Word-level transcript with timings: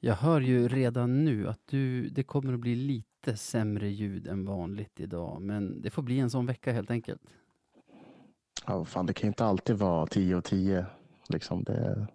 Jag 0.00 0.14
hör 0.14 0.40
ju 0.40 0.68
redan 0.68 1.24
nu 1.24 1.48
att 1.48 1.60
du, 1.66 2.08
det 2.08 2.22
kommer 2.22 2.52
att 2.52 2.60
bli 2.60 2.74
lite 2.74 3.36
sämre 3.36 3.88
ljud 3.88 4.26
än 4.26 4.44
vanligt 4.44 5.00
idag, 5.00 5.42
men 5.42 5.82
det 5.82 5.90
får 5.90 6.02
bli 6.02 6.18
en 6.18 6.30
sån 6.30 6.46
vecka 6.46 6.72
helt 6.72 6.90
enkelt. 6.90 7.22
Ja, 8.66 8.84
fan, 8.84 9.06
det 9.06 9.12
kan 9.12 9.26
inte 9.26 9.44
alltid 9.44 9.76
vara 9.76 10.06
10 10.06 10.36
och 10.36 10.44
10. 10.44 10.86
Liksom 11.28 11.64
det, 11.64 12.06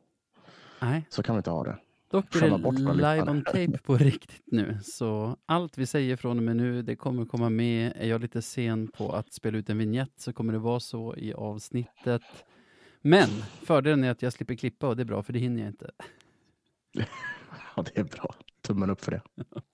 Nej, 0.81 1.05
så 1.09 1.23
kan 1.23 1.35
vi 1.35 1.37
inte 1.37 1.49
ha 1.49 1.63
det. 1.63 1.77
dock 2.09 2.35
är 2.35 2.39
det 2.41 2.93
live 2.93 3.31
on 3.31 3.43
tape 3.43 3.77
på 3.83 3.97
riktigt 3.97 4.43
nu, 4.45 4.79
så 4.83 5.37
allt 5.45 5.77
vi 5.77 5.85
säger 5.85 6.15
från 6.15 6.37
och 6.37 6.43
med 6.43 6.55
nu, 6.55 6.81
det 6.81 6.95
kommer 6.95 7.25
komma 7.25 7.49
med. 7.49 7.93
Är 7.95 8.07
jag 8.07 8.21
lite 8.21 8.41
sen 8.41 8.87
på 8.87 9.11
att 9.11 9.33
spela 9.33 9.57
ut 9.57 9.69
en 9.69 9.77
vignett 9.77 10.11
så 10.17 10.33
kommer 10.33 10.53
det 10.53 10.59
vara 10.59 10.79
så 10.79 11.15
i 11.15 11.33
avsnittet. 11.33 12.21
Men 13.01 13.29
fördelen 13.63 14.03
är 14.03 14.11
att 14.11 14.21
jag 14.21 14.33
slipper 14.33 14.55
klippa 14.55 14.87
och 14.87 14.95
det 14.95 15.03
är 15.03 15.05
bra, 15.05 15.23
för 15.23 15.33
det 15.33 15.39
hinner 15.39 15.59
jag 15.59 15.69
inte. 15.69 15.91
Ja, 17.75 17.83
det 17.83 17.97
är 17.99 18.03
bra. 18.03 18.35
Tummen 18.61 18.89
upp 18.89 19.01
för 19.01 19.11
det. 19.11 19.21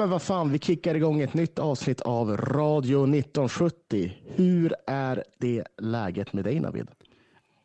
men 0.00 0.10
vad 0.10 0.22
fan, 0.22 0.52
vi 0.52 0.58
kickar 0.58 0.94
igång 0.94 1.20
ett 1.20 1.34
nytt 1.34 1.58
avsnitt 1.58 2.00
av 2.00 2.36
Radio 2.36 3.02
1970. 3.02 4.12
Hur 4.24 4.74
är 4.86 5.24
det 5.38 5.64
läget 5.78 6.32
med 6.32 6.44
dig, 6.44 6.60
Navid? 6.60 6.88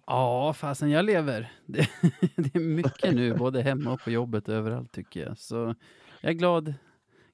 Ja, 0.08 0.54
fasen 0.54 0.90
jag 0.90 1.06
lever. 1.06 1.52
Det, 1.66 1.90
det 2.36 2.56
är 2.56 2.60
mycket 2.60 3.16
nu, 3.16 3.34
både 3.34 3.62
hemma 3.62 3.92
och 3.92 4.00
på 4.02 4.12
jobbet 4.12 4.50
överallt 4.50 4.92
tycker 4.92 5.20
jag. 5.26 5.38
Så 5.38 5.76
jag 6.22 6.30
är 6.30 6.34
glad, 6.34 6.74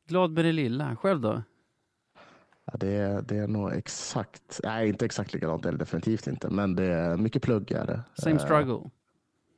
glad 0.08 0.32
med 0.32 0.46
det 0.46 0.52
lilla. 0.52 0.96
Själv 0.96 1.22
då? 1.22 1.44
Ja, 2.66 2.74
det, 2.78 2.92
är, 2.92 3.22
det 3.22 3.38
är 3.38 3.48
nog 3.48 3.74
exakt, 3.74 4.60
nej 4.64 4.90
inte 4.90 5.06
exakt 5.06 5.34
likadant, 5.34 5.64
det 5.64 5.72
definitivt 5.72 6.28
inte, 6.28 6.50
men 6.50 6.76
det 6.76 6.86
är 6.86 7.18
mycket 7.18 7.42
plugg 7.42 7.72
är 7.72 7.86
det. 7.86 8.02
Same 8.14 8.36
Eh, 8.36 8.42
struggle. 8.46 8.90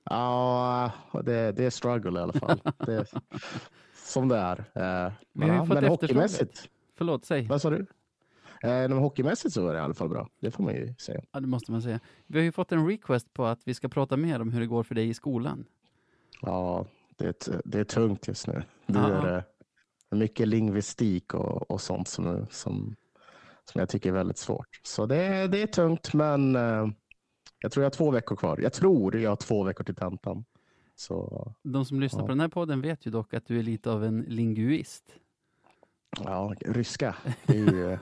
Ja, 0.10 0.92
det, 1.24 1.52
det 1.52 1.66
är 1.66 1.70
struggle 1.70 2.20
i 2.20 2.24
alla 2.24 2.34
fall. 2.34 2.62
Det 2.78 3.14
som 4.14 4.28
det 4.28 4.38
är. 4.38 4.58
Eh, 4.74 5.12
ju 5.34 5.48
ja, 5.48 5.66
men 5.66 5.86
hockeymässigt, 5.86 6.70
Förlåt, 6.98 7.26
säg. 7.26 7.48
vad 7.48 7.62
sa 7.62 7.70
du? 7.70 7.86
Eh, 8.64 8.70
men 8.70 8.92
hockeymässigt 8.92 9.54
så 9.54 9.68
är 9.68 9.74
det 9.74 9.80
i 9.80 9.82
alla 9.82 9.94
fall 9.94 10.10
bra. 10.10 10.30
Det 10.42 10.52
får 10.52 10.64
man 10.64 10.74
ju 10.74 10.96
säga. 10.96 11.22
Ja, 11.32 11.40
det 11.40 11.48
måste 11.48 11.72
man 11.72 11.82
säga. 11.82 12.00
Vi 12.28 12.40
har 12.40 12.44
ju 12.44 12.52
fått 12.52 12.72
en 12.72 12.88
request 12.88 13.34
på 13.34 13.46
att 13.46 13.60
vi 13.66 13.74
ska 13.74 13.90
prata 13.90 14.18
mer 14.18 14.42
om 14.42 14.52
hur 14.52 14.60
det 14.60 14.68
går 14.68 14.84
för 14.84 14.96
dig 14.96 15.10
i 15.10 15.14
skolan. 15.14 15.66
Ja, 16.42 16.86
det 17.18 17.50
det 17.66 17.80
är 17.80 17.84
tungt 17.84 18.28
just 18.28 18.48
nu. 18.48 18.64
Det 18.88 19.00
är 19.00 19.38
eh, 19.38 19.44
mycket 20.12 20.48
lingvistik 20.48 21.34
och, 21.34 21.72
och 21.72 21.82
sånt 21.82 22.08
som, 22.08 22.48
som, 22.52 22.96
som 23.72 23.80
jag 23.80 23.90
tycker 23.90 24.10
är 24.10 24.14
väldigt 24.14 24.38
svårt. 24.38 24.80
Så 24.84 25.06
det, 25.06 25.48
det 25.48 25.62
är 25.62 25.68
tungt, 25.68 26.14
men 26.14 26.56
eh, 26.56 26.88
jag 27.60 27.72
tror 27.72 27.84
jag 27.84 27.86
har 27.86 27.96
två 27.96 28.12
veckor 28.12 28.36
kvar. 28.36 28.60
Jag 28.62 28.74
tror 28.74 29.16
jag 29.16 29.32
har 29.32 29.36
två 29.36 29.64
veckor 29.64 29.84
till 29.84 29.96
tentan. 29.96 30.46
Så 30.96 31.52
De 31.64 31.86
som 31.86 32.00
lyssnar 32.00 32.20
Ja. 32.22 32.26
på 32.26 32.32
den 32.32 32.40
här 32.40 32.48
podden 32.48 32.82
vet 32.82 33.06
ju 33.08 33.12
dock 33.12 33.34
att 33.34 33.46
du 33.46 33.60
är 33.60 33.64
lite 33.64 33.92
av 33.92 34.04
en 34.04 34.22
linguist. 34.22 35.16
ja, 36.24 36.54
ryska, 36.62 37.16
det 37.46 37.54
är 37.58 37.74
ju, 37.74 37.98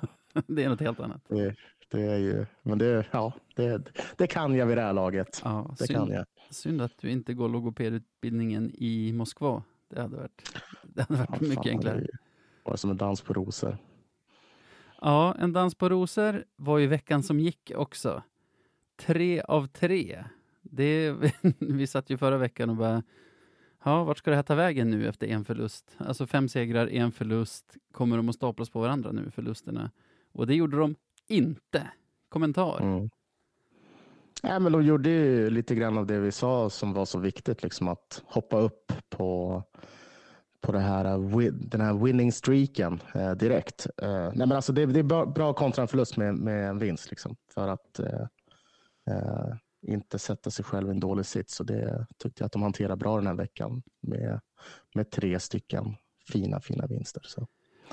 det 0.48 0.64
är 0.64 0.70
något 0.70 0.80
helt 0.80 1.00
annat. 1.00 1.22
det, 1.28 1.56
det 1.92 2.02
är 2.02 2.18
ju, 2.18 2.46
men 2.62 2.78
det, 2.78 3.06
ja, 3.12 3.34
det, 3.56 3.84
det 4.18 4.28
kan 4.28 4.56
jag 4.56 4.66
vid 4.66 4.78
det 4.78 4.82
här 4.82 4.94
laget. 4.94 5.42
Ja, 5.44 5.76
Det 5.80 5.88
kan 5.88 6.06
synd, 6.06 6.18
jag. 6.18 6.26
synd 6.50 6.82
att 6.82 6.98
du 6.98 7.10
inte 7.10 7.34
går 7.34 7.50
logopedutbildningen 7.50 8.72
i 8.74 9.14
Moskva. 9.14 9.64
Det 9.90 10.02
hade 10.02 10.18
varit, 10.18 10.60
det 10.84 11.02
hade 11.02 11.20
varit 11.20 11.30
Ja, 11.30 11.38
mycket 11.48 11.56
fan, 11.56 11.64
det 11.66 11.70
enklare. 11.72 12.00
ju 12.00 12.08
bara 12.66 12.78
som 12.78 12.90
en 12.92 12.98
dans 12.98 13.22
på 13.22 13.34
rosor. 13.34 13.78
Ja, 15.02 15.36
En 15.40 15.54
dans 15.54 15.76
på 15.76 15.90
rosor 15.90 16.46
var 16.56 16.78
ju 16.78 16.88
veckan 16.88 17.24
som 17.24 17.40
gick 17.40 17.72
också. 17.76 18.24
Tre 18.96 19.42
av 19.42 19.68
tre. 19.68 20.24
Det, 20.62 21.16
vi 21.60 21.88
satt 21.88 22.10
ju 22.10 22.18
förra 22.18 22.38
veckan 22.38 22.70
och 22.70 22.76
bara, 22.76 23.04
ja, 23.84 24.04
vart 24.04 24.18
ska 24.18 24.30
det 24.30 24.36
här 24.36 24.44
ta 24.44 24.56
vägen 24.56 24.90
nu 24.90 25.08
efter 25.08 25.28
en 25.28 25.46
förlust? 25.46 25.96
Alltså 25.98 26.28
fem 26.28 26.50
segrar, 26.50 26.88
en 26.88 27.12
förlust. 27.12 27.78
Kommer 27.92 28.18
de 28.18 28.30
att 28.30 28.36
staplas 28.36 28.70
på 28.70 28.80
varandra 28.80 29.12
nu, 29.12 29.32
förlusterna? 29.32 29.92
Och 30.32 30.48
det 30.48 30.56
gjorde 30.56 30.78
de 30.78 30.96
inte. 31.28 31.88
Kommentar. 32.30 32.82
Mm. 32.82 33.10
Ja, 34.44 34.60
men 34.60 34.72
de 34.72 34.84
gjorde 34.84 35.10
ju 35.10 35.50
lite 35.50 35.76
grann 35.76 35.98
av 35.98 36.06
det 36.06 36.20
vi 36.20 36.32
sa 36.32 36.70
som 36.70 36.94
var 36.94 37.06
så 37.06 37.20
viktigt, 37.20 37.64
liksom 37.64 37.88
att 37.88 38.24
hoppa 38.26 38.60
upp 38.60 38.94
på, 39.10 39.64
på 40.62 40.72
det 40.72 40.80
här, 40.80 41.06
eh, 41.06 41.52
den 41.54 41.82
här 41.82 41.94
winning 41.94 42.32
streaken 42.32 43.00
eh, 43.16 43.32
direkt. 43.32 43.88
Eh, 43.98 44.10
nej, 44.12 44.48
men 44.48 44.52
alltså 44.52 44.74
det, 44.74 44.86
det 44.86 45.00
är 45.00 45.04
bra, 45.04 45.26
bra 45.26 45.54
kontra 45.54 45.82
en 45.82 45.88
förlust 45.88 46.18
med, 46.18 46.36
med 46.36 46.70
en 46.70 46.80
vinst, 46.80 47.10
liksom, 47.10 47.36
för 47.54 47.68
att 47.68 48.00
eh, 48.00 48.28
eh, 49.08 49.56
inte 49.82 50.20
sätta 50.20 50.52
sig 50.52 50.66
själv 50.66 50.88
i 50.88 50.92
en 50.92 51.00
dålig 51.00 51.26
sits. 51.26 51.56
Så 51.56 51.64
det 51.64 52.08
tyckte 52.18 52.42
jag 52.42 52.46
att 52.46 52.52
de 52.52 52.62
hanterade 52.62 52.98
bra 52.98 53.18
den 53.18 53.28
här 53.28 53.36
veckan 53.36 53.84
med, 54.02 54.40
med 54.96 55.12
tre 55.12 55.40
stycken 55.40 55.96
fina, 56.32 56.62
fina 56.62 56.88
vinster. 56.88 57.22
Så. 57.26 57.48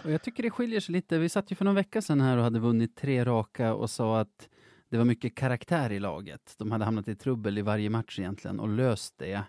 Och 0.05 0.11
jag 0.11 0.23
tycker 0.23 0.43
det 0.43 0.51
skiljer 0.51 0.81
sig 0.81 0.93
lite. 0.93 1.19
Vi 1.19 1.29
satt 1.29 1.53
ju 1.53 1.57
för 1.57 1.65
någon 1.65 1.75
vecka 1.75 2.03
sedan 2.03 2.21
här 2.21 2.37
och 2.37 2.45
hade 2.45 2.59
vunnit 2.59 2.97
tre 2.97 3.25
raka 3.25 3.75
och 3.75 3.91
sa 3.91 4.21
att 4.21 4.49
det 4.89 4.99
var 4.99 5.05
mycket 5.05 5.35
karaktär 5.35 5.93
i 5.93 5.99
laget. 5.99 6.55
De 6.59 6.71
hade 6.71 6.85
hamnat 6.85 7.09
i 7.09 7.15
trubbel 7.17 7.59
i 7.59 7.63
varje 7.63 7.91
match 7.91 8.19
egentligen 8.19 8.61
och 8.61 8.69
löst 8.69 9.19
det. 9.19 9.43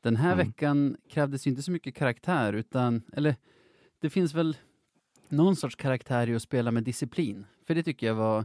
Den 0.00 0.16
här 0.16 0.32
Mm. 0.32 0.46
veckan 0.46 0.96
krävdes 1.08 1.46
inte 1.46 1.62
så 1.62 1.70
mycket 1.70 1.94
karaktär 1.94 2.52
utan, 2.52 3.02
eller 3.12 3.36
det 4.00 4.10
finns 4.10 4.34
väl 4.34 4.56
någon 5.28 5.56
sorts 5.56 5.76
karaktär 5.76 6.28
i 6.30 6.34
att 6.34 6.42
spela 6.42 6.70
med 6.70 6.84
disciplin. 6.84 7.46
För 7.66 7.74
det 7.74 7.82
tycker 7.82 8.06
jag 8.06 8.14
var 8.14 8.44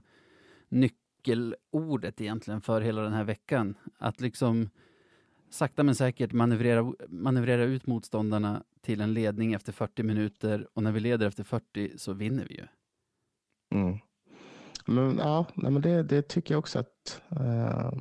nyckelordet 1.27 2.21
egentligen 2.21 2.61
för 2.61 2.81
hela 2.81 3.01
den 3.01 3.13
här 3.13 3.23
veckan. 3.23 3.75
Att 3.97 4.21
liksom 4.21 4.69
sakta 5.49 5.83
men 5.83 5.95
säkert 5.95 6.31
manövrera, 6.33 6.93
manövrera 7.07 7.63
ut 7.63 7.87
motståndarna 7.87 8.63
till 8.81 9.01
en 9.01 9.13
ledning 9.13 9.53
efter 9.53 9.71
40 9.71 10.03
minuter 10.03 10.67
och 10.73 10.83
när 10.83 10.91
vi 10.91 10.99
leder 10.99 11.27
efter 11.27 11.43
40 11.43 11.97
så 11.97 12.13
vinner 12.13 12.45
vi 12.49 12.55
ju. 12.55 12.67
Mm. 13.75 13.97
Men, 14.85 15.17
ja, 15.17 15.45
men 15.55 15.81
det, 15.81 16.03
det 16.03 16.21
tycker 16.21 16.53
jag 16.53 16.59
också 16.59 16.79
att 16.79 17.21
eh, 17.29 17.91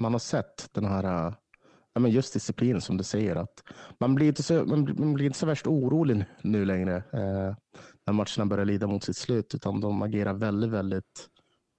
man 0.00 0.12
har 0.12 0.18
sett 0.18 0.68
den 0.72 0.84
här 0.84 1.04
eh, 1.04 1.34
ja, 1.92 2.00
men 2.00 2.10
just 2.10 2.32
disciplinen 2.32 2.80
som 2.80 2.96
du 2.96 3.04
säger. 3.04 3.36
att 3.36 3.62
Man 4.00 4.14
blir 4.14 4.28
inte 4.28 4.42
så, 4.42 4.64
man, 4.64 4.84
blir- 4.84 4.94
man 4.94 5.14
blir 5.14 5.26
inte 5.26 5.38
så 5.38 5.46
värst 5.46 5.66
orolig 5.66 6.16
nu, 6.16 6.24
nu 6.42 6.64
längre 6.64 6.96
eh, 6.96 7.56
när 8.06 8.12
matcherna 8.12 8.46
börjar 8.46 8.64
lida 8.64 8.86
mot 8.86 9.04
sitt 9.04 9.16
slut, 9.16 9.54
utan 9.54 9.80
de 9.80 10.02
agerar 10.02 10.34
väldigt, 10.34 10.70
väldigt 10.70 11.28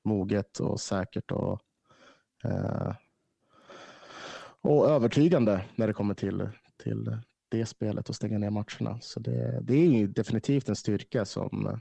moget 0.05 0.59
och 0.59 0.79
säkert 0.79 1.31
och, 1.31 1.61
eh, 2.43 2.93
och 4.61 4.89
övertygande 4.89 5.65
när 5.75 5.87
det 5.87 5.93
kommer 5.93 6.13
till, 6.13 6.49
till 6.83 7.17
det 7.49 7.65
spelet 7.65 8.09
och 8.09 8.15
stänga 8.15 8.37
ner 8.37 8.49
matcherna. 8.49 8.99
Så 9.01 9.19
det, 9.19 9.59
det 9.61 9.75
är 9.75 9.89
ju 9.89 10.07
definitivt 10.07 10.69
en 10.69 10.75
styrka 10.75 11.25
som 11.25 11.79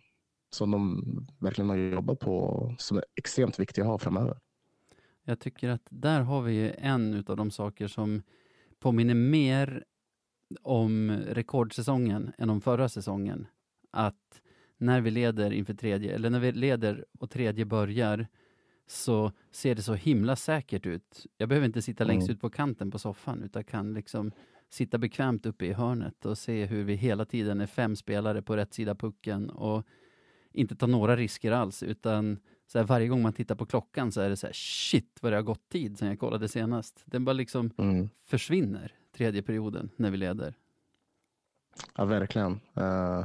som 0.55 0.71
de 0.71 1.03
verkligen 1.39 1.69
har 1.69 1.77
jobbat 1.77 2.19
på 2.19 2.39
och 2.39 2.81
som 2.81 2.97
är 2.97 3.05
extremt 3.17 3.59
viktig 3.59 3.83
att 3.83 3.89
ha 3.89 3.99
framöver. 3.99 4.39
Jag 5.25 5.41
tycker 5.41 5.69
att 5.69 5.87
där 5.91 6.21
har 6.21 6.43
vi 6.43 6.75
en 6.79 7.25
av 7.27 7.37
de 7.37 7.51
saker 7.51 7.89
som 7.89 8.23
påminner 8.79 9.15
mer 9.15 9.85
om 10.63 11.11
rekordsäsongen 11.11 12.33
än 12.39 12.51
om 12.51 12.61
förra 12.61 12.89
säsongen. 12.89 13.47
Att 13.91 14.43
när 14.85 15.01
vi 15.01 15.11
leder 15.11 15.51
inför 15.53 15.75
tredje, 15.75 16.15
eller 16.15 16.31
när 16.31 16.41
vi 16.41 16.53
leder 16.53 17.05
och 17.19 17.31
tredje 17.31 17.65
börjar, 17.65 18.27
så 18.87 19.33
ser 19.51 19.75
det 19.75 19.83
så 19.83 19.95
himla 19.95 20.37
säkert 20.37 20.87
ut. 20.87 21.27
Jag 21.37 21.49
behöver 21.49 21.67
inte 21.67 21.83
sitta 21.83 22.05
längst 22.05 22.29
Mm. 22.29 22.35
ut 22.35 22.41
på 22.41 22.51
kanten 22.51 22.91
på 22.91 22.99
soffan, 22.99 23.43
utan 23.43 23.65
kan 23.65 23.95
liksom 23.95 24.33
sitta 24.69 24.99
bekvämt 24.99 25.47
uppe 25.47 25.67
i 25.67 25.73
hörnet 25.73 26.27
och 26.27 26.39
se 26.39 26.67
hur 26.67 26.85
vi 26.85 26.95
hela 26.95 27.25
tiden 27.25 27.61
är 27.61 27.67
fem 27.67 27.97
spelare 27.97 28.43
på 28.43 28.57
rätt 28.57 28.75
sida 28.75 28.95
pucken 28.95 29.51
och 29.51 29.87
inte 30.53 30.77
ta 30.77 30.87
några 30.87 31.17
risker 31.17 31.53
alls, 31.53 31.83
utan 31.83 32.39
så 32.67 32.79
här, 32.79 32.85
varje 32.85 33.09
gång 33.09 33.23
man 33.23 33.33
tittar 33.33 33.55
på 33.55 33.67
klockan 33.67 34.13
så 34.13 34.21
är 34.21 34.29
det 34.31 34.37
så 34.37 34.47
här, 34.47 34.53
shit 34.55 35.19
vad 35.23 35.33
det 35.33 35.37
har 35.37 35.43
gått 35.43 35.69
tid 35.69 35.99
sedan 35.99 36.09
jag 36.09 36.19
kollade 36.19 36.49
senast. 36.49 37.03
Den 37.05 37.25
bara 37.25 37.33
liksom 37.33 37.71
Mm. 37.79 38.09
försvinner, 38.25 38.93
tredje 39.17 39.43
perioden, 39.43 39.91
när 39.97 40.11
vi 40.11 40.17
leder. 40.17 40.55
Ja, 41.97 42.05
verkligen. 42.05 42.53
Uh, 42.79 43.25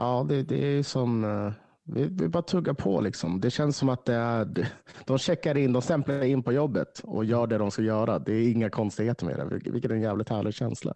ja, 0.00 0.26
det, 0.28 0.42
det 0.42 0.78
är 0.78 0.82
som 0.82 1.24
eh, 1.24 1.52
vi, 1.84 2.04
vi 2.04 2.28
bara 2.28 2.42
tuggar 2.42 2.74
på 2.74 3.00
liksom. 3.00 3.40
Det 3.40 3.50
känns 3.50 3.76
som 3.76 3.88
att 3.88 4.04
det 4.04 4.14
är, 4.14 4.68
de 5.06 5.18
checkar 5.18 5.56
in, 5.56 5.72
de 5.72 5.82
stämplar 5.82 6.24
in 6.24 6.42
på 6.42 6.52
jobbet 6.52 7.00
och 7.04 7.24
gör 7.24 7.46
det 7.46 7.58
de 7.58 7.70
ska 7.70 7.82
göra. 7.82 8.18
Det 8.18 8.32
är 8.32 8.52
inga 8.52 8.70
konstigheter 8.70 9.26
med 9.26 9.36
det, 9.38 9.70
vilket 9.70 9.90
är 9.90 9.94
en 9.94 10.00
jävligt 10.00 10.28
härlig 10.28 10.54
känsla. 10.54 10.94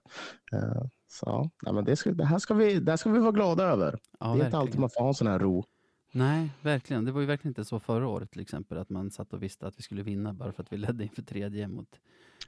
Uh, 0.54 0.82
så 1.08 1.50
ja, 1.64 1.72
men 1.72 1.84
det, 1.84 1.96
ska, 1.96 2.12
det, 2.12 2.24
här 2.24 2.38
ska 2.38 2.54
vi, 2.54 2.80
det 2.80 2.92
här 2.92 2.96
ska 2.96 3.10
vi 3.10 3.18
vara 3.18 3.32
glada 3.32 3.64
över. 3.64 3.98
Ja, 4.20 4.26
det 4.26 4.26
är 4.26 4.28
verkligen. 4.28 4.46
inte 4.46 4.58
alltid 4.58 4.80
man 4.80 4.90
får 4.90 5.00
ha 5.00 5.08
en 5.08 5.14
sån 5.14 5.26
här 5.26 5.38
ro. 5.38 5.64
Nej, 6.12 6.50
verkligen. 6.62 7.04
Det 7.04 7.12
var 7.12 7.20
ju 7.20 7.26
verkligen 7.26 7.50
inte 7.50 7.64
så 7.64 7.80
förra 7.80 8.08
året 8.08 8.30
till 8.30 8.40
exempel, 8.40 8.78
att 8.78 8.90
man 8.90 9.10
satt 9.10 9.32
och 9.32 9.42
visste 9.42 9.66
att 9.66 9.78
vi 9.78 9.82
skulle 9.82 10.02
vinna 10.02 10.32
bara 10.32 10.52
för 10.52 10.62
att 10.62 10.72
vi 10.72 10.76
ledde 10.76 11.04
inför 11.04 11.22
tredje 11.22 11.68
mot 11.68 11.88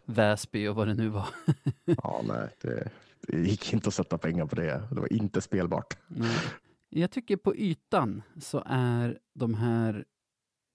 Väsby 0.04 0.68
och 0.68 0.74
vad 0.74 0.88
det 0.88 0.94
nu 0.94 1.08
var. 1.08 1.26
ja, 1.84 2.22
nej, 2.28 2.48
det, 2.60 2.90
det 3.20 3.48
gick 3.48 3.72
inte 3.72 3.88
att 3.88 3.94
sätta 3.94 4.18
pengar 4.18 4.46
på 4.46 4.56
det. 4.56 4.88
Det 4.90 5.00
var 5.00 5.12
inte 5.12 5.40
spelbart. 5.40 5.98
Nej. 6.08 6.38
Jag 6.88 7.10
tycker 7.10 7.36
på 7.36 7.56
ytan 7.56 8.22
så 8.40 8.62
är 8.66 9.18
de 9.34 9.54
här 9.54 10.04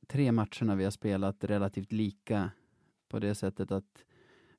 tre 0.08 0.32
matcherna 0.32 0.76
vi 0.76 0.84
har 0.84 0.92
spelat 0.92 1.44
relativt 1.44 1.92
lika 1.92 2.52
på 3.10 3.20
det 3.20 3.36
sättet 3.36 3.72
att 3.72 4.04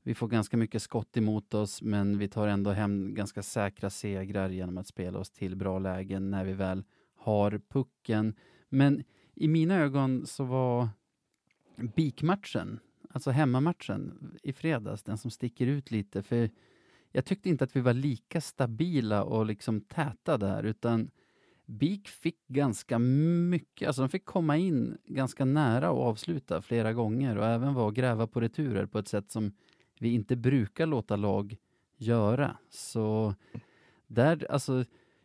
vi 0.03 0.15
får 0.15 0.29
ganska 0.29 0.57
mycket 0.57 0.83
skott 0.83 1.17
emot 1.17 1.55
oss, 1.55 1.83
men 1.83 2.19
vi 2.19 2.29
tar 2.29 2.49
ändå 2.49 2.71
hem 2.71 3.15
ganska 3.15 3.43
säkra 3.43 3.91
segrar 3.91 4.49
genom 4.49 4.79
att 4.79 4.87
spela 4.87 5.19
oss 5.19 5.31
till 5.31 5.57
bra 5.57 5.79
lägen 5.79 6.31
när 6.31 6.45
vi 6.45 6.53
väl 6.53 6.85
har 7.17 7.61
pucken. 7.69 8.35
Men 8.69 9.05
i 9.35 9.49
mina 9.49 9.75
ögon 9.75 10.27
så 10.27 10.45
var 10.45 10.89
BIK-matchen, 11.77 12.81
alltså 13.11 13.31
hemmamatchen 13.31 14.31
i 14.43 14.53
fredags, 14.53 15.03
den 15.03 15.19
som 15.19 15.31
sticker 15.31 15.67
ut 15.67 15.91
lite. 15.91 16.23
För 16.23 16.51
jag 17.13 17.25
tyckte 17.25 17.49
inte 17.49 17.65
att 17.65 17.77
vi 17.77 17.81
var 17.81 17.93
lika 17.93 18.41
stabila 18.41 19.25
och 19.25 19.47
liksom 19.47 19.81
täta 19.81 20.39
där, 20.39 20.63
utan 20.63 21.11
BIK 21.67 22.09
fick 22.09 22.49
ganska 22.49 22.99
mycket, 22.99 23.87
alltså 23.87 24.03
de 24.03 24.09
fick 24.09 24.25
komma 24.25 24.57
in 24.57 24.99
ganska 25.05 25.45
nära 25.45 25.91
och 25.91 26.07
avsluta 26.07 26.63
flera 26.63 26.93
gånger 26.93 27.39
och 27.39 27.47
även 27.47 27.75
vara 27.75 27.87
och 27.87 27.95
gräva 27.95 28.27
på 28.27 28.41
returer 28.41 28.87
på 28.87 28.99
ett 28.99 29.09
sätt 29.09 29.31
som 29.31 29.53
vi 29.99 30.15
inte 30.15 30.37
brukar 30.37 30.87
låta 30.87 31.17
lag 31.17 31.57
göra. 31.97 32.57
Så 32.71 33.35
där, 34.07 34.47
alltså, 34.51 34.85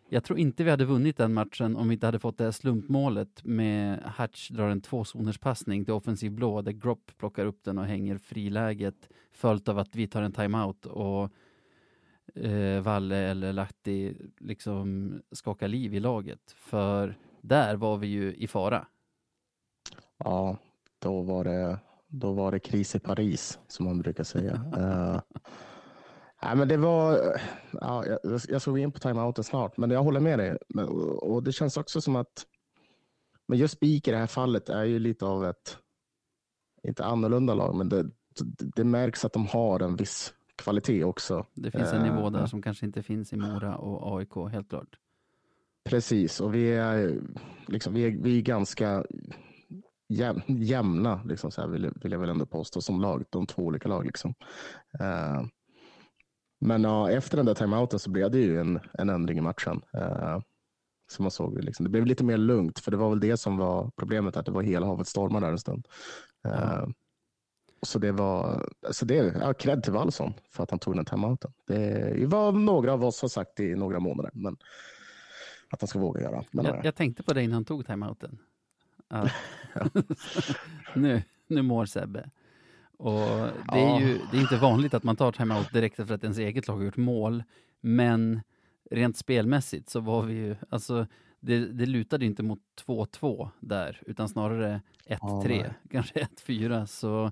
jag 0.09 0.23
tror 0.23 0.39
inte 0.39 0.63
vi 0.63 0.69
hade 0.69 0.85
vunnit 0.85 1.17
den 1.17 1.33
matchen 1.33 1.75
om 1.75 1.87
vi 1.87 1.93
inte 1.93 2.05
hade 2.05 2.19
fått 2.19 2.37
det 2.37 2.43
här 2.43 2.51
slumpmålet 2.51 3.45
med 3.45 3.99
Hatch 4.03 4.49
drar 4.49 4.69
en 4.69 4.81
tvåzonerspassning 4.81 5.85
till 5.85 5.93
offensiv 5.93 6.31
blå 6.31 6.61
där 6.61 6.71
Gropp 6.71 7.11
plockar 7.17 7.45
upp 7.45 7.63
den 7.63 7.77
och 7.77 7.85
hänger 7.85 8.17
friläget 8.17 9.09
följt 9.31 9.67
av 9.67 9.79
att 9.79 9.95
vi 9.95 10.07
tar 10.07 10.21
en 10.21 10.31
timeout 10.31 10.85
och 10.85 11.31
eh, 12.35 12.81
Valle 12.81 13.17
eller 13.17 13.53
Lahti 13.53 14.17
liksom 14.39 15.13
skakar 15.31 15.67
liv 15.67 15.93
i 15.93 15.99
laget. 15.99 16.51
För 16.55 17.17
där 17.41 17.75
var 17.75 17.97
vi 17.97 18.07
ju 18.07 18.35
i 18.35 18.47
fara. 18.47 18.87
Ja, 20.17 20.57
då 20.99 21.21
var 21.21 21.43
det, 21.43 21.79
då 22.07 22.33
var 22.33 22.51
det 22.51 22.59
kris 22.59 22.95
i 22.95 22.99
Paris 22.99 23.59
som 23.67 23.85
man 23.85 23.99
brukar 24.01 24.23
säga. 24.23 24.53
uh, 24.53 25.21
nej, 26.43 26.55
men 26.55 26.67
det 26.67 26.77
var, 26.77 27.19
ja, 27.71 28.05
jag, 28.05 28.19
jag 28.47 28.61
ska 28.61 28.71
gå 28.71 28.77
in 28.77 28.91
på 28.91 28.99
timeouten 28.99 29.43
snart, 29.43 29.77
men 29.77 29.91
jag 29.91 30.03
håller 30.03 30.19
med 30.19 30.39
dig. 30.39 30.57
Men, 30.69 30.87
och 30.87 31.43
det 31.43 31.51
känns 31.51 31.77
också 31.77 32.01
som 32.01 32.15
att 32.15 32.45
men 33.47 33.59
just 33.59 33.79
BIK 33.79 34.07
i 34.07 34.11
det 34.11 34.17
här 34.17 34.27
fallet 34.27 34.69
är 34.69 34.83
ju 34.83 34.99
lite 34.99 35.25
av 35.25 35.45
ett, 35.45 35.77
inte 36.83 37.05
annorlunda 37.05 37.53
lag, 37.53 37.75
men 37.75 37.89
det, 37.89 38.05
det 38.75 38.83
märks 38.83 39.25
att 39.25 39.33
de 39.33 39.47
har 39.47 39.79
en 39.79 39.95
viss 39.95 40.33
kvalitet 40.57 41.03
också. 41.03 41.45
Det 41.53 41.71
finns 41.71 41.93
en 41.93 42.03
nivå 42.03 42.29
där 42.29 42.39
eh, 42.39 42.45
som 42.45 42.61
kanske 42.61 42.85
inte 42.85 43.03
finns 43.03 43.33
i 43.33 43.37
Mora 43.37 43.75
och 43.77 44.17
AIK, 44.17 44.51
helt 44.51 44.69
klart. 44.69 44.97
Precis, 45.89 46.41
och 46.41 46.55
vi 46.55 46.73
är, 46.73 47.21
liksom, 47.67 47.93
vi 47.93 48.05
är, 48.05 48.11
vi 48.11 48.37
är 48.37 48.41
ganska 48.41 49.03
jäm, 50.09 50.41
jämna, 50.47 51.23
liksom, 51.23 51.51
så 51.51 51.61
här, 51.61 51.67
vill, 51.67 51.91
vill 51.95 52.11
jag 52.11 52.19
väl 52.19 52.29
ändå 52.29 52.45
påstå, 52.45 52.81
som 52.81 53.01
lag. 53.01 53.23
De 53.29 53.45
två 53.45 53.61
olika 53.63 53.89
lag. 53.89 54.05
Liksom. 54.05 54.33
Uh, 55.01 55.45
men 56.59 56.85
uh, 56.85 57.13
efter 57.13 57.37
den 57.37 57.45
där 57.45 57.53
timeouten 57.53 57.99
så 57.99 58.09
blev 58.09 58.31
det 58.31 58.39
ju 58.39 58.59
en, 58.59 58.79
en 58.93 59.09
ändring 59.09 59.37
i 59.37 59.41
matchen. 59.41 59.81
Uh, 59.97 60.39
som 61.11 61.23
man 61.23 61.31
såg. 61.31 61.63
Liksom. 61.63 61.83
Det 61.83 61.89
blev 61.89 62.05
lite 62.05 62.23
mer 62.23 62.37
lugnt, 62.37 62.79
för 62.79 62.91
det 62.91 62.97
var 62.97 63.09
väl 63.09 63.19
det 63.19 63.37
som 63.37 63.57
var 63.57 63.91
problemet, 63.95 64.37
att 64.37 64.45
det 64.45 64.51
var 64.51 64.61
hela 64.61 64.85
havet 64.85 65.07
stormar 65.07 65.41
där 65.41 65.51
en 65.51 65.59
stund. 65.59 65.87
Uh, 66.47 66.87
så 67.81 67.99
det 67.99 68.11
var, 68.11 68.69
alltså 68.87 69.05
det, 69.05 69.15
ja, 69.15 69.53
cred 69.53 69.83
till 69.83 69.93
Wallson 69.93 70.33
för 70.49 70.63
att 70.63 70.69
han 70.69 70.79
tog 70.79 70.95
den 70.95 71.05
timeouten. 71.05 71.51
Det 71.67 72.27
var 72.27 72.51
några 72.51 72.93
av 72.93 73.03
oss 73.03 73.21
har 73.21 73.29
sagt 73.29 73.59
i 73.59 73.75
några 73.75 73.99
månader, 73.99 74.31
men 74.33 74.57
att 75.69 75.81
han 75.81 75.87
ska 75.87 75.99
våga 75.99 76.21
göra. 76.21 76.43
Jag, 76.51 76.85
jag 76.85 76.95
tänkte 76.95 77.23
på 77.23 77.33
det 77.33 77.43
innan 77.43 77.53
han 77.53 77.65
tog 77.65 77.85
timeouten. 77.85 78.39
Att, 79.07 79.31
nu, 80.95 81.23
nu 81.47 81.61
mår 81.61 81.85
Sebbe. 81.85 82.29
Och 82.97 83.49
det 83.71 83.79
är 83.79 83.99
ju 83.99 84.19
det 84.31 84.37
är 84.37 84.41
inte 84.41 84.57
vanligt 84.57 84.93
att 84.93 85.03
man 85.03 85.15
tar 85.15 85.31
timeout 85.31 85.73
direkt 85.73 85.95
för 85.95 86.13
att 86.13 86.23
ens 86.23 86.37
eget 86.37 86.67
lag 86.67 86.75
har 86.75 86.83
gjort 86.83 86.97
mål, 86.97 87.43
men 87.81 88.41
rent 88.91 89.17
spelmässigt 89.17 89.89
så 89.89 89.99
var 89.99 90.23
vi 90.23 90.33
ju, 90.33 90.55
alltså 90.69 91.07
det, 91.39 91.59
det 91.59 91.85
lutade 91.85 92.25
inte 92.25 92.43
mot 92.43 92.59
2-2 92.85 93.49
där, 93.59 94.01
utan 94.05 94.29
snarare 94.29 94.81
1-3, 95.05 95.63
ja, 95.65 95.73
kanske 95.91 96.27
1-4. 96.45 96.85
Så 96.85 97.31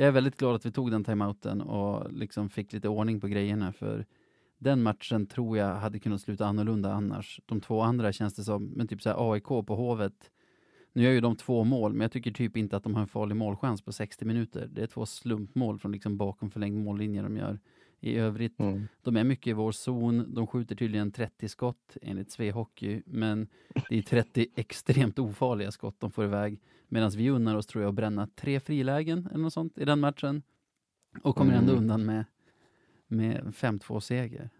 jag 0.00 0.08
är 0.08 0.12
väldigt 0.12 0.36
glad 0.36 0.54
att 0.54 0.66
vi 0.66 0.72
tog 0.72 0.90
den 0.90 1.04
timeouten 1.04 1.60
och 1.60 2.12
liksom 2.12 2.50
fick 2.50 2.72
lite 2.72 2.88
ordning 2.88 3.20
på 3.20 3.28
grejerna 3.28 3.72
för 3.72 4.06
den 4.58 4.82
matchen 4.82 5.26
tror 5.26 5.58
jag 5.58 5.74
hade 5.74 5.98
kunnat 5.98 6.20
sluta 6.20 6.46
annorlunda 6.46 6.92
annars. 6.92 7.40
De 7.46 7.60
två 7.60 7.80
andra 7.80 8.12
känns 8.12 8.34
det 8.34 8.42
som, 8.42 8.64
men 8.64 8.88
typ 8.88 9.02
så 9.02 9.08
här 9.08 9.32
AIK 9.32 9.44
på 9.44 9.76
Hovet. 9.76 10.30
Nu 10.92 11.02
gör 11.02 11.10
ju 11.10 11.20
de 11.20 11.36
två 11.36 11.64
mål, 11.64 11.92
men 11.92 12.00
jag 12.00 12.12
tycker 12.12 12.30
typ 12.30 12.56
inte 12.56 12.76
att 12.76 12.82
de 12.82 12.94
har 12.94 13.02
en 13.02 13.08
farlig 13.08 13.36
målchans 13.36 13.82
på 13.82 13.92
60 13.92 14.24
minuter. 14.24 14.68
Det 14.72 14.82
är 14.82 14.86
två 14.86 15.06
slumpmål 15.06 15.78
från 15.78 15.92
liksom 15.92 16.16
bakom 16.16 16.50
förlängd 16.50 16.84
mållinje 16.84 17.22
de 17.22 17.36
gör. 17.36 17.58
I 18.00 18.16
övrigt, 18.16 18.60
mm. 18.60 18.88
de 19.02 19.16
är 19.16 19.24
mycket 19.24 19.46
i 19.46 19.52
vår 19.52 19.72
zon. 19.72 20.34
De 20.34 20.46
skjuter 20.46 20.76
tydligen 20.76 21.12
30 21.12 21.48
skott 21.48 21.96
enligt 22.02 22.30
Sve 22.30 22.50
Hockey, 22.50 23.02
men 23.06 23.48
det 23.88 23.98
är 23.98 24.02
30 24.02 24.46
extremt 24.54 25.18
ofarliga 25.18 25.70
skott 25.70 25.96
de 25.98 26.10
får 26.10 26.24
iväg. 26.24 26.60
Medan 26.92 27.10
vi 27.10 27.30
unnar 27.30 27.56
oss, 27.56 27.66
tror 27.66 27.82
jag, 27.82 27.88
att 27.88 27.94
bränna 27.94 28.26
tre 28.26 28.60
frilägen 28.60 29.26
eller 29.26 29.42
något 29.42 29.52
sånt 29.52 29.78
i 29.78 29.84
den 29.84 30.00
matchen. 30.00 30.42
Och 31.22 31.36
kommer 31.36 31.52
mm. 31.52 31.64
ändå 31.64 31.78
undan 31.78 32.06
med, 32.06 32.24
med 33.06 33.42
5-2 33.44 34.00
seger. 34.00 34.50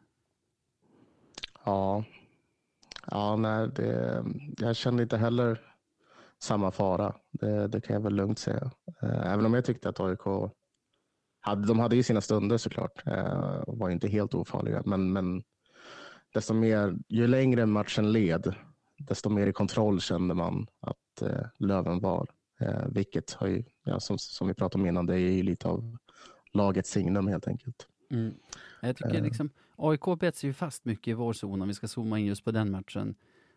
Ja, 1.65 2.05
ja 3.07 3.37
nej, 3.37 3.69
det, 3.69 4.25
jag 4.59 4.77
kände 4.77 5.03
inte 5.03 5.17
heller 5.17 5.61
samma 6.43 6.71
fara. 6.71 7.15
Det, 7.33 7.69
det 7.69 7.81
kan 7.81 7.95
jag 7.95 8.01
väl 8.01 8.15
lugnt 8.15 8.39
säga. 8.39 8.71
Eh, 9.03 9.33
även 9.33 9.47
om 9.47 9.55
jag 9.55 9.65
tyckte 9.65 9.89
att 9.89 10.01
AIK 10.01 10.53
hade, 11.41 11.67
de 11.67 11.79
hade 11.79 11.97
ju 11.97 12.03
sina 12.03 12.21
stunder 12.21 12.59
såklart 12.59 13.07
eh, 13.07 13.61
och 13.61 13.79
var 13.79 13.91
inte 13.91 14.09
helt 14.09 14.35
ofarliga. 14.35 14.83
Men, 14.87 15.13
men 15.13 15.43
desto 16.35 16.55
mer, 16.55 16.97
ju 17.09 17.27
längre 17.27 17.67
matchen 17.67 18.13
led, 18.13 18.55
desto 18.99 19.29
mer 19.29 19.47
i 19.47 19.53
kontroll 19.53 20.01
kände 20.01 20.35
man 20.35 20.67
att 20.81 20.97
eh, 21.23 21.47
Löven 21.57 22.01
var. 22.01 22.29
Eh, 22.61 22.87
vilket 22.89 23.33
har 23.33 23.47
ju, 23.47 23.65
ja, 23.85 24.01
som, 24.01 24.19
som 24.19 24.49
vi 24.49 24.55
pratade 24.55 24.83
om 24.83 24.89
innan, 24.89 25.07
det 25.07 25.15
är 25.15 25.19
ju 25.19 25.43
lite 25.43 25.69
av 25.69 25.99
lagets 26.53 26.91
signum 26.91 27.27
helt 27.27 27.49
enkelt. 27.49 27.87
Mm. 28.11 28.35
Jag 28.81 28.97
tycker 28.97 29.15
eh. 29.15 29.23
liksom, 29.23 29.51
AIK 29.77 30.19
bet 30.21 30.37
sig 30.37 30.51
ju 30.51 30.55
fast 30.55 30.85
mycket 30.85 31.09
i 31.09 31.15
vår 31.15 31.33
zon 31.33 31.63
om 31.63 31.69
vi 31.69 31.75
ska 31.75 31.89
zooma 31.89 32.19
in 32.19 32.27
just 32.27 32.45
på 32.45 32.51
den 32.51 32.71
matchen. 32.71 33.15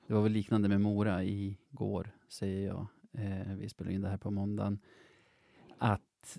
Det 0.08 0.14
var 0.14 0.22
väl 0.22 0.32
liknande 0.32 0.70
med 0.70 0.82
Mora 0.82 1.24
igår, 1.24 2.12
säger 2.30 2.68
jag. 2.68 2.88
Eh, 3.12 3.54
vi 3.58 3.70
spelar 3.70 3.92
in 3.92 4.02
det 4.02 4.10
här 4.10 4.18
på 4.18 4.32
måndagen. 4.32 4.80
Att, 5.78 6.38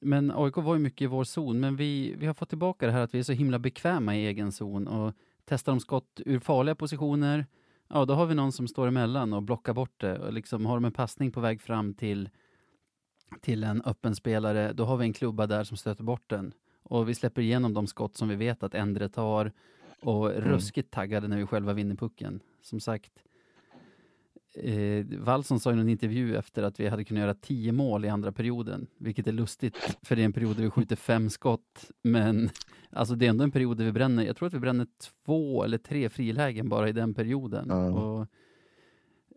men 0.00 0.30
AIK 0.30 0.56
var 0.56 0.74
ju 0.74 0.80
mycket 0.80 1.02
i 1.02 1.06
vår 1.06 1.24
zon, 1.24 1.60
men 1.60 1.76
vi, 1.76 2.14
vi 2.14 2.26
har 2.26 2.34
fått 2.34 2.48
tillbaka 2.48 2.86
det 2.86 2.92
här 2.92 3.00
att 3.00 3.14
vi 3.14 3.18
är 3.18 3.22
så 3.22 3.32
himla 3.32 3.58
bekväma 3.58 4.16
i 4.16 4.26
egen 4.26 4.52
zon 4.52 4.86
och 4.86 5.14
testar 5.44 5.72
de 5.72 5.80
skott 5.80 6.20
ur 6.26 6.38
farliga 6.38 6.74
positioner, 6.74 7.46
ja 7.90 8.04
då 8.04 8.14
har 8.14 8.26
vi 8.26 8.34
någon 8.34 8.52
som 8.52 8.68
står 8.68 8.88
emellan 8.88 9.32
och 9.32 9.42
blockar 9.42 9.74
bort 9.74 10.00
det 10.00 10.18
och 10.18 10.32
liksom 10.32 10.66
har 10.66 10.74
de 10.74 10.84
en 10.84 10.92
passning 10.92 11.32
på 11.32 11.40
väg 11.40 11.60
fram 11.60 11.94
till, 11.94 12.28
till 13.40 13.64
en 13.64 13.82
öppen 13.82 14.14
spelare, 14.14 14.72
då 14.72 14.84
har 14.84 14.96
vi 14.96 15.04
en 15.04 15.12
klubba 15.12 15.46
där 15.46 15.64
som 15.64 15.76
stöter 15.76 16.04
bort 16.04 16.30
den. 16.30 16.54
Och 16.82 17.08
vi 17.08 17.14
släpper 17.14 17.42
igenom 17.42 17.74
de 17.74 17.86
skott 17.86 18.16
som 18.16 18.28
vi 18.28 18.36
vet 18.36 18.62
att 18.62 18.74
Endre 18.74 19.08
tar 19.08 19.52
och 20.00 20.32
mm. 20.32 20.48
ruskigt 20.48 20.90
taggade 20.90 21.28
när 21.28 21.36
vi 21.36 21.46
själva 21.46 21.72
vinner 21.72 21.94
pucken. 21.94 22.40
Som 22.62 22.80
sagt, 22.80 23.12
eh, 24.54 25.06
Wallson 25.18 25.60
sa 25.60 25.72
i 25.72 25.76
någon 25.76 25.88
intervju 25.88 26.36
efter 26.36 26.62
att 26.62 26.80
vi 26.80 26.88
hade 26.88 27.04
kunnat 27.04 27.20
göra 27.20 27.34
tio 27.34 27.72
mål 27.72 28.04
i 28.04 28.08
andra 28.08 28.32
perioden, 28.32 28.86
vilket 28.98 29.26
är 29.26 29.32
lustigt, 29.32 29.76
för 30.02 30.16
det 30.16 30.22
är 30.22 30.24
en 30.24 30.32
period 30.32 30.56
där 30.56 30.62
vi 30.62 30.70
skjuter 30.70 30.96
fem 30.96 31.30
skott, 31.30 31.90
men 32.02 32.50
alltså 32.90 33.14
det 33.14 33.26
är 33.26 33.30
ändå 33.30 33.44
en 33.44 33.50
period 33.50 33.76
där 33.76 33.84
vi 33.84 33.92
bränner, 33.92 34.24
jag 34.24 34.36
tror 34.36 34.46
att 34.48 34.54
vi 34.54 34.60
bränner 34.60 34.86
två 35.24 35.64
eller 35.64 35.78
tre 35.78 36.08
frilägen 36.08 36.68
bara 36.68 36.88
i 36.88 36.92
den 36.92 37.14
perioden. 37.14 37.70
Mm. 37.70 37.94
Och 37.94 38.26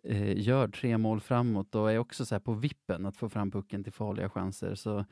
eh, 0.03 0.39
gör 0.39 0.67
tre 0.67 0.97
mål 0.97 1.19
framåt 1.19 1.75
och 1.75 1.91
är 1.91 1.97
också 1.97 2.25
så 2.25 2.39
på 2.39 2.53
vippen 2.53 3.05
att 3.05 3.17
få 3.17 3.29
fram 3.29 3.51
pucken 3.51 3.83
till 3.83 3.93
farliga 3.93 4.29
chanser. 4.29 4.75
Så 4.75 5.05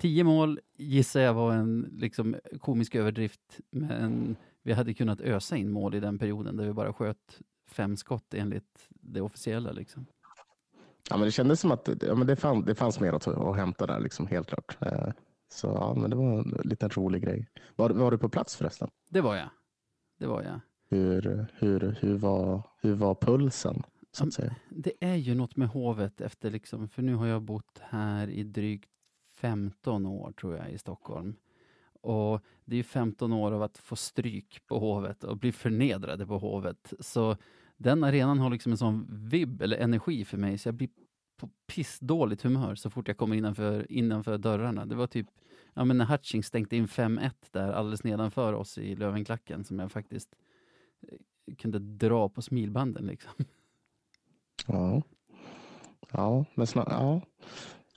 tio 0.00 0.24
mål 0.24 0.60
gissar 0.76 1.20
jag 1.20 1.34
var 1.34 1.52
en 1.52 1.88
liksom, 1.92 2.36
komisk 2.60 2.94
överdrift, 2.94 3.60
men 3.70 4.36
vi 4.62 4.72
hade 4.72 4.94
kunnat 4.94 5.20
ösa 5.20 5.56
in 5.56 5.70
mål 5.70 5.94
i 5.94 6.00
den 6.00 6.18
perioden 6.18 6.56
där 6.56 6.64
vi 6.64 6.72
bara 6.72 6.92
sköt 6.92 7.40
fem 7.66 7.96
skott 7.96 8.34
enligt 8.34 8.88
det 8.90 9.20
officiella. 9.20 9.72
Liksom. 9.72 10.06
Ja, 11.10 11.16
men 11.16 11.24
det 11.24 11.32
kändes 11.32 11.60
som 11.60 11.70
att 11.70 11.88
ja, 12.02 12.14
men 12.14 12.26
det, 12.26 12.36
fann, 12.36 12.64
det 12.64 12.74
fanns 12.74 13.00
mer 13.00 13.12
att, 13.12 13.28
att 13.28 13.56
hämta 13.56 13.86
där, 13.86 14.00
liksom, 14.00 14.26
helt 14.26 14.48
klart. 14.48 14.76
Eh, 14.80 15.08
så 15.48 15.66
ja, 15.66 15.94
men 15.94 16.10
det 16.10 16.16
var 16.16 16.38
en 16.38 16.60
liten 16.64 16.90
rolig 16.90 17.22
grej. 17.22 17.48
Var, 17.76 17.90
var 17.90 18.10
du 18.10 18.18
på 18.18 18.28
plats 18.28 18.56
förresten? 18.56 18.90
Det 19.10 19.20
var 19.20 19.36
jag. 19.36 19.48
Det 20.18 20.26
var 20.26 20.42
jag. 20.42 20.60
Hur, 20.88 21.46
hur, 21.54 21.96
hur, 22.00 22.18
var, 22.18 22.62
hur 22.80 22.94
var 22.94 23.14
pulsen? 23.14 23.82
Så 24.12 24.26
att 24.26 24.32
säga? 24.32 24.54
Det 24.70 24.92
är 25.00 25.14
ju 25.14 25.34
något 25.34 25.56
med 25.56 25.68
hovet 25.68 26.20
efter 26.20 26.50
liksom, 26.50 26.88
för 26.88 27.02
nu 27.02 27.14
har 27.14 27.26
jag 27.26 27.42
bott 27.42 27.80
här 27.80 28.28
i 28.28 28.42
drygt 28.42 28.90
15 29.34 30.06
år 30.06 30.32
tror 30.32 30.56
jag 30.56 30.70
i 30.70 30.78
Stockholm. 30.78 31.34
Och 32.00 32.40
det 32.64 32.74
är 32.74 32.76
ju 32.76 32.82
15 32.82 33.32
år 33.32 33.52
av 33.52 33.62
att 33.62 33.78
få 33.78 33.96
stryk 33.96 34.66
på 34.66 34.78
Hovet 34.78 35.24
och 35.24 35.36
bli 35.36 35.52
förnedrade 35.52 36.26
på 36.26 36.38
Hovet. 36.38 36.92
Så 37.00 37.36
den 37.76 38.04
arenan 38.04 38.38
har 38.38 38.50
liksom 38.50 38.72
en 38.72 38.78
sån 38.78 39.06
vibb 39.10 39.62
eller 39.62 39.76
energi 39.76 40.24
för 40.24 40.38
mig 40.38 40.58
så 40.58 40.68
jag 40.68 40.74
blir 40.74 40.88
på 41.36 41.50
pissdåligt 41.66 42.42
humör 42.42 42.74
så 42.74 42.90
fort 42.90 43.08
jag 43.08 43.16
kommer 43.16 43.36
innanför, 43.36 43.92
innanför 43.92 44.38
dörrarna. 44.38 44.86
Det 44.86 44.94
var 44.94 45.06
typ 45.06 45.26
ja, 45.74 45.84
men 45.84 45.98
när 45.98 46.04
Hutching 46.04 46.42
stängde 46.42 46.76
in 46.76 46.86
5-1 46.86 47.30
där 47.50 47.72
alldeles 47.72 48.04
nedanför 48.04 48.52
oss 48.52 48.78
i 48.78 48.96
Lövenklacken 48.96 49.64
som 49.64 49.78
jag 49.78 49.92
faktiskt 49.92 50.34
eh, 51.08 51.54
kunde 51.54 51.78
dra 51.78 52.28
på 52.28 52.42
smilbanden 52.42 53.06
liksom. 53.06 53.32
Ja. 54.66 55.02
Ja, 56.12 56.44
men 56.54 56.66
snart, 56.66 56.88
ja. 56.90 57.20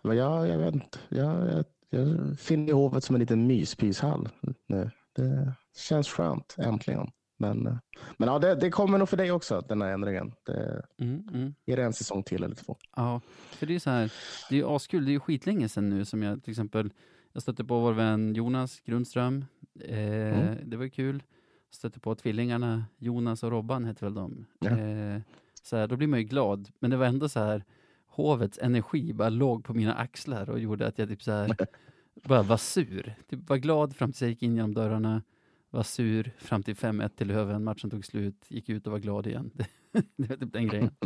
Men 0.04 0.18
jag, 0.18 0.48
jag 0.48 0.58
vet 0.58 0.74
inte. 0.74 1.00
Jag, 1.10 1.52
jag, 1.52 1.66
jag 1.90 2.40
finner 2.40 2.74
hovet 2.74 3.04
som 3.04 3.16
en 3.16 3.20
liten 3.20 3.48
myspyshall 3.48 4.30
nu. 4.68 4.92
Det 5.16 5.54
känns 5.78 6.08
skönt, 6.08 6.56
äntligen. 6.58 7.12
Men, 7.42 7.80
men 8.18 8.30
ja, 8.30 8.40
det, 8.40 8.56
det 8.56 8.70
kommer 8.70 8.98
nog 8.98 9.10
för 9.10 9.18
dig 9.18 9.32
också, 9.32 9.62
den 9.68 9.82
här 9.82 9.92
ändringen. 9.92 10.34
Det, 10.46 10.86
mm, 10.98 11.28
mm. 11.34 11.54
Är 11.66 11.78
det 11.78 11.84
en 11.84 11.94
säsong 11.94 12.24
till 12.24 12.44
eller 12.44 12.56
två? 12.56 12.78
Ja, 12.96 13.22
för 13.52 13.66
det 13.66 13.76
är 13.76 13.80
så 13.80 13.90
här, 13.90 14.12
det 14.50 14.56
är 14.56 14.60
ju 14.60 14.68
askul. 14.68 15.06
Det 15.06 15.12
är 15.12 15.14
ju 15.14 15.20
skitlänge 15.20 15.70
sedan 15.70 15.90
nu 15.90 16.06
som 16.06 16.24
jag 16.24 16.44
till 16.44 16.52
exempel, 16.52 16.94
jag 17.34 17.42
stötte 17.42 17.64
på 17.64 17.80
vår 17.80 17.94
vän 17.94 18.34
Jonas 18.34 18.80
Grundström. 18.80 19.46
Eh, 19.80 20.40
mm. 20.40 20.70
Det 20.70 20.78
var 20.78 20.84
ju 20.84 20.90
kul. 20.90 21.24
Stötte 21.72 22.00
på 22.00 22.16
tvillingarna, 22.16 22.86
Jonas 22.98 23.44
och 23.44 23.52
Robban 23.52 23.86
hette 23.86 24.06
väl 24.06 24.14
de. 24.14 24.46
Ja. 24.60 24.70
Eh, 24.70 25.22
så 25.64 25.78
här, 25.78 25.88
då 25.88 25.96
blir 25.96 26.08
man 26.08 26.20
ju 26.20 26.26
glad, 26.26 26.70
men 26.80 26.92
det 26.92 26.98
var 26.98 27.06
ändå 27.06 27.30
så 27.30 27.40
här, 27.40 27.64
hovets 28.08 28.60
energi 28.62 29.14
bara 29.14 29.30
låg 29.30 29.64
på 29.64 29.74
mina 29.74 29.94
axlar 29.94 30.50
och 30.50 30.60
gjorde 30.60 30.88
att 30.88 31.00
jag 31.00 31.10
typ 31.10 31.24
så 31.24 31.32
här, 31.32 31.56
bara 32.24 32.42
var 32.42 32.58
sur. 32.58 33.16
Typ 33.30 33.50
var 33.50 33.58
glad 33.58 33.96
fram 33.96 34.12
tills 34.12 34.22
jag 34.22 34.30
gick 34.30 34.44
in 34.44 34.56
genom 34.56 34.74
dörrarna, 34.74 35.22
var 35.70 35.84
sur 35.84 36.32
fram 36.38 36.64
till 36.64 36.76
5-1 36.76 37.10
till 37.10 37.28
Löven, 37.28 37.64
matchen 37.64 37.90
tog 37.90 38.06
slut, 38.06 38.46
gick 38.50 38.70
ut 38.70 38.88
och 38.88 38.92
var 38.92 39.00
glad 39.00 39.28
igen. 39.28 39.52
det 40.16 40.30
var 40.30 40.36
typ 40.36 40.54
den 40.54 40.68
grejen. 40.68 40.92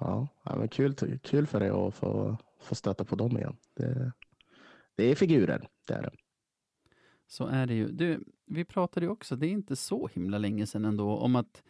Ja, 0.00 0.28
men 0.44 0.68
kul, 0.68 0.94
kul 1.22 1.46
för 1.46 1.60
dig 1.60 1.68
att 1.68 1.94
få, 1.94 2.36
få 2.60 2.74
stöta 2.74 3.04
på 3.04 3.16
dem 3.16 3.38
igen. 3.38 3.56
Det, 3.74 4.12
det 4.96 5.10
är 5.10 5.14
figurer, 5.14 5.68
det 5.86 5.94
är 5.94 6.02
det. 6.02 6.10
Så 7.26 7.46
är 7.46 7.66
det 7.66 7.74
ju. 7.74 7.88
Du, 7.88 8.24
vi 8.46 8.64
pratade 8.64 9.06
ju 9.06 9.12
också, 9.12 9.36
det 9.36 9.46
är 9.46 9.50
inte 9.50 9.76
så 9.76 10.08
himla 10.08 10.38
länge 10.38 10.66
sedan 10.66 10.84
ändå, 10.84 11.16
om 11.16 11.36
att 11.36 11.62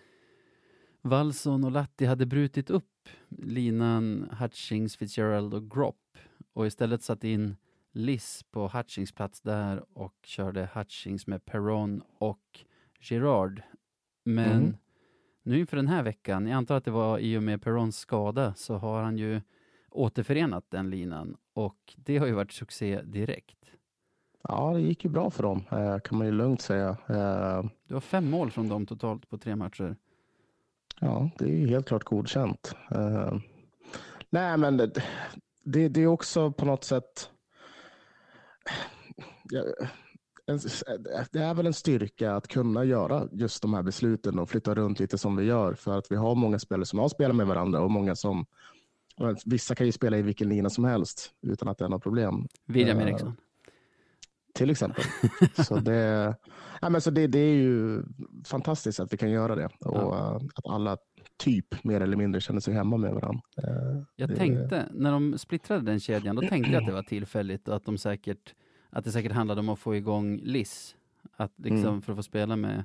Wallson 1.02 1.64
och 1.64 1.70
Latti 1.70 2.04
hade 2.04 2.26
brutit 2.26 2.70
upp 2.70 3.08
linan 3.28 4.30
Hutchings, 4.40 4.96
Fitzgerald 4.96 5.54
och 5.54 5.70
Gropp 5.70 6.18
och 6.52 6.66
istället 6.66 7.02
satt 7.02 7.24
in 7.24 7.56
Liss 7.98 8.42
på 8.50 8.68
Hutchings 8.68 9.12
plats 9.12 9.40
där 9.40 9.84
och 9.98 10.14
körde 10.22 10.68
Hutchings 10.74 11.26
med 11.26 11.44
Perron 11.44 12.02
och 12.18 12.64
Girard. 13.00 13.62
Men 14.24 14.52
mm. 14.52 14.76
nu 15.42 15.58
inför 15.58 15.76
den 15.76 15.88
här 15.88 16.02
veckan, 16.02 16.46
jag 16.46 16.56
antar 16.56 16.76
att 16.76 16.84
det 16.84 16.90
var 16.90 17.18
i 17.18 17.38
och 17.38 17.42
med 17.42 17.62
Perrons 17.62 17.98
skada, 17.98 18.54
så 18.54 18.74
har 18.76 19.02
han 19.02 19.18
ju 19.18 19.40
återförenat 19.90 20.64
den 20.68 20.90
linan 20.90 21.36
och 21.52 21.94
det 21.96 22.18
har 22.18 22.26
ju 22.26 22.32
varit 22.32 22.52
succé 22.52 23.02
direkt. 23.02 23.58
Ja, 24.42 24.72
det 24.74 24.80
gick 24.80 25.04
ju 25.04 25.10
bra 25.10 25.30
för 25.30 25.42
dem, 25.42 25.64
eh, 25.70 25.98
kan 25.98 26.18
man 26.18 26.26
ju 26.26 26.32
lugnt 26.32 26.60
säga. 26.60 26.88
Eh, 26.88 27.64
du 27.88 27.94
har 27.94 28.00
fem 28.00 28.30
mål 28.30 28.50
från 28.50 28.68
dem 28.68 28.86
totalt 28.86 29.28
på 29.28 29.38
tre 29.38 29.56
matcher. 29.56 29.96
Ja, 31.00 31.30
det 31.38 31.44
är 31.44 31.56
ju 31.56 31.66
helt 31.66 31.88
klart 31.88 32.04
godkänt. 32.04 32.74
Uh, 32.94 33.38
nej, 34.30 34.56
men 34.56 34.76
det, 34.76 35.02
det, 35.64 35.88
det, 35.88 36.02
är 36.02 36.06
också 36.06 36.52
på 36.52 36.64
något 36.64 36.84
sätt... 36.84 37.30
Det 41.32 41.40
är 41.40 41.54
väl 41.54 41.66
en 41.66 41.72
styrka 41.72 42.32
att 42.32 42.48
kunna 42.48 42.84
göra 42.84 43.28
just 43.32 43.62
de 43.62 43.74
här 43.74 43.82
besluten 43.82 44.38
och 44.38 44.50
flytta 44.50 44.74
runt 44.74 45.00
lite 45.00 45.18
som 45.18 45.36
vi 45.36 45.44
gör. 45.44 45.74
För 45.74 45.98
att 45.98 46.12
vi 46.12 46.16
har 46.16 46.34
många 46.34 46.58
spelare 46.58 46.86
som 46.86 46.98
har 46.98 47.08
spelat 47.08 47.36
med 47.36 47.46
varandra 47.46 47.80
och 47.80 47.90
många 47.90 48.16
som... 48.16 48.46
Vissa 49.46 49.74
kan 49.74 49.86
ju 49.86 49.92
spela 49.92 50.18
i 50.18 50.22
vilken 50.22 50.48
lina 50.48 50.70
som 50.70 50.84
helst 50.84 51.30
utan 51.42 51.68
att 51.68 51.78
det 51.78 51.84
är 51.84 51.88
något 51.88 52.02
problem. 52.02 52.46
William 52.66 52.98
uh, 52.98 53.02
Eriksson. 53.02 53.36
Till 54.54 54.70
exempel. 54.70 55.04
så 55.64 55.76
det, 55.76 56.34
ja, 56.80 56.88
men 56.88 57.00
så 57.00 57.10
det, 57.10 57.26
det 57.26 57.38
är 57.38 57.54
ju 57.54 58.02
fantastiskt 58.44 59.00
att 59.00 59.12
vi 59.12 59.16
kan 59.16 59.30
göra 59.30 59.54
det 59.54 59.66
och 59.80 59.96
ja. 59.96 60.38
uh, 60.40 60.48
att 60.54 60.66
alla 60.66 60.96
typ 61.36 61.84
mer 61.84 62.00
eller 62.00 62.16
mindre 62.16 62.40
känner 62.40 62.60
sig 62.60 62.74
hemma 62.74 62.96
med 62.96 63.14
varandra. 63.14 63.42
Uh, 63.68 64.02
jag 64.16 64.28
det, 64.28 64.36
tänkte, 64.36 64.88
när 64.92 65.12
de 65.12 65.38
splittrade 65.38 65.82
den 65.82 66.00
kedjan, 66.00 66.36
då 66.36 66.42
tänkte 66.42 66.72
jag 66.72 66.80
att 66.80 66.86
det 66.86 66.92
var 66.92 67.02
tillfälligt 67.02 67.68
och 67.68 67.76
att, 67.76 67.84
de 67.84 67.98
säkert, 67.98 68.54
att 68.90 69.04
det 69.04 69.12
säkert 69.12 69.32
handlade 69.32 69.60
om 69.60 69.68
att 69.68 69.78
få 69.78 69.96
igång 69.96 70.40
Liss. 70.42 70.96
Att 71.36 71.52
liksom 71.56 71.88
mm. 71.88 72.02
för 72.02 72.12
att 72.12 72.18
få 72.18 72.22
spela 72.22 72.56
med, 72.56 72.84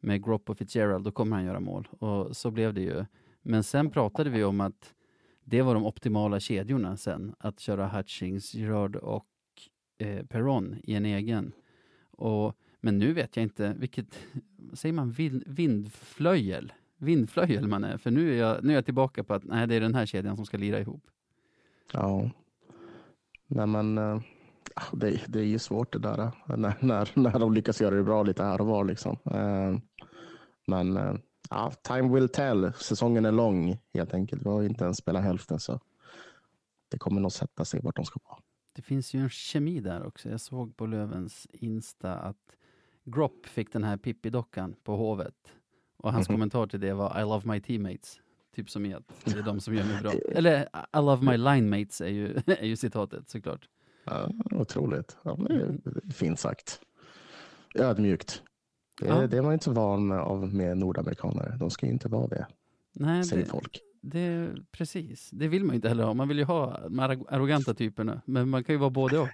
med 0.00 0.24
Gropp 0.24 0.50
och 0.50 0.58
Fitzgerald, 0.58 1.04
då 1.04 1.10
kommer 1.10 1.36
han 1.36 1.44
göra 1.44 1.60
mål. 1.60 1.88
Och 1.90 2.36
så 2.36 2.50
blev 2.50 2.74
det 2.74 2.80
ju. 2.80 3.04
Men 3.42 3.64
sen 3.64 3.90
pratade 3.90 4.30
vi 4.30 4.44
om 4.44 4.60
att 4.60 4.94
det 5.44 5.62
var 5.62 5.74
de 5.74 5.86
optimala 5.86 6.40
kedjorna 6.40 6.96
sen. 6.96 7.34
Att 7.38 7.60
köra 7.60 7.88
Hutchings, 7.88 8.54
Gerard 8.54 8.96
och 8.96 9.26
eh, 9.98 10.26
Perron 10.26 10.76
i 10.82 10.94
en 10.94 11.06
egen. 11.06 11.52
Och, 12.10 12.56
men 12.80 12.98
nu 12.98 13.12
vet 13.12 13.36
jag 13.36 13.42
inte, 13.42 13.74
vilket, 13.78 14.18
säger 14.72 14.92
man 14.92 15.10
vind, 15.10 15.42
vindflöjel? 15.46 16.72
Vindflöjel 16.98 17.66
man 17.66 17.84
är, 17.84 17.98
för 17.98 18.10
nu 18.10 18.32
är, 18.32 18.38
jag, 18.38 18.64
nu 18.64 18.72
är 18.72 18.74
jag 18.74 18.84
tillbaka 18.84 19.24
på 19.24 19.34
att 19.34 19.44
nej, 19.44 19.66
det 19.66 19.74
är 19.74 19.80
den 19.80 19.94
här 19.94 20.06
kedjan 20.06 20.36
som 20.36 20.46
ska 20.46 20.56
lira 20.56 20.80
ihop. 20.80 21.02
Ja, 21.92 22.30
nej 23.46 23.66
men 23.66 23.98
uh, 23.98 24.20
det, 24.92 25.20
det 25.28 25.38
är 25.38 25.44
ju 25.44 25.58
svårt 25.58 25.92
det 25.92 25.98
där 25.98 26.20
uh, 26.20 26.56
när, 26.56 26.76
när, 26.80 27.10
när 27.14 27.38
de 27.38 27.54
lyckas 27.54 27.80
göra 27.80 27.94
det 27.94 28.02
bra 28.02 28.22
lite 28.22 28.42
här 28.42 28.60
och 28.60 28.66
var 28.66 28.84
liksom. 28.84 29.18
Uh, 29.34 29.78
men 30.66 31.20
ja, 31.50 31.72
time 31.82 32.14
will 32.14 32.28
tell. 32.28 32.72
Säsongen 32.72 33.24
är 33.24 33.32
lång 33.32 33.78
helt 33.94 34.14
enkelt. 34.14 34.42
Vi 34.42 34.48
har 34.48 34.62
inte 34.62 34.84
ens 34.84 34.98
spelat 34.98 35.22
hälften 35.22 35.60
så 35.60 35.80
det 36.88 36.98
kommer 36.98 37.20
nog 37.20 37.32
sätta 37.32 37.64
sig 37.64 37.80
vart 37.80 37.96
de 37.96 38.04
ska 38.04 38.20
vara. 38.24 38.38
Det 38.72 38.82
finns 38.82 39.14
ju 39.14 39.20
en 39.20 39.30
kemi 39.30 39.80
där 39.80 40.06
också. 40.06 40.28
Jag 40.28 40.40
såg 40.40 40.76
på 40.76 40.86
Lövens 40.86 41.46
Insta 41.52 42.14
att 42.14 42.56
Gropp 43.04 43.46
fick 43.46 43.72
den 43.72 43.84
här 43.84 43.96
Pippi-dockan 43.96 44.74
på 44.84 44.96
Hovet. 44.96 45.34
Och 45.96 46.12
hans 46.12 46.28
mm 46.28 46.34
-hmm. 46.34 46.38
kommentar 46.38 46.66
till 46.66 46.80
det 46.80 46.94
var 46.94 47.20
I 47.20 47.22
love 47.22 47.52
my 47.52 47.60
teammates. 47.60 48.20
Typ 48.54 48.70
som 48.70 48.86
i 48.86 48.94
att 48.94 49.12
det 49.24 49.38
är 49.38 49.42
de 49.42 49.60
som 49.60 49.74
gör 49.74 49.84
mig 49.84 50.02
bra. 50.02 50.12
Eller 50.32 50.62
I 50.72 50.96
love 50.96 51.30
my 51.30 51.36
line 51.36 51.70
mates 51.70 52.00
är 52.00 52.08
ju, 52.08 52.36
är 52.46 52.66
ju 52.66 52.76
citatet 52.76 53.28
såklart. 53.28 53.68
Ja, 54.06 54.30
otroligt. 54.50 55.16
Ja, 55.22 55.38
det 55.48 55.54
är 55.54 55.60
mm. 55.60 55.80
fint 56.10 56.38
sagt. 56.38 56.80
Ödmjukt. 57.74 58.42
Det, 59.00 59.06
ja. 59.06 59.26
det 59.26 59.38
är 59.38 59.42
man 59.42 59.52
inte 59.52 59.64
så 59.64 59.72
van 59.72 60.12
av 60.12 60.54
med 60.54 60.78
nordamerikaner. 60.78 61.56
De 61.58 61.70
ska 61.70 61.86
ju 61.86 61.92
inte 61.92 62.08
vara 62.08 62.26
det, 62.26 62.46
Nej, 62.92 63.24
säger 63.24 63.42
det, 63.42 63.50
folk 63.50 63.82
det, 64.10 64.54
precis. 64.72 65.30
Det 65.30 65.48
vill 65.48 65.64
man 65.64 65.74
inte 65.74 65.88
heller 65.88 66.04
ha. 66.04 66.14
Man 66.14 66.28
vill 66.28 66.38
ju 66.38 66.44
ha 66.44 66.80
de 66.88 67.00
arroganta 67.00 67.74
typerna, 67.74 68.22
men 68.24 68.48
man 68.48 68.64
kan 68.64 68.74
ju 68.74 68.78
vara 68.78 68.90
både 68.90 69.18
och. 69.18 69.28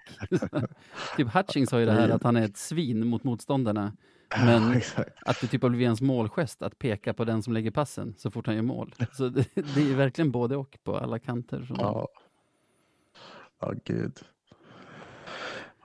typ 1.16 1.34
Hutchings 1.34 1.72
har 1.72 1.78
ju 1.78 1.86
det 1.86 1.92
här 1.92 2.08
att 2.08 2.22
han 2.22 2.36
är 2.36 2.44
ett 2.44 2.56
svin 2.56 3.06
mot 3.06 3.24
motståndarna, 3.24 3.92
men 4.44 4.80
att 5.20 5.40
det 5.40 5.46
typ 5.46 5.62
har 5.62 5.68
blivit 5.68 5.84
ens 5.84 6.00
målgest 6.00 6.62
att 6.62 6.78
peka 6.78 7.14
på 7.14 7.24
den 7.24 7.42
som 7.42 7.52
lägger 7.52 7.70
passen 7.70 8.14
så 8.18 8.30
fort 8.30 8.46
han 8.46 8.56
gör 8.56 8.62
mål. 8.62 8.94
Så 9.12 9.28
det, 9.28 9.48
det 9.54 9.90
är 9.90 9.96
verkligen 9.96 10.30
både 10.30 10.56
och 10.56 10.78
på 10.84 10.96
alla 10.96 11.18
kanter. 11.18 11.66
Ja, 11.78 12.08
ja 13.60 13.74
gud. 13.84 14.18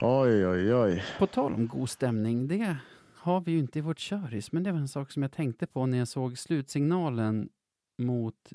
Oj, 0.02 0.48
oj, 0.48 0.74
oj. 0.74 1.04
På 1.20 1.28
tal 1.28 1.54
om 1.54 1.68
god 1.68 1.90
stämning, 1.90 2.48
det 2.48 2.78
har 3.16 3.42
vi 3.42 3.52
ju 3.52 3.60
inte 3.60 3.80
i 3.80 3.82
vårt 3.82 4.00
köris, 4.00 4.52
men 4.52 4.64
det 4.64 4.72
var 4.72 4.80
en 4.80 4.88
sak 4.88 5.12
som 5.12 5.22
jag 5.22 5.32
tänkte 5.32 5.68
på 5.68 5.86
när 5.86 5.98
jag 5.98 6.08
såg 6.08 6.38
slutsignalen 6.38 7.50
mot 7.98 8.54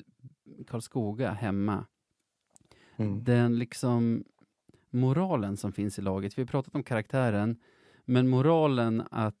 Karlskoga 0.67 1.31
hemma. 1.31 1.85
Mm. 2.95 3.23
Den 3.23 3.59
liksom 3.59 4.23
moralen 4.89 5.57
som 5.57 5.71
finns 5.71 5.99
i 5.99 6.01
laget. 6.01 6.37
Vi 6.37 6.41
har 6.41 6.47
pratat 6.47 6.75
om 6.75 6.83
karaktären, 6.83 7.57
men 8.05 8.29
moralen 8.29 9.03
att 9.11 9.35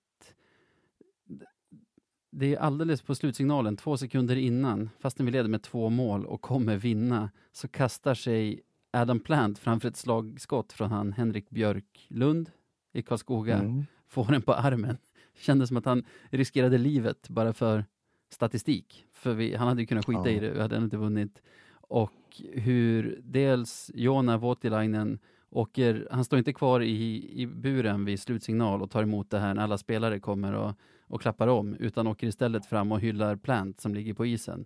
det 2.31 2.55
är 2.55 2.59
alldeles 2.59 3.01
på 3.01 3.15
slutsignalen, 3.15 3.77
två 3.77 3.97
sekunder 3.97 4.35
innan, 4.35 4.89
fastän 4.99 5.25
vi 5.25 5.31
leder 5.31 5.49
med 5.49 5.63
två 5.63 5.89
mål 5.89 6.25
och 6.25 6.41
kommer 6.41 6.77
vinna, 6.77 7.31
så 7.51 7.67
kastar 7.67 8.13
sig 8.13 8.61
Adam 8.93 9.19
Plant 9.19 9.59
framför 9.59 9.87
ett 9.87 9.95
slagskott 9.95 10.73
från 10.73 10.91
han 10.91 11.13
Henrik 11.13 11.49
Björklund 11.49 12.51
i 12.93 13.01
Karlskoga, 13.01 13.59
mm. 13.59 13.85
får 14.07 14.25
den 14.25 14.41
på 14.41 14.53
armen. 14.53 14.97
Kändes 15.37 15.67
som 15.67 15.77
att 15.77 15.85
han 15.85 16.03
riskerade 16.29 16.77
livet 16.77 17.29
bara 17.29 17.53
för 17.53 17.85
statistik. 18.29 19.05
För 19.11 19.33
vi, 19.33 19.55
han 19.55 19.67
hade 19.67 19.81
ju 19.81 19.87
kunnat 19.87 20.05
skita 20.05 20.31
Ja. 20.31 20.37
i 20.37 20.39
det, 20.39 20.49
vi 20.51 20.61
hade 20.61 20.75
ändå 20.75 20.85
inte 20.85 20.97
vunnit. 20.97 21.41
Och 21.71 22.41
hur 22.53 23.21
dels 23.23 23.91
Jona 23.93 24.37
Voutilainen 24.37 25.19
åker, 25.49 26.07
han 26.11 26.25
står 26.25 26.39
inte 26.39 26.53
kvar 26.53 26.81
i, 26.81 27.31
i 27.41 27.47
buren 27.47 28.05
vid 28.05 28.19
slutsignal 28.19 28.81
och 28.81 28.91
tar 28.91 29.03
emot 29.03 29.29
det 29.29 29.39
här 29.39 29.53
när 29.53 29.63
alla 29.63 29.77
spelare 29.77 30.19
kommer 30.19 30.53
och, 30.53 30.73
och 31.07 31.21
klappar 31.21 31.47
om, 31.47 31.75
utan 31.75 32.07
åker 32.07 32.27
istället 32.27 32.65
fram 32.65 32.91
och 32.91 32.99
hyllar 32.99 33.35
Plant 33.35 33.81
som 33.81 33.93
ligger 33.93 34.13
på 34.13 34.25
isen. 34.25 34.65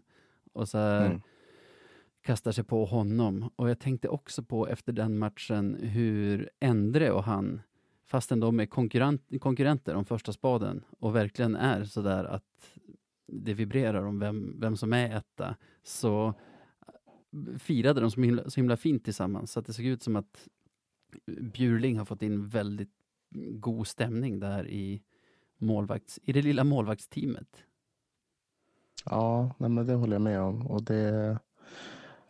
Och 0.54 0.70
så 0.70 0.78
här, 0.78 1.06
Mm 1.06 1.22
kastar 2.28 2.52
sig 2.52 2.64
på 2.64 2.86
honom. 2.86 3.50
Och 3.56 3.70
jag 3.70 3.80
tänkte 3.80 4.08
också 4.10 4.44
på 4.44 4.68
efter 4.68 4.94
den 4.94 5.18
matchen 5.18 5.76
hur 5.76 6.50
Endre 6.60 7.12
och 7.12 7.24
han, 7.24 7.62
fastän 8.06 8.40
de 8.40 8.60
är 8.60 8.66
konkurrent, 8.66 9.22
konkurrenter 9.42 9.96
om 9.96 10.06
första 10.06 10.34
spaden 10.34 10.84
och 11.00 11.16
verkligen 11.16 11.56
är 11.56 11.84
sådär 11.84 12.24
att 12.24 12.80
det 13.28 13.54
vibrerar 13.54 14.04
om 14.04 14.20
vem, 14.20 14.60
vem 14.60 14.78
som 14.78 14.94
är 14.94 15.18
etta, 15.18 15.56
så 15.84 16.28
eh, 16.28 17.58
firade 17.58 18.02
de 18.02 18.12
så 18.12 18.22
himla, 18.22 18.50
så 18.50 18.60
himla 18.60 18.78
fint 18.78 19.04
tillsammans. 19.04 19.52
Så 19.52 19.60
att 19.60 19.66
det 19.66 19.74
såg 19.74 19.86
ut 19.86 20.04
som 20.04 20.16
att 20.16 20.48
Bjurling 21.26 21.98
har 21.98 22.06
fått 22.06 22.22
in 22.22 22.48
väldigt 22.48 22.94
god 23.52 23.88
stämning 23.88 24.40
där 24.40 24.68
i, 24.68 25.02
målvakts, 25.58 26.20
i 26.24 26.34
det 26.34 26.42
lilla 26.42 26.64
målvaktsteamet. 26.64 27.64
Ja, 29.06 29.56
nej, 29.58 29.70
men 29.70 29.86
det 29.86 29.94
håller 29.94 30.16
jag 30.16 30.22
med 30.22 30.42
om. 30.42 30.68
Och 30.68 30.84
det, 30.84 31.40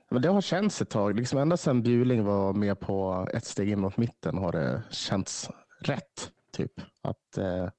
men 0.10 0.22
det 0.22 0.30
har 0.30 0.42
känts 0.42 0.82
ett 0.82 0.90
tag. 0.90 1.16
Liksom 1.16 1.40
ända 1.40 1.58
sedan 1.58 1.84
Bjuling 1.84 2.24
var 2.24 2.54
med 2.54 2.80
på 2.80 3.28
ett 3.34 3.46
steg 3.46 3.70
in 3.70 3.80
mot 3.80 3.98
mitten 3.98 4.38
har 4.38 4.52
det 4.52 4.84
känts 4.90 5.50
rätt. 5.80 6.32
Typ. 6.52 6.72
Att 7.02 7.38
eh, 7.38 7.70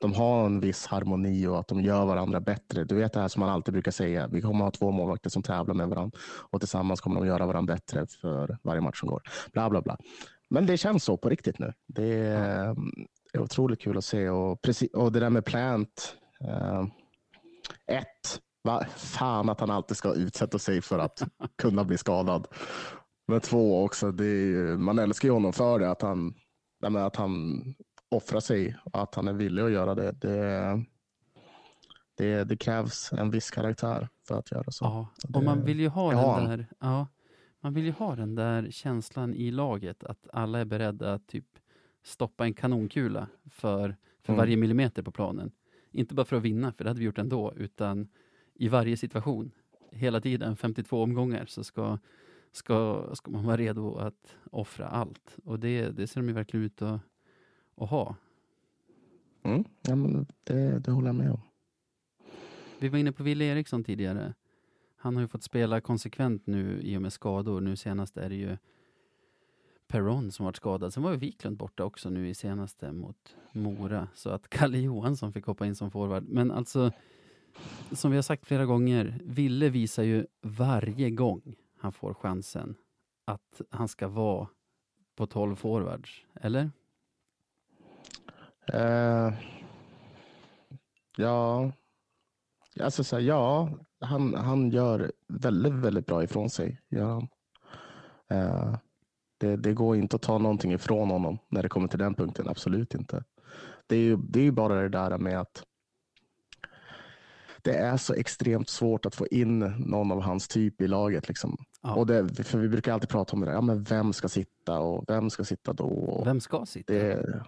de 0.00 0.14
har 0.14 0.46
en 0.46 0.60
viss 0.60 0.86
harmoni 0.86 1.46
och 1.46 1.58
att 1.58 1.68
de 1.68 1.80
gör 1.80 2.06
varandra 2.06 2.40
bättre. 2.40 2.84
Du 2.84 2.94
vet 2.94 3.12
det 3.12 3.20
här 3.20 3.28
som 3.28 3.40
man 3.40 3.48
alltid 3.48 3.72
brukar 3.72 3.90
säga. 3.90 4.28
Vi 4.28 4.40
kommer 4.40 4.64
ha 4.64 4.70
två 4.70 4.90
målvakter 4.90 5.30
som 5.30 5.42
tävlar 5.42 5.74
med 5.74 5.88
varandra 5.88 6.18
och 6.50 6.60
tillsammans 6.60 7.00
kommer 7.00 7.20
de 7.20 7.26
göra 7.26 7.46
varandra 7.46 7.74
bättre 7.74 8.06
för 8.06 8.58
varje 8.62 8.80
match 8.80 9.00
som 9.00 9.08
går. 9.08 9.22
Bla, 9.52 9.70
bla, 9.70 9.82
bla. 9.82 9.96
Men 10.50 10.66
det 10.66 10.76
känns 10.76 11.04
så 11.04 11.16
på 11.16 11.28
riktigt 11.28 11.58
nu. 11.58 11.72
Det 11.86 12.14
är, 12.18 12.76
är 13.32 13.40
otroligt 13.40 13.80
kul 13.80 13.98
att 13.98 14.04
se. 14.04 14.28
Och, 14.28 14.62
precis, 14.62 14.94
och 14.94 15.12
det 15.12 15.20
där 15.20 15.30
med 15.30 15.44
Plant. 15.44 16.16
Eh, 16.40 16.84
ett, 17.86 18.40
va, 18.64 18.84
fan 18.96 19.48
att 19.48 19.60
han 19.60 19.70
alltid 19.70 19.96
ska 19.96 20.14
utsätta 20.14 20.58
sig 20.58 20.82
för 20.82 20.98
att 20.98 21.22
kunna 21.56 21.84
bli 21.84 21.98
skadad. 21.98 22.46
Men 23.26 23.40
två 23.40 23.84
också, 23.84 24.12
det 24.12 24.24
är, 24.26 24.76
man 24.76 24.98
älskar 24.98 25.28
ju 25.28 25.32
honom 25.32 25.52
för 25.52 25.78
det. 25.78 25.90
Att 25.90 26.02
han, 26.02 26.34
nej, 26.88 27.02
att 27.02 27.16
han 27.16 27.62
offrar 28.10 28.40
sig 28.40 28.76
och 28.84 29.02
att 29.02 29.14
han 29.14 29.28
är 29.28 29.32
villig 29.32 29.62
att 29.62 29.70
göra 29.70 29.94
det. 29.94 30.12
Det, 30.12 30.84
det, 32.16 32.44
det 32.44 32.56
krävs 32.56 33.12
en 33.12 33.30
viss 33.30 33.50
karaktär 33.50 34.08
för 34.28 34.38
att 34.38 34.50
göra 34.52 34.70
så. 34.70 34.84
Ja, 34.84 35.08
och 35.34 35.44
man 35.44 35.64
vill 35.64 35.80
ju 35.80 35.88
ha 35.88 36.14
har 36.14 36.40
den 36.40 36.50
där, 36.50 36.66
ja, 36.80 37.06
man 37.60 37.74
vill 37.74 37.84
ju 37.84 37.92
ha 37.92 38.16
den 38.16 38.34
där 38.34 38.70
känslan 38.70 39.34
i 39.34 39.50
laget 39.50 40.04
att 40.04 40.28
alla 40.32 40.58
är 40.58 40.64
beredda 40.64 41.12
att 41.12 41.26
typ 41.26 41.46
stoppa 42.04 42.44
en 42.44 42.54
kanonkula 42.54 43.26
för, 43.50 43.96
för 44.22 44.32
Mm. 44.32 44.38
varje 44.38 44.56
millimeter 44.56 45.02
på 45.02 45.10
planen. 45.10 45.52
Inte 45.92 46.14
bara 46.14 46.24
för 46.26 46.36
att 46.36 46.42
vinna, 46.42 46.72
för 46.72 46.84
det 46.84 46.90
hade 46.90 46.98
vi 47.00 47.06
gjort 47.06 47.18
ändå, 47.18 47.52
utan 47.56 48.08
i 48.58 48.68
varje 48.68 48.96
situation, 48.96 49.50
hela 49.90 50.20
tiden, 50.20 50.56
52 50.56 51.02
omgångar, 51.02 51.46
så 51.46 51.64
ska, 51.64 51.98
ska, 52.52 53.08
ska 53.14 53.30
man 53.30 53.44
vara 53.44 53.56
redo 53.56 53.96
att 53.96 54.36
offra 54.50 54.86
allt. 54.86 55.36
Och 55.44 55.60
det, 55.60 55.90
det 55.90 56.06
ser 56.06 56.20
de 56.20 56.28
ju 56.28 56.34
verkligen 56.34 56.66
ut 56.66 56.82
att, 56.82 57.00
att 57.76 57.90
ha. 57.90 58.16
Mm, 59.42 59.64
ja, 59.82 59.96
men 59.96 60.26
det, 60.44 60.78
det 60.78 60.90
håller 60.90 61.08
jag 61.08 61.16
med 61.16 61.30
om. 61.30 61.40
Vi 62.78 62.88
var 62.88 62.98
inne 62.98 63.12
på 63.12 63.22
Wille 63.22 63.44
Eriksson 63.44 63.84
tidigare. 63.84 64.34
Han 64.96 65.16
har 65.16 65.22
ju 65.22 65.28
fått 65.28 65.42
spela 65.42 65.80
konsekvent 65.80 66.46
nu 66.46 66.80
i 66.82 66.96
och 66.96 67.02
med 67.02 67.12
skador. 67.12 67.60
Nu 67.60 67.76
senast 67.76 68.16
är 68.16 68.28
det 68.28 68.34
ju 68.34 68.56
Perron 69.86 70.32
som 70.32 70.44
varit 70.44 70.56
skadad. 70.56 70.92
Sen 70.92 71.02
var 71.02 71.10
ju 71.10 71.16
Wiklund 71.16 71.56
borta 71.56 71.84
också 71.84 72.10
nu 72.10 72.28
i 72.28 72.34
senaste 72.34 72.92
mot 72.92 73.36
Mora. 73.52 74.08
Så 74.14 74.30
att 74.30 74.48
Kalle 74.48 74.78
Johansson 74.78 75.32
fick 75.32 75.44
hoppa 75.44 75.66
in 75.66 75.76
som 75.76 75.90
forward. 75.90 76.24
Men 76.28 76.50
alltså, 76.50 76.92
som 77.92 78.10
vi 78.10 78.16
har 78.16 78.22
sagt 78.22 78.46
flera 78.46 78.66
gånger, 78.66 79.20
Ville 79.24 79.68
visar 79.68 80.02
ju 80.02 80.26
varje 80.42 81.10
gång 81.10 81.54
han 81.80 81.92
får 81.92 82.14
chansen 82.14 82.74
att 83.24 83.60
han 83.70 83.88
ska 83.88 84.08
vara 84.08 84.48
på 85.16 85.26
12 85.26 85.56
forwards. 85.56 86.26
Eller? 86.34 86.70
Uh, 88.74 89.32
ja, 91.16 91.72
alltså 92.80 93.04
så 93.04 93.16
här, 93.16 93.22
ja, 93.22 93.70
han, 94.00 94.34
han 94.34 94.70
gör 94.70 95.12
väldigt, 95.28 95.72
väldigt 95.72 96.06
bra 96.06 96.24
ifrån 96.24 96.50
sig. 96.50 96.80
Ja. 96.88 97.28
Uh, 98.32 98.38
eh, 98.38 98.76
det, 99.38 99.56
det 99.56 99.72
går 99.72 99.96
inte 99.96 100.16
att 100.16 100.22
ta 100.22 100.38
någonting 100.38 100.72
ifrån 100.72 101.10
honom 101.10 101.38
när 101.48 101.62
det 101.62 101.68
kommer 101.68 101.88
till 101.88 101.98
den 101.98 102.14
punkten. 102.14 102.48
Absolut 102.48 102.94
inte. 102.94 103.24
Det 103.86 103.96
är 103.96 104.00
ju, 104.00 104.16
det 104.16 104.40
är 104.40 104.44
ju 104.44 104.52
bara 104.52 104.74
det 104.82 104.88
där 104.88 105.18
med 105.18 105.40
att 105.40 105.64
det 107.68 107.74
är 107.74 107.96
så 107.96 108.14
extremt 108.14 108.68
svårt 108.68 109.06
att 109.06 109.14
få 109.14 109.26
in 109.26 109.58
någon 109.78 110.12
av 110.12 110.20
hans 110.20 110.48
typ 110.48 110.80
i 110.80 110.88
laget. 110.88 111.28
Liksom. 111.28 111.56
Ja. 111.82 111.94
Och 111.94 112.06
det, 112.06 112.44
för 112.44 112.58
vi 112.58 112.68
brukar 112.68 112.92
alltid 112.92 113.08
prata 113.08 113.32
om 113.32 113.40
det 113.40 113.46
där. 113.46 113.52
Ja, 113.52 113.60
men 113.60 113.82
vem 113.82 114.12
ska 114.12 114.28
sitta 114.28 114.78
och 114.78 115.04
vem 115.08 115.30
ska 115.30 115.44
sitta 115.44 115.72
då? 115.72 116.22
Vem 116.24 116.40
ska 116.40 116.66
sitta? 116.66 116.92
det, 116.92 117.42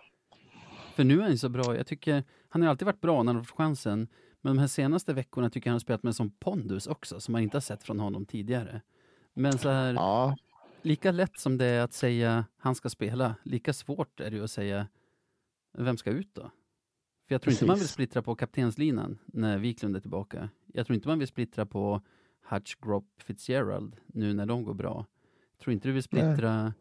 För 0.94 1.04
nu 1.04 1.18
är 1.18 1.22
han 1.22 1.38
så 1.38 1.48
bra. 1.48 1.76
Jag 1.76 1.86
tycker, 1.86 2.24
han 2.48 2.62
har 2.62 2.68
alltid 2.68 2.86
varit 2.86 3.00
bra 3.00 3.22
när 3.22 3.32
han 3.32 3.36
har 3.36 3.44
fått 3.44 3.56
chansen. 3.56 4.08
Men 4.40 4.56
de 4.56 4.60
här 4.60 4.66
senaste 4.66 5.12
veckorna 5.12 5.50
tycker 5.50 5.68
jag 5.68 5.72
han 5.72 5.74
har 5.74 5.80
spelat 5.80 6.02
med 6.02 6.16
som 6.16 6.30
pondus 6.30 6.86
också, 6.86 7.20
som 7.20 7.32
man 7.32 7.42
inte 7.42 7.56
har 7.56 7.60
sett 7.60 7.82
från 7.82 8.00
honom 8.00 8.26
tidigare. 8.26 8.80
Men 9.34 9.58
så 9.58 9.68
här, 9.68 9.94
ja, 9.94 10.36
lika 10.82 11.12
lätt 11.12 11.38
som 11.38 11.58
det 11.58 11.66
är 11.66 11.80
att 11.80 11.92
säga 11.92 12.44
han 12.58 12.74
ska 12.74 12.88
spela, 12.88 13.34
lika 13.42 13.72
svårt 13.72 14.20
är 14.20 14.30
det 14.30 14.40
att 14.40 14.50
säga 14.50 14.86
vem 15.78 15.96
ska 15.96 16.10
ut 16.10 16.34
då? 16.34 16.50
För 17.30 17.34
jag 17.34 17.42
tror 17.42 17.52
inte 17.52 17.64
man 17.64 17.74
vill 17.74 17.80
Precis. 17.80 17.92
splittra 17.92 18.22
på 18.22 18.34
kaptenslinan 18.34 19.18
när 19.26 19.58
Wiklund 19.58 19.96
är 19.96 20.00
tillbaka. 20.00 20.48
Jag 20.66 20.86
tror 20.86 20.94
inte 20.94 21.08
man 21.08 21.18
vill 21.18 21.28
splittra 21.28 21.66
på 21.66 22.00
Hutch, 22.50 22.74
Grop, 22.74 23.04
Fitzgerald 23.18 23.96
nu 24.06 24.34
när 24.34 24.46
de 24.46 24.64
går 24.64 24.74
bra. 24.74 25.06
Jag 25.52 25.60
tror 25.64 25.72
inte 25.72 25.88
du 25.88 25.92
vill 25.92 26.02
splittra 26.02 26.74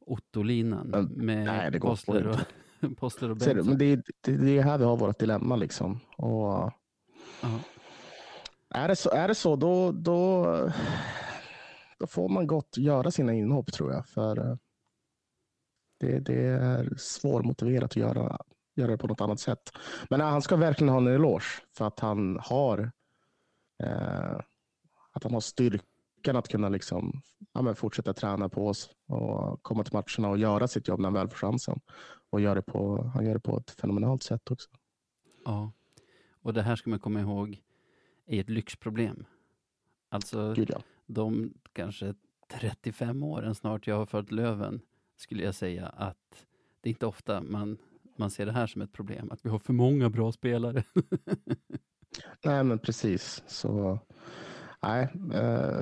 Otto-linan 0.00 1.08
med 1.10 1.44
nej, 1.44 1.70
det 1.70 1.78
går 1.78 1.88
Postler 1.88 2.26
och, 2.26 2.34
inte. 2.82 2.94
Postler 3.00 3.30
och 3.30 3.36
Bengtsson. 3.36 3.66
men 3.66 3.78
det, 3.78 3.96
det, 4.20 4.36
det 4.36 4.58
är 4.58 4.62
här 4.62 4.78
vi 4.78 4.84
har 4.84 4.96
vårt 4.96 5.18
dilemma. 5.18 5.56
Liksom. 5.56 6.00
Och 6.16 6.72
är, 8.70 8.88
det 8.88 8.96
så, 8.96 9.10
är 9.10 9.28
det 9.28 9.34
så, 9.34 9.56
då, 9.56 9.92
då, 9.92 10.46
då 11.98 12.06
får 12.06 12.28
man 12.28 12.46
gott 12.46 12.78
göra 12.78 13.10
sina 13.10 13.34
inhopp 13.34 13.72
tror 13.72 13.92
jag. 13.92 14.06
För 14.06 14.50
eh, 14.50 14.56
det, 16.00 16.18
det 16.18 16.44
är 16.44 16.94
svårmotiverat 16.96 17.84
att 17.84 17.96
göra, 17.96 18.38
göra 18.74 18.90
det 18.90 18.98
på 18.98 19.06
något 19.06 19.20
annat 19.20 19.40
sätt. 19.40 19.72
Men 20.10 20.18
nej, 20.18 20.28
han 20.28 20.42
ska 20.42 20.56
verkligen 20.56 20.92
ha 20.92 20.98
en 20.98 21.06
eloge 21.06 21.44
för 21.76 21.86
att 21.86 22.00
han 22.00 22.38
har 22.42 22.92
eh, 23.82 24.40
att 25.12 25.22
han 25.22 25.32
har 25.32 25.40
styrkan 25.40 26.36
att 26.36 26.48
kunna 26.48 26.68
liksom, 26.68 27.22
ja, 27.52 27.74
fortsätta 27.74 28.12
träna 28.12 28.48
på 28.48 28.68
oss 28.68 28.90
och 29.08 29.62
komma 29.62 29.84
till 29.84 29.92
matcherna 29.92 30.30
och 30.30 30.38
göra 30.38 30.68
sitt 30.68 30.88
jobb 30.88 31.00
när 31.00 31.06
han 31.06 31.14
väl 31.14 31.28
får 31.28 31.36
chansen. 31.36 31.80
Och 32.30 32.40
gör 32.40 32.54
det 32.54 32.62
på, 32.62 33.10
han 33.14 33.26
gör 33.26 33.34
det 33.34 33.40
på 33.40 33.58
ett 33.58 33.70
fenomenalt 33.70 34.22
sätt 34.22 34.50
också. 34.50 34.70
Ja, 35.44 35.72
och 36.42 36.54
det 36.54 36.62
här 36.62 36.76
ska 36.76 36.90
man 36.90 36.98
komma 36.98 37.20
ihåg 37.20 37.62
är 38.26 38.40
ett 38.40 38.50
lyxproblem. 38.50 39.24
Alltså 40.08 40.54
Gud 40.54 40.70
ja. 40.70 40.82
de 41.06 41.54
kanske 41.72 42.14
35 42.52 43.22
åren 43.22 43.54
snart 43.54 43.86
jag 43.86 43.96
har 43.96 44.06
följt 44.06 44.32
Löven 44.32 44.80
skulle 45.16 45.44
jag 45.44 45.54
säga 45.54 45.86
att 45.86 46.46
det 46.80 46.88
är 46.88 46.90
inte 46.90 47.06
ofta 47.06 47.40
man, 47.40 47.78
man 48.18 48.30
ser 48.30 48.46
det 48.46 48.52
här 48.52 48.66
som 48.66 48.82
ett 48.82 48.92
problem, 48.92 49.30
att 49.30 49.44
vi 49.44 49.48
har 49.50 49.58
för 49.58 49.72
många 49.72 50.10
bra 50.10 50.32
spelare. 50.32 50.84
Nej, 52.44 52.64
men 52.64 52.78
precis. 52.78 53.42
Så, 53.46 53.98
nej. 54.82 55.08
Eh, 55.32 55.80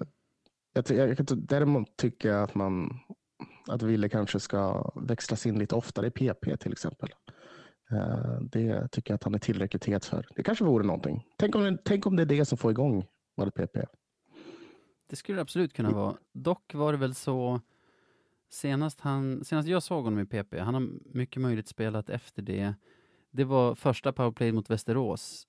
jag, 0.75 0.91
jag, 0.91 1.29
ty- 1.29 1.35
däremot 1.37 1.97
tycker 1.97 2.29
jag 2.29 2.43
att 2.43 2.55
man 2.55 2.99
att 3.69 3.83
Ville 3.83 4.09
kanske 4.09 4.41
ska 4.41 4.91
växlas 4.97 5.47
in 5.47 5.59
lite 5.59 5.75
oftare 5.75 6.07
i 6.07 6.11
PP 6.11 6.57
till 6.57 6.73
exempel. 6.73 7.09
Eh, 7.93 8.41
det 8.41 8.89
tycker 8.93 9.11
jag 9.13 9.15
att 9.17 9.25
han 9.25 9.35
är 9.35 9.39
tillräckligt 9.39 9.85
het 9.85 10.05
för. 10.05 10.27
Det 10.37 10.43
kanske 10.43 10.65
vore 10.65 10.87
någonting. 10.87 11.27
Tänk 11.39 11.55
om, 11.55 11.63
det- 11.63 11.79
tänk 11.85 12.07
om 12.07 12.17
det 12.17 12.23
är 12.23 12.27
det 12.27 12.45
som 12.45 12.59
får 12.59 12.71
igång 12.71 13.05
vårt 13.37 13.55
PP. 13.55 13.77
Det 15.11 15.17
skulle 15.17 15.39
det 15.39 15.43
absolut 15.43 15.73
kunna 15.73 15.91
vara. 15.91 16.17
Dock 16.35 16.75
var 16.75 16.93
det 16.93 16.99
väl 16.99 17.15
så 17.15 17.61
senast, 18.53 19.01
han, 19.01 19.45
senast 19.45 19.69
jag 19.69 19.83
såg 19.83 20.05
honom 20.05 20.19
i 20.21 20.25
PP, 20.27 20.59
han 20.59 20.75
har 20.75 20.89
mycket 21.15 21.43
möjligt 21.43 21.69
spelat 21.69 22.11
efter 22.11 22.43
det. 22.43 22.75
Det 23.31 23.45
var 23.45 23.75
första 23.75 24.13
powerplay 24.13 24.53
mot 24.53 24.71
Västerås, 24.71 25.47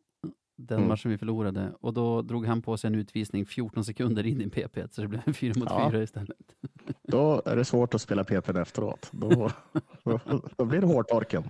den 0.55 0.77
Mm. 0.77 0.87
matchen 0.87 1.11
vi 1.11 1.17
förlorade, 1.17 1.73
och 1.81 1.93
då 1.93 2.21
drog 2.21 2.45
han 2.45 2.61
på 2.61 2.77
sig 2.77 2.87
en 2.87 2.95
utvisning 2.95 3.45
14 3.45 3.85
sekunder 3.85 4.25
in 4.25 4.41
i 4.41 4.49
PP, 4.49 4.77
så 4.91 5.01
det 5.01 5.07
blev 5.07 5.21
en 5.25 5.33
fyra 5.33 5.53
mot 5.59 5.69
Ja. 5.69 5.89
fyra 5.91 6.03
istället. 6.03 6.37
Då 7.07 7.41
är 7.45 7.55
det 7.55 7.65
svårt 7.65 7.93
att 7.93 8.01
spela 8.01 8.23
PP 8.23 8.49
efteråt. 8.49 9.09
Då, 9.11 9.49
då, 10.03 10.19
då 10.57 10.65
blir 10.65 10.81
det 10.81 10.87
hårtorken. 10.87 11.43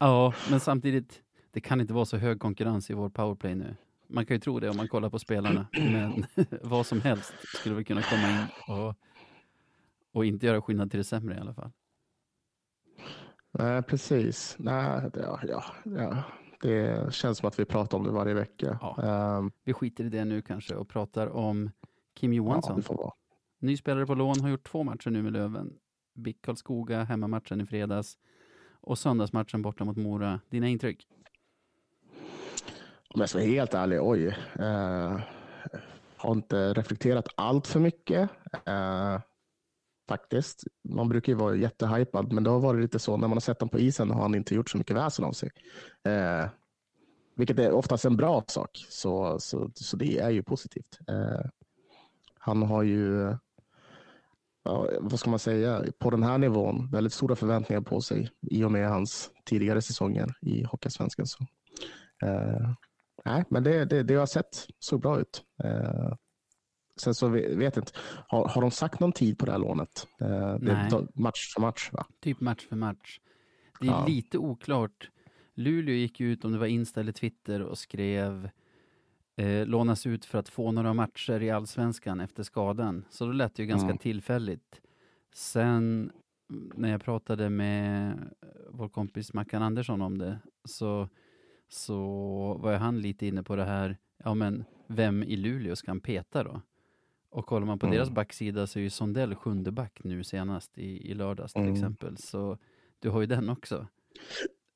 Ja, 0.00 0.34
men 0.50 0.60
samtidigt, 0.60 1.22
det 1.50 1.60
kan 1.60 1.80
inte 1.80 1.92
vara 1.94 2.04
så 2.04 2.16
hög 2.16 2.40
konkurrens 2.40 2.90
i 2.90 2.94
vår 2.94 3.08
powerplay 3.08 3.54
nu. 3.54 3.76
Man 4.08 4.26
kan 4.26 4.34
ju 4.34 4.40
tro 4.40 4.60
det 4.60 4.70
om 4.70 4.76
man 4.76 4.88
kollar 4.88 5.10
på 5.10 5.18
spelarna, 5.18 5.66
men 5.72 6.24
vad 6.62 6.86
som 6.86 7.00
helst 7.00 7.32
skulle 7.58 7.74
väl 7.74 7.84
kunna 7.84 8.02
komma 8.02 8.30
in 8.30 8.46
och, 8.76 8.94
och 10.14 10.24
inte 10.24 10.46
göra 10.46 10.62
skillnad 10.62 10.90
till 10.90 10.98
det 10.98 11.04
sämre 11.04 11.34
i 11.36 11.38
alla 11.38 11.54
fall. 11.54 11.72
Nej, 13.58 13.82
precis. 13.82 14.56
Nej, 14.58 15.10
det, 15.14 15.20
ja, 15.20 15.40
ja, 15.48 15.64
ja. 15.84 16.22
det 16.60 17.14
känns 17.14 17.38
som 17.38 17.48
att 17.48 17.58
vi 17.58 17.64
pratar 17.64 17.98
om 17.98 18.04
det 18.04 18.10
varje 18.10 18.34
vecka. 18.34 18.78
Ja. 18.80 19.02
Ehm, 19.02 19.50
Vi 19.64 19.72
skiter 19.72 20.04
i 20.04 20.08
det 20.08 20.24
nu 20.24 20.42
kanske 20.42 20.74
och 20.74 20.88
pratar 20.88 21.26
om 21.26 21.70
Kim 22.14 22.32
ja, 22.32 22.36
Johansson. 22.36 22.82
vara. 22.88 23.12
Ny 23.60 23.76
spelare 23.76 24.06
på 24.06 24.14
lån, 24.14 24.40
har 24.40 24.48
gjort 24.48 24.68
två 24.68 24.82
matcher 24.82 25.10
nu 25.10 25.22
med 25.22 25.32
Löven. 25.32 25.72
BIK 26.14 26.42
Karlskoga, 26.42 27.04
hemmamatchen 27.04 27.60
i 27.60 27.66
fredags 27.66 28.18
och 28.80 28.98
söndagsmatchen 28.98 29.62
borta 29.62 29.84
mot 29.84 29.96
Mora. 29.96 30.40
Dina 30.50 30.68
intryck? 30.68 31.06
Om 33.08 33.20
jag 33.20 33.28
ska 33.28 33.38
vara 33.38 33.48
helt 33.48 33.74
ärlig, 33.74 33.98
oj. 34.02 34.26
Eh, 34.58 35.20
har 36.16 36.32
inte 36.32 36.72
reflekterat 36.74 37.28
allt 37.36 37.66
för 37.66 37.80
mycket. 37.80 38.30
Eh, 38.64 39.20
faktiskt. 40.08 40.64
Man 40.88 41.08
brukar 41.08 41.32
ju 41.32 41.38
vara 41.38 41.56
jättehypad, 41.56 42.32
men 42.32 42.44
det 42.44 42.50
har 42.50 42.60
varit 42.60 42.82
lite 42.82 42.98
så 42.98 43.16
när 43.16 43.28
man 43.28 43.36
har 43.36 43.40
sett 43.40 43.60
honom 43.60 43.70
på 43.70 43.78
isen 43.78 44.10
har 44.10 44.22
han 44.22 44.34
inte 44.34 44.54
gjort 44.54 44.70
så 44.70 44.78
mycket 44.78 44.96
väsen 44.96 45.24
av 45.24 45.32
sig. 45.32 45.50
Eh, 46.04 46.46
vilket 47.36 47.58
är 47.58 47.72
oftast 47.72 48.04
en 48.04 48.16
bra 48.16 48.44
sak, 48.46 48.86
så, 48.88 49.38
så, 49.40 49.70
så 49.74 49.96
det 49.96 50.18
är 50.18 50.30
ju 50.30 50.42
positivt. 50.42 50.98
Eh, 51.08 51.50
han 52.38 52.62
har 52.62 52.82
ju, 52.82 53.36
ja, 54.64 54.88
vad 55.00 55.18
ska 55.18 55.30
man 55.30 55.38
säga, 55.38 55.84
på 55.98 56.10
den 56.10 56.22
här 56.22 56.38
nivån 56.38 56.90
väldigt 56.90 57.12
stora 57.12 57.36
förväntningar 57.36 57.80
på 57.80 58.00
sig 58.00 58.30
i 58.50 58.64
och 58.64 58.72
med 58.72 58.88
hans 58.88 59.30
tidigare 59.44 59.82
säsonger 59.82 60.34
i 60.40 60.64
hockeysvenskan. 60.64 61.26
Så, 61.26 61.46
eh, 62.22 62.70
nej, 63.24 63.44
men 63.48 63.64
det, 63.64 63.84
det, 63.84 64.02
det 64.02 64.14
jag 64.14 64.20
har 64.20 64.26
sett 64.26 64.66
såg 64.78 65.00
bra 65.00 65.20
ut. 65.20 65.42
Eh, 65.64 66.14
sen 66.96 67.14
så 67.14 67.28
vet 67.28 67.76
jag 67.76 67.82
inte, 67.82 67.92
har, 68.28 68.48
har 68.48 68.60
de 68.62 68.70
sagt 68.70 69.00
någon 69.00 69.12
tid 69.12 69.38
på 69.38 69.46
det 69.46 69.52
här 69.52 69.58
lånet? 69.58 70.08
Eh, 70.20 70.28
det 70.60 70.72
är 70.72 71.20
match 71.20 71.52
för 71.54 71.60
match 71.60 71.90
va? 71.92 72.06
Typ 72.20 72.40
match 72.40 72.66
för 72.68 72.76
match. 72.76 73.20
Det 73.80 73.86
är 73.86 73.90
Ja. 73.90 74.06
lite 74.06 74.38
oklart. 74.38 75.10
Luleå 75.54 75.94
gick 75.94 76.20
ut, 76.20 76.44
om 76.44 76.52
det 76.52 76.58
var 76.58 76.66
Insta 76.66 77.00
eller 77.00 77.12
Twitter, 77.12 77.62
och 77.62 77.78
skrev 77.78 78.48
eh, 79.36 79.66
lånas 79.66 80.06
ut 80.06 80.24
för 80.24 80.38
att 80.38 80.48
få 80.48 80.72
några 80.72 80.94
matcher 80.94 81.42
i 81.42 81.50
allsvenskan 81.50 82.20
efter 82.20 82.42
skadan. 82.42 83.04
Så 83.10 83.26
då 83.26 83.32
lät 83.32 83.54
det 83.54 83.62
ju 83.62 83.66
ganska 83.66 83.84
Mm. 83.86 83.98
tillfälligt. 83.98 84.80
Sen 85.34 86.12
när 86.74 86.90
jag 86.90 87.02
pratade 87.02 87.50
med 87.50 88.10
eh, 88.12 88.48
vår 88.70 88.88
kompis 88.88 89.32
Mackan 89.34 89.62
Andersson 89.62 90.02
om 90.02 90.18
det 90.18 90.38
så, 90.64 91.08
så 91.68 91.96
var 92.62 92.74
han 92.74 93.00
lite 93.00 93.26
inne 93.26 93.42
på 93.42 93.56
det 93.56 93.64
här, 93.64 93.96
ja 94.24 94.34
men 94.34 94.64
vem 94.86 95.22
i 95.22 95.36
Luleå 95.36 95.76
ska 95.76 95.90
han 95.90 96.00
peta 96.00 96.44
då? 96.44 96.60
Och 97.34 97.46
kollar 97.46 97.66
man 97.66 97.78
på 97.78 97.86
Mm. 97.86 97.96
deras 97.96 98.10
backsida 98.10 98.66
så 98.66 98.78
är 98.78 98.82
ju 98.82 98.90
Sondell 98.90 99.34
sjunde 99.34 99.70
back 99.72 100.00
nu 100.04 100.24
senast 100.24 100.78
i, 100.78 101.10
i 101.10 101.14
lördags 101.14 101.52
till 101.52 101.62
Mm. 101.62 101.74
exempel. 101.74 102.16
Så 102.16 102.58
du 102.98 103.10
har 103.10 103.20
ju 103.20 103.26
den 103.26 103.48
också. 103.48 103.86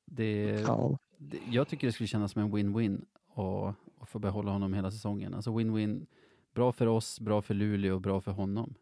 Det, 0.05 0.41
Ja. 0.67 0.97
det, 1.17 1.39
jag 1.49 1.67
tycker 1.67 1.87
det 1.87 1.93
skulle 1.93 2.07
kännas 2.07 2.31
som 2.31 2.41
en 2.41 2.51
win-win 2.55 3.05
och, 3.27 3.67
och 3.97 4.09
få 4.09 4.19
behålla 4.19 4.51
honom 4.51 4.73
hela 4.73 4.91
säsongen. 4.91 5.33
Alltså 5.33 5.51
win-win, 5.51 6.05
bra 6.53 6.71
för 6.71 6.87
oss, 6.87 7.19
bra 7.19 7.41
för 7.41 7.53
Luleå 7.53 7.95
och 7.95 8.01
bra 8.01 8.21
för 8.21 8.31
honom. 8.31 8.73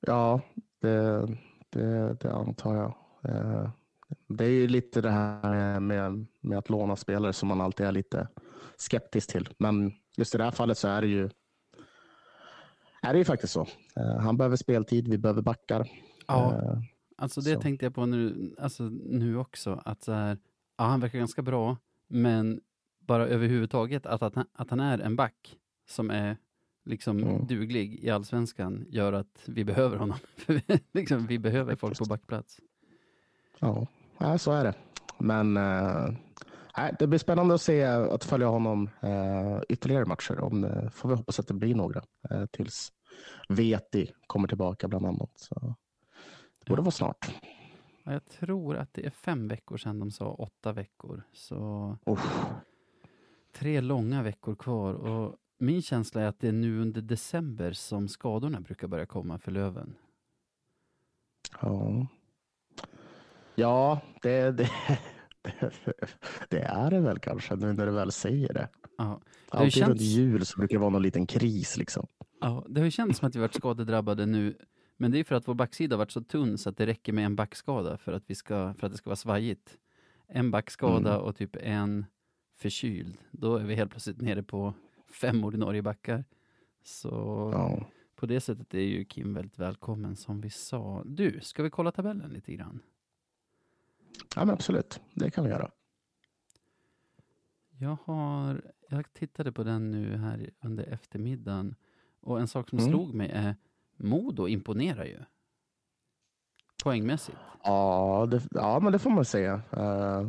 Ja, 0.00 0.40
det, 0.80 1.26
det, 1.70 2.16
det 2.20 2.32
antar 2.32 2.74
jag. 2.74 2.94
Eh, 3.34 3.70
Det 4.28 4.44
är 4.44 4.48
ju 4.50 4.68
lite 4.68 5.00
det 5.00 5.10
här 5.10 5.80
med, 5.80 6.26
med 6.40 6.58
att 6.58 6.70
låna 6.70 6.96
spelare 6.96 7.32
som 7.32 7.48
man 7.48 7.60
alltid 7.60 7.86
är 7.86 7.92
lite 7.92 8.28
skeptisk 8.76 9.30
till. 9.32 9.48
Men 9.58 9.92
just 10.16 10.34
i 10.34 10.38
det 10.38 10.44
här 10.44 10.50
fallet 10.50 10.78
så 10.78 10.88
är 10.88 11.00
det 11.00 11.06
ju, 11.08 11.30
är 13.02 13.12
det 13.12 13.18
ju 13.18 13.24
faktiskt 13.24 13.52
så. 13.52 13.66
Eh, 13.96 14.18
Han 14.20 14.36
behöver 14.36 14.56
speltid, 14.56 15.08
vi 15.08 15.18
behöver 15.18 15.42
backar. 15.42 15.88
Ja. 16.26 16.54
Eh, 16.54 16.78
Alltså 17.20 17.40
det 17.40 17.54
Så. 17.54 17.60
tänkte 17.60 17.86
jag 17.86 17.94
på 17.94 18.06
nu, 18.06 18.54
alltså 18.58 18.82
nu 18.92 19.36
också, 19.36 19.82
att 19.84 20.02
så 20.02 20.12
här, 20.12 20.38
ja, 20.76 20.84
han 20.84 21.00
verkar 21.00 21.18
ganska 21.18 21.42
bra, 21.42 21.76
men 22.08 22.60
bara 23.00 23.26
överhuvudtaget 23.26 24.06
att, 24.06 24.22
att, 24.22 24.34
han, 24.34 24.46
att 24.52 24.70
han 24.70 24.80
är 24.80 24.98
en 24.98 25.16
back 25.16 25.56
som 25.88 26.10
är 26.10 26.36
liksom 26.84 27.18
Mm. 27.18 27.46
duglig 27.46 27.94
i 28.04 28.10
allsvenskan 28.10 28.84
gör 28.88 29.12
att 29.12 29.42
vi 29.46 29.64
behöver 29.64 29.96
honom. 29.96 30.18
Liksom, 30.92 31.26
vi 31.26 31.38
behöver 31.38 31.76
folk 31.76 31.98
på 31.98 32.04
backplats. 32.04 32.60
Ja, 33.58 34.38
så 34.38 34.52
är 34.52 34.64
det. 34.64 34.74
Men 35.18 35.56
eh, 35.56 36.08
det 36.98 37.06
blir 37.06 37.18
spännande 37.18 37.54
att 37.54 37.62
se 37.62 37.84
att 37.84 38.24
följa 38.24 38.46
honom 38.46 38.90
eh, 39.00 39.60
ytterligare 39.68 40.04
matcher. 40.04 40.40
Om 40.40 40.60
det, 40.60 40.90
får 40.90 41.08
vi 41.08 41.14
hoppas 41.14 41.40
att 41.40 41.48
det 41.48 41.54
blir 41.54 41.74
några 41.74 42.02
eh, 42.30 42.46
tills 42.46 42.92
Veti 43.48 44.12
kommer 44.26 44.48
tillbaka 44.48 44.88
bland 44.88 45.06
annat. 45.06 45.30
Så 45.34 45.74
det 46.64 46.70
borde 46.70 46.82
vara 46.82 46.90
snart. 46.90 47.34
Ja, 48.04 48.12
jag 48.12 48.26
tror 48.26 48.76
att 48.76 48.94
det 48.94 49.06
är 49.06 49.10
fem 49.10 49.48
veckor 49.48 49.76
sedan 49.76 49.98
de 49.98 50.10
sa 50.10 50.30
åtta 50.30 50.72
veckor, 50.72 51.22
så 51.32 51.96
Uff. 52.06 52.44
tre 53.52 53.80
långa 53.80 54.22
veckor 54.22 54.54
kvar. 54.54 54.94
Och 54.94 55.36
min 55.58 55.82
känsla 55.82 56.22
är 56.22 56.26
att 56.26 56.40
det 56.40 56.48
är 56.48 56.52
nu 56.52 56.80
under 56.80 57.02
december 57.02 57.72
som 57.72 58.08
skadorna 58.08 58.60
brukar 58.60 58.88
börja 58.88 59.06
komma 59.06 59.38
för 59.38 59.50
Löven. 59.50 59.94
Ja, 61.62 62.06
ja 63.54 64.00
det, 64.22 64.50
det, 64.50 64.70
det, 65.60 65.70
det 66.48 66.60
är 66.60 66.90
det 66.90 67.00
väl 67.00 67.18
kanske 67.18 67.56
nu 67.56 67.72
när 67.72 67.86
du 67.86 67.92
väl 67.92 68.12
säger 68.12 68.52
det. 68.52 68.68
Ja, 68.98 69.20
ju 69.52 69.58
Alltid 69.58 69.82
runt 69.82 69.88
känts- 70.00 70.02
jul 70.02 70.46
så 70.46 70.58
brukar 70.58 70.74
det 70.76 70.80
vara 70.80 70.90
någon 70.90 71.02
liten 71.02 71.26
kris. 71.26 71.76
Liksom. 71.76 72.06
Ja, 72.40 72.66
det 72.68 72.80
har 72.80 72.84
ju 72.84 72.90
känts 72.90 73.18
som 73.18 73.28
att 73.28 73.36
vi 73.36 73.40
varit 73.40 73.54
skadedrabbade 73.54 74.26
nu, 74.26 74.56
men 74.96 75.10
det 75.10 75.18
är 75.18 75.24
för 75.24 75.34
att 75.34 75.48
vår 75.48 75.54
backsida 75.54 75.94
har 75.96 75.98
varit 75.98 76.10
så 76.10 76.20
tunn 76.22 76.58
så 76.58 76.68
att 76.70 76.76
det 76.76 76.86
räcker 76.86 77.12
med 77.12 77.24
en 77.24 77.36
backskada 77.36 77.96
för 77.98 78.12
att, 78.12 78.22
vi 78.26 78.34
ska, 78.34 78.74
för 78.74 78.86
att 78.86 78.92
det 78.92 78.98
ska 78.98 79.10
vara 79.10 79.16
svajigt. 79.16 79.78
En 80.28 80.50
backskada 80.50 81.10
Mm. 81.14 81.22
och 81.26 81.36
typ 81.36 81.56
en 81.60 82.06
förkyld. 82.58 83.16
Då 83.30 83.56
är 83.56 83.64
vi 83.64 83.74
helt 83.74 83.90
plötsligt 83.90 84.20
nere 84.20 84.42
på 84.42 84.74
fem 85.20 85.44
ordinarie 85.44 85.82
backar. 85.82 86.24
Så 86.84 87.08
Ja. 87.54 87.86
på 88.16 88.26
det 88.26 88.40
sättet 88.40 88.74
är 88.74 88.78
ju 88.80 89.04
Kim 89.04 89.34
väldigt 89.34 89.58
välkommen 89.58 90.16
som 90.16 90.40
vi 90.40 90.50
sa. 90.50 91.02
Du, 91.06 91.38
ska 91.42 91.62
vi 91.62 91.70
kolla 91.70 91.92
tabellen 91.92 92.30
lite 92.30 92.52
grann? 92.54 92.80
Ja, 94.36 94.44
men 94.44 94.50
absolut. 94.50 95.00
Det 95.14 95.30
kan 95.30 95.44
vi 95.44 95.50
göra. 95.50 95.70
Jag 97.80 97.96
har, 98.04 98.62
jag 98.88 99.12
tittade 99.12 99.52
på 99.52 99.62
den 99.64 99.90
nu 99.90 100.16
här 100.16 100.50
under 100.60 100.84
eftermiddagen 100.84 101.74
och 102.20 102.40
en 102.40 102.48
sak 102.48 102.68
som 102.68 102.78
Mm. 102.78 102.90
slog 102.90 103.14
mig 103.14 103.30
är 103.30 103.56
Modo 103.96 104.48
imponerar 104.48 105.04
ju. 105.04 105.18
Poängmässigt. 106.84 107.38
Ja, 107.64 108.26
det, 108.30 108.42
ja, 108.50 108.80
men 108.80 108.92
det 108.92 108.98
får 108.98 109.10
man 109.10 109.24
säga. 109.24 109.62
Uh, 109.76 110.28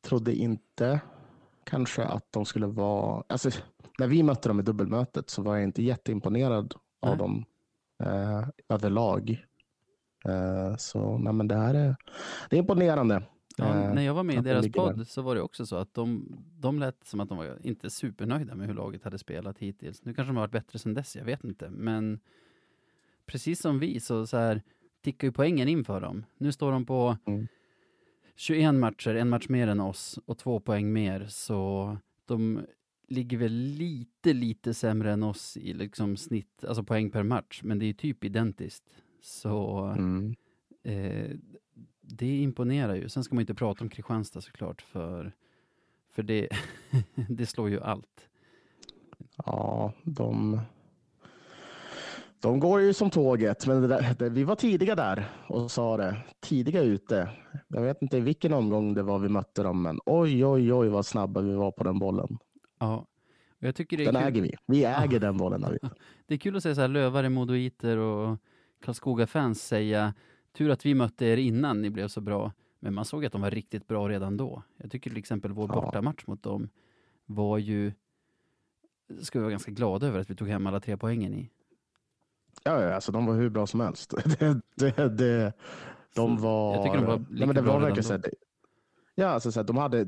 trodde 0.00 0.34
inte 0.34 1.00
kanske 1.64 2.04
att 2.04 2.32
de 2.32 2.44
skulle 2.44 2.66
vara... 2.66 3.24
Alltså, 3.26 3.50
när 3.98 4.06
vi 4.06 4.22
mötte 4.22 4.48
dem 4.48 4.60
i 4.60 4.62
dubbelmötet 4.62 5.30
så 5.30 5.42
var 5.42 5.54
jag 5.54 5.64
inte 5.64 5.82
jätteimponerad 5.82 6.74
av 7.00 7.08
Nej. 7.08 7.18
dem 7.18 7.44
uh, 8.02 8.48
överlag. 8.68 9.44
Uh, 10.28 10.76
så 10.76 11.18
nej, 11.18 11.32
men 11.32 11.48
det 11.48 11.56
här 11.56 11.74
är, 11.74 11.96
det 12.50 12.56
är 12.56 12.60
imponerande. 12.60 13.22
Ja, 13.56 13.82
Eh, 13.82 13.94
när 13.94 14.02
jag 14.02 14.14
var 14.14 14.22
med 14.22 14.34
i 14.36 14.40
deras 14.40 14.64
där. 14.64 14.72
podd 14.72 15.08
så 15.08 15.22
var 15.22 15.34
det 15.34 15.40
också 15.42 15.66
så 15.66 15.76
att 15.76 15.94
de, 15.94 16.36
de 16.58 16.78
lät 16.78 17.06
som 17.06 17.20
att 17.20 17.28
de 17.28 17.38
var 17.38 17.58
inte 17.66 17.90
supernöjda 17.90 18.54
med 18.54 18.66
hur 18.66 18.74
laget 18.74 19.04
hade 19.04 19.18
spelat 19.18 19.58
hittills. 19.58 20.04
Nu 20.04 20.14
kanske 20.14 20.30
de 20.30 20.36
har 20.36 20.42
varit 20.42 20.52
bättre 20.52 20.78
sedan 20.78 20.94
dess, 20.94 21.16
jag 21.16 21.24
vet 21.24 21.44
inte. 21.44 21.70
Men 21.70 22.20
precis 23.26 23.60
som 23.60 23.78
vi 23.78 24.00
så, 24.00 24.26
så 24.26 24.36
här, 24.36 24.62
tickar 25.02 25.28
ju 25.28 25.32
poängen 25.32 25.68
in 25.68 25.84
för 25.84 26.00
dem. 26.00 26.24
Nu 26.38 26.52
står 26.52 26.72
de 26.72 26.86
på 26.86 27.16
Mm. 27.26 27.46
21 28.36 28.74
matcher, 28.74 29.14
en 29.14 29.28
match 29.28 29.48
mer 29.48 29.68
än 29.68 29.80
oss 29.80 30.18
och 30.26 30.38
två 30.38 30.60
poäng 30.60 30.92
mer. 30.92 31.26
Så 31.28 31.96
de 32.26 32.60
ligger 33.08 33.38
väl 33.38 33.52
lite, 33.52 34.32
lite 34.32 34.74
sämre 34.74 35.12
än 35.12 35.22
oss 35.22 35.56
i 35.56 35.72
liksom 35.72 36.16
snitt, 36.16 36.64
alltså 36.68 36.84
poäng 36.84 37.10
per 37.10 37.22
match. 37.22 37.60
Men 37.64 37.78
det 37.78 37.84
är 37.84 37.86
ju 37.86 37.92
typ 37.92 38.24
identiskt. 38.24 38.84
Så 39.26 39.78
Mm. 39.96 40.34
Eh, 40.82 41.36
det 42.00 42.36
imponerar 42.36 42.94
ju. 42.94 43.08
Sen 43.08 43.24
ska 43.24 43.34
man 43.34 43.40
inte 43.40 43.54
prata 43.54 43.84
om 43.84 43.90
Kristianstad 43.90 44.40
såklart, 44.40 44.82
för, 44.82 45.32
för 46.10 46.22
det, 46.22 46.48
det 47.28 47.46
slår 47.46 47.70
ju 47.70 47.80
allt. 47.80 48.28
Ja, 49.36 49.92
de, 50.02 50.60
de 52.40 52.60
går 52.60 52.80
ju 52.80 52.92
som 52.92 53.10
tåget. 53.10 53.66
Men 53.66 53.82
det 53.82 53.88
där, 53.88 54.14
det, 54.18 54.28
vi 54.28 54.44
var 54.44 54.56
tidiga 54.56 54.94
där 54.94 55.28
och 55.48 55.70
sa 55.70 55.96
det. 55.96 56.16
Tidiga 56.40 56.82
ute. 56.82 57.30
Jag 57.68 57.82
vet 57.82 58.02
inte 58.02 58.16
i 58.16 58.20
vilken 58.20 58.52
omgång 58.52 58.94
det 58.94 59.02
var 59.02 59.18
vi 59.18 59.28
mötte 59.28 59.62
dem, 59.62 59.82
men 59.82 60.00
oj, 60.06 60.46
oj, 60.46 60.72
oj 60.72 60.88
vad 60.88 61.06
snabba 61.06 61.40
vi 61.40 61.54
var 61.54 61.70
på 61.70 61.84
den 61.84 61.98
bollen. 61.98 62.38
Ja. 62.78 63.06
Och 63.58 63.66
jag 63.66 63.74
tycker 63.74 63.96
det 63.96 64.04
är, 64.04 64.12
Den 64.12 64.22
kul, 64.22 64.28
äger 64.28 64.42
vi. 64.42 64.54
Vi 64.66 64.84
äger 64.84 65.20
den 65.20 65.36
bollen. 65.36 65.78
Det 66.26 66.34
är 66.34 66.38
kul 66.38 66.56
att 66.56 66.62
säga 66.62 66.74
så 66.74 66.80
här, 66.80 66.88
lövare, 66.88 67.28
modoiter 67.28 67.96
och 67.96 68.38
Karlskoga-fans 68.80 69.62
säga 69.66 70.14
tur 70.52 70.70
att 70.70 70.86
vi 70.86 70.94
mötte 70.94 71.24
er 71.26 71.36
innan 71.36 71.82
ni 71.82 71.90
blev 71.90 72.08
så 72.08 72.20
bra. 72.20 72.52
Men 72.80 72.94
man 72.94 73.04
såg 73.04 73.24
att 73.24 73.32
de 73.32 73.40
var 73.40 73.50
riktigt 73.50 73.86
bra 73.86 74.08
redan 74.08 74.36
då. 74.36 74.62
Jag 74.76 74.90
tycker 74.90 75.10
till 75.10 75.18
exempel 75.18 75.52
vår 75.52 75.68
Ja. 75.68 75.74
bortamatch 75.74 76.26
mot 76.26 76.42
dem 76.42 76.68
var 77.26 77.58
ju, 77.58 77.92
ska 79.20 79.38
vi 79.38 79.42
vara 79.42 79.50
ganska 79.50 79.70
glada 79.72 80.06
över 80.06 80.20
att 80.20 80.30
vi 80.30 80.34
tog 80.34 80.48
hem 80.48 80.66
alla 80.66 80.80
tre 80.80 80.96
poängen 80.96 81.34
i. 81.34 81.50
Ja, 82.64 82.82
ja, 82.82 82.94
alltså 82.94 83.12
de 83.12 83.26
var 83.26 83.34
hur 83.34 83.48
bra 83.50 83.66
som 83.66 83.80
helst. 83.80 84.14
Det, 84.38 84.60
det, 84.76 85.08
det, 85.08 85.52
de 86.14 86.36
Så 86.38 86.42
var... 86.42 86.74
jag 86.74 86.84
tycker 86.84 86.96
de 86.96 87.06
var 87.06 87.16
Nej, 87.18 87.26
lika 87.30 87.46
men 87.46 87.54
det 87.56 87.62
bra 87.62 87.72
var 87.72 87.80
redan 87.80 87.94
verkligen 87.94 88.10
här, 88.22 88.30
då. 88.30 88.36
Ja, 89.14 89.26
alltså 89.26 89.52
så 89.52 89.60
här, 89.60 89.64
de, 89.66 89.76
hade, 89.76 90.04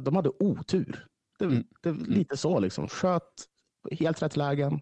de 0.00 0.16
hade 0.16 0.28
otur. 0.28 1.06
Det, 1.38 1.44
Mm. 1.44 1.64
det, 1.82 1.92
lite 1.92 2.36
så 2.36 2.60
liksom. 2.60 2.88
Sköt 2.88 3.24
helt 3.90 4.22
rätt 4.22 4.36
lägen. 4.36 4.80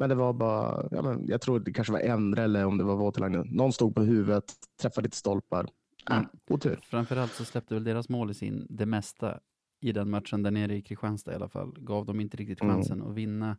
Men 0.00 0.08
det 0.08 0.14
var 0.14 0.32
bara, 0.32 0.88
ja, 0.90 1.02
men 1.02 1.26
jag 1.26 1.40
tror 1.40 1.60
det 1.60 1.72
kanske 1.72 1.92
var 1.92 2.00
Endre 2.00 2.42
eller 2.42 2.66
om 2.66 2.78
det 2.78 2.84
var 2.84 2.96
Voutilainen. 2.96 3.48
Någon 3.50 3.72
stod 3.72 3.94
på 3.94 4.02
huvudet, 4.02 4.54
träffade 4.80 5.04
lite 5.06 5.16
stolpar. 5.16 5.66
Mm. 6.10 6.26
otur. 6.48 6.78
Framförallt 6.82 7.32
så 7.32 7.44
släppte 7.44 7.74
väl 7.74 7.84
deras 7.84 8.08
mål 8.08 8.30
i 8.30 8.34
sin 8.34 8.66
det 8.70 8.86
mesta 8.86 9.40
i 9.80 9.92
den 9.92 10.10
matchen 10.10 10.42
där 10.42 10.50
nere 10.50 10.76
i 10.76 10.82
Kristianstad 10.82 11.32
i 11.32 11.34
alla 11.34 11.48
fall. 11.48 11.76
Gav 11.78 12.06
dem 12.06 12.20
inte 12.20 12.36
riktigt 12.36 12.62
Mm. 12.62 12.74
chansen 12.74 13.02
att 13.02 13.14
vinna. 13.14 13.56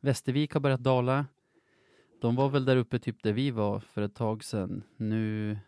Västervik 0.00 0.52
har 0.54 0.60
börjat 0.60 0.80
dala. 0.80 1.26
De 2.20 2.36
var 2.36 2.48
väl 2.48 2.64
där 2.64 2.76
uppe 2.76 2.98
typ 2.98 3.22
där 3.22 3.32
vi 3.32 3.50
var 3.50 3.80
för 3.80 4.02
ett 4.02 4.14
tag 4.14 4.44
sedan. 4.44 4.82
Nu 4.96 5.58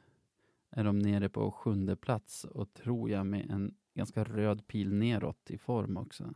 är 0.70 0.84
de 0.84 0.98
nere 0.98 1.28
på 1.28 1.50
sjunde 1.50 1.96
plats 1.96 2.44
och 2.44 2.74
tror 2.74 3.10
jag 3.10 3.26
med 3.26 3.50
en 3.50 3.74
ganska 3.94 4.24
röd 4.24 4.66
pil 4.66 4.92
neråt 4.92 5.50
i 5.50 5.58
form 5.58 5.96
också. 5.96 6.34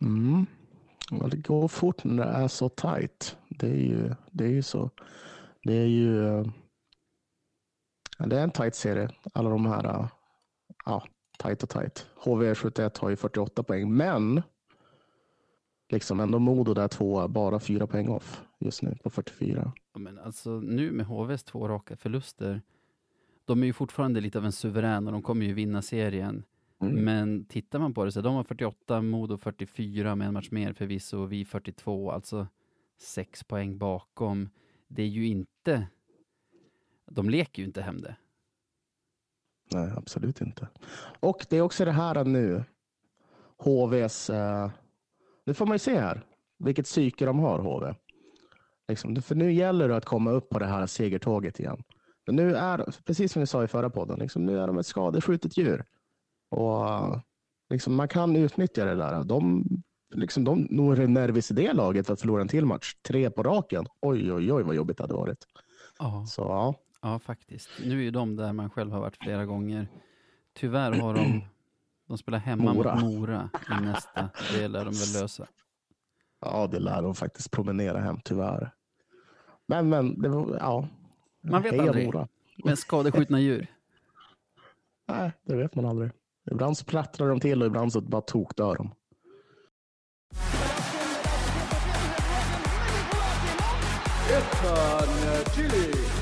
Mm. 0.00 0.46
Ja, 1.10 1.26
det 1.26 1.36
går 1.36 1.68
fort 1.68 2.04
när 2.04 2.16
det 2.16 2.32
är 2.32 2.48
så 2.48 2.68
tajt. 2.68 3.36
Det 3.48 3.66
är 3.66 3.80
ju, 3.80 4.14
det 4.30 4.44
är 4.44 4.48
ju 4.48 4.62
så. 4.62 4.90
Det 5.62 5.74
är 5.74 5.86
ju 5.86 6.26
eh, 6.26 6.46
ja, 8.18 8.26
det 8.26 8.38
är 8.38 8.44
en 8.44 8.50
tajt 8.50 8.74
serie. 8.74 9.10
Alla 9.34 9.50
de 9.50 9.66
här, 9.66 9.84
eh, 9.84 10.08
ja, 10.84 11.06
tajt 11.38 11.62
och 11.62 11.68
tajt. 11.68 12.06
HV71 12.24 13.00
har 13.00 13.10
ju 13.10 13.16
48 13.16 13.62
poäng, 13.62 13.96
men 13.96 14.42
liksom 15.88 16.20
ändå 16.20 16.38
Modo 16.38 16.74
där 16.74 16.88
två, 16.88 17.28
bara 17.28 17.60
fyra 17.60 17.86
poäng 17.86 18.08
off 18.08 18.42
just 18.58 18.82
nu 18.82 18.96
på 19.02 19.10
44. 19.10 19.72
Ja, 19.92 19.98
Men 19.98 20.18
alltså 20.18 20.50
nu 20.50 20.90
med 20.90 21.06
HVs 21.06 21.44
två 21.44 21.68
raka 21.68 21.96
förluster, 21.96 22.62
de 23.44 23.62
är 23.62 23.66
ju 23.66 23.72
fortfarande 23.72 24.20
lite 24.20 24.38
av 24.38 24.44
en 24.44 24.52
suverän 24.52 25.06
och 25.06 25.12
de 25.12 25.22
kommer 25.22 25.46
ju 25.46 25.54
vinna 25.54 25.82
serien. 25.82 26.44
Mm. 26.82 27.04
Men 27.04 27.44
tittar 27.44 27.78
man 27.78 27.94
på 27.94 28.04
det 28.04 28.12
så 28.12 28.20
de 28.20 28.34
har 28.34 28.44
48, 28.44 29.02
Modo 29.02 29.38
44 29.38 30.14
med 30.16 30.28
en 30.28 30.34
match 30.34 30.50
mer 30.50 30.72
förvisso, 30.72 31.18
och 31.18 31.32
vi 31.32 31.44
42, 31.44 32.10
alltså 32.10 32.46
sex 33.00 33.44
poäng 33.44 33.78
bakom. 33.78 34.48
Det 34.88 35.02
är 35.02 35.06
ju 35.06 35.26
inte, 35.26 35.86
de 37.10 37.30
leker 37.30 37.62
ju 37.62 37.66
inte 37.66 37.82
hem 37.82 38.00
det. 38.00 38.16
Nej, 39.72 39.92
absolut 39.96 40.40
inte. 40.40 40.68
Och 41.20 41.46
det 41.50 41.56
är 41.56 41.60
också 41.60 41.84
det 41.84 41.92
här 41.92 42.24
nu. 42.24 42.64
HVs, 43.56 44.30
eh, 44.30 44.70
nu 45.44 45.54
får 45.54 45.66
man 45.66 45.74
ju 45.74 45.78
se 45.78 45.98
här 45.98 46.26
vilket 46.58 46.84
psyke 46.84 47.24
de 47.24 47.38
har 47.38 47.58
HV. 47.58 47.94
Liksom, 48.88 49.22
för 49.22 49.34
nu 49.34 49.52
gäller 49.52 49.88
det 49.88 49.96
att 49.96 50.04
komma 50.04 50.30
upp 50.30 50.48
på 50.48 50.58
det 50.58 50.66
här 50.66 50.86
segertåget 50.86 51.60
igen. 51.60 51.82
För 52.24 52.32
nu 52.32 52.54
är, 52.56 53.02
precis 53.04 53.32
som 53.32 53.40
vi 53.40 53.46
sa 53.46 53.64
i 53.64 53.68
förra 53.68 53.90
podden, 53.90 54.18
liksom, 54.18 54.46
nu 54.46 54.58
är 54.58 54.66
de 54.66 54.78
ett 54.78 54.86
skadeskjutet 54.86 55.56
djur. 55.56 55.84
Och 56.54 57.20
liksom, 57.70 57.94
man 57.94 58.08
kan 58.08 58.36
utnyttja 58.36 58.84
det 58.84 58.94
där. 58.94 59.24
De, 59.24 59.64
liksom, 60.14 60.44
de 60.44 60.66
nog 60.70 60.98
är 60.98 61.06
nervis 61.06 61.50
i 61.50 61.54
det 61.54 61.72
laget 61.72 62.10
att 62.10 62.20
förlora 62.20 62.42
en 62.42 62.48
till 62.48 62.66
match. 62.66 62.94
Tre 63.08 63.30
på 63.30 63.42
raken. 63.42 63.86
Oj, 64.00 64.32
oj, 64.32 64.52
oj 64.52 64.62
vad 64.62 64.74
jobbigt 64.74 64.96
det 64.96 65.02
hade 65.02 65.14
varit. 65.14 65.38
Ja. 65.98 66.26
Så 66.26 66.42
ja, 66.42 66.74
Ja, 67.04 67.18
faktiskt. 67.18 67.70
Nu 67.84 67.98
är 67.98 68.02
ju 68.02 68.10
de 68.10 68.36
där 68.36 68.52
man 68.52 68.70
själv 68.70 68.92
har 68.92 69.00
varit 69.00 69.16
flera 69.16 69.44
gånger. 69.44 69.88
Tyvärr 70.52 70.92
har 70.92 71.14
de, 71.14 71.44
de 72.08 72.18
spelar 72.18 72.38
hemma 72.38 72.74
Mora. 72.74 72.94
mot 72.94 73.04
Mora 73.04 73.50
i 73.70 73.84
nästa. 73.84 74.30
Det 74.52 74.68
lär 74.68 74.84
de 74.84 74.94
väl 74.94 75.22
lösa. 75.22 75.46
Ja, 76.40 76.66
det 76.66 76.78
lär 76.78 77.02
de 77.02 77.14
faktiskt 77.14 77.50
promenera 77.50 78.00
hem 78.00 78.20
tyvärr. 78.24 78.70
Men, 79.66 79.88
men, 79.88 80.22
det 80.22 80.28
var, 80.28 80.56
ja. 80.60 80.88
Man 81.42 81.62
vet 81.62 81.72
Heja 81.72 81.82
aldrig. 81.82 82.06
Mora. 82.06 82.28
Men 82.64 82.76
skadeskjutna 82.76 83.40
djur. 83.40 83.66
Nej, 85.08 85.32
det 85.42 85.56
vet 85.56 85.74
man 85.74 85.84
aldrig. 85.84 86.10
Ibland 86.50 86.78
sprattlar 86.78 87.28
de 87.28 87.40
till 87.40 87.62
och 87.62 87.66
ibland 87.66 87.92
så 87.92 88.00
bara 88.00 88.22
tokdör 88.22 88.76
de. 88.76 88.94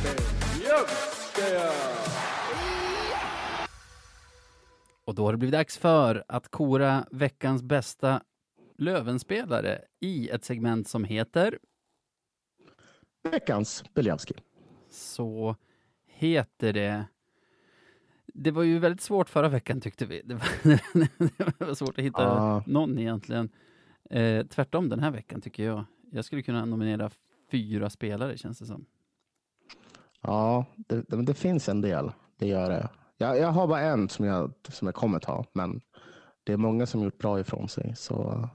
Benjamskaya. 0.02 1.72
Och 5.04 5.14
då 5.14 5.24
har 5.24 5.32
det 5.32 5.38
blivit 5.38 5.52
dags 5.52 5.78
för 5.78 6.24
att 6.28 6.48
kora 6.48 7.06
veckans 7.10 7.62
bästa 7.62 8.22
Lövenspelare 8.78 9.82
i 10.00 10.28
ett 10.28 10.44
segment 10.44 10.88
som 10.88 11.04
heter 11.04 11.58
Veckans 13.30 13.84
Beljavski. 13.94 14.34
Så 14.90 15.56
heter 16.06 16.72
det 16.72 17.06
Det 18.32 18.50
var 18.50 18.62
ju 18.62 18.78
väldigt 18.78 19.00
svårt 19.00 19.28
förra 19.28 19.48
veckan 19.48 19.80
tyckte 19.80 20.06
vi. 20.06 20.22
Det 20.24 20.34
var, 20.34 20.44
det 21.58 21.64
var 21.64 21.74
svårt 21.74 21.98
att 21.98 22.04
hitta 22.04 22.22
Ja. 22.22 22.62
någon 22.66 22.98
egentligen. 22.98 23.48
Eh, 24.10 24.46
tvärtom 24.46 24.88
den 24.88 25.00
här 25.00 25.10
veckan 25.10 25.40
tycker 25.40 25.64
jag. 25.64 25.84
Jag 26.12 26.24
skulle 26.24 26.42
kunna 26.42 26.64
nominera 26.64 27.10
fyra 27.50 27.90
spelare 27.90 28.36
känns 28.38 28.58
det 28.58 28.66
som. 28.66 28.84
Ja, 30.20 30.66
det, 30.76 31.02
det, 31.08 31.22
det 31.22 31.34
finns 31.34 31.68
en 31.68 31.80
del. 31.80 32.12
Det 32.38 32.46
gör 32.46 32.70
det. 32.70 32.88
Jag, 33.16 33.38
jag 33.38 33.48
har 33.48 33.66
bara 33.66 33.80
en 33.80 34.08
som 34.08 34.24
jag, 34.24 34.52
som 34.68 34.86
jag 34.88 34.94
kommer 34.94 35.18
ta, 35.18 35.44
men 35.52 35.80
det 36.44 36.52
är 36.52 36.56
många 36.56 36.86
som 36.86 37.02
gjort 37.02 37.18
bra 37.18 37.40
ifrån 37.40 37.68
sig. 37.68 37.92
Så, 37.96 38.48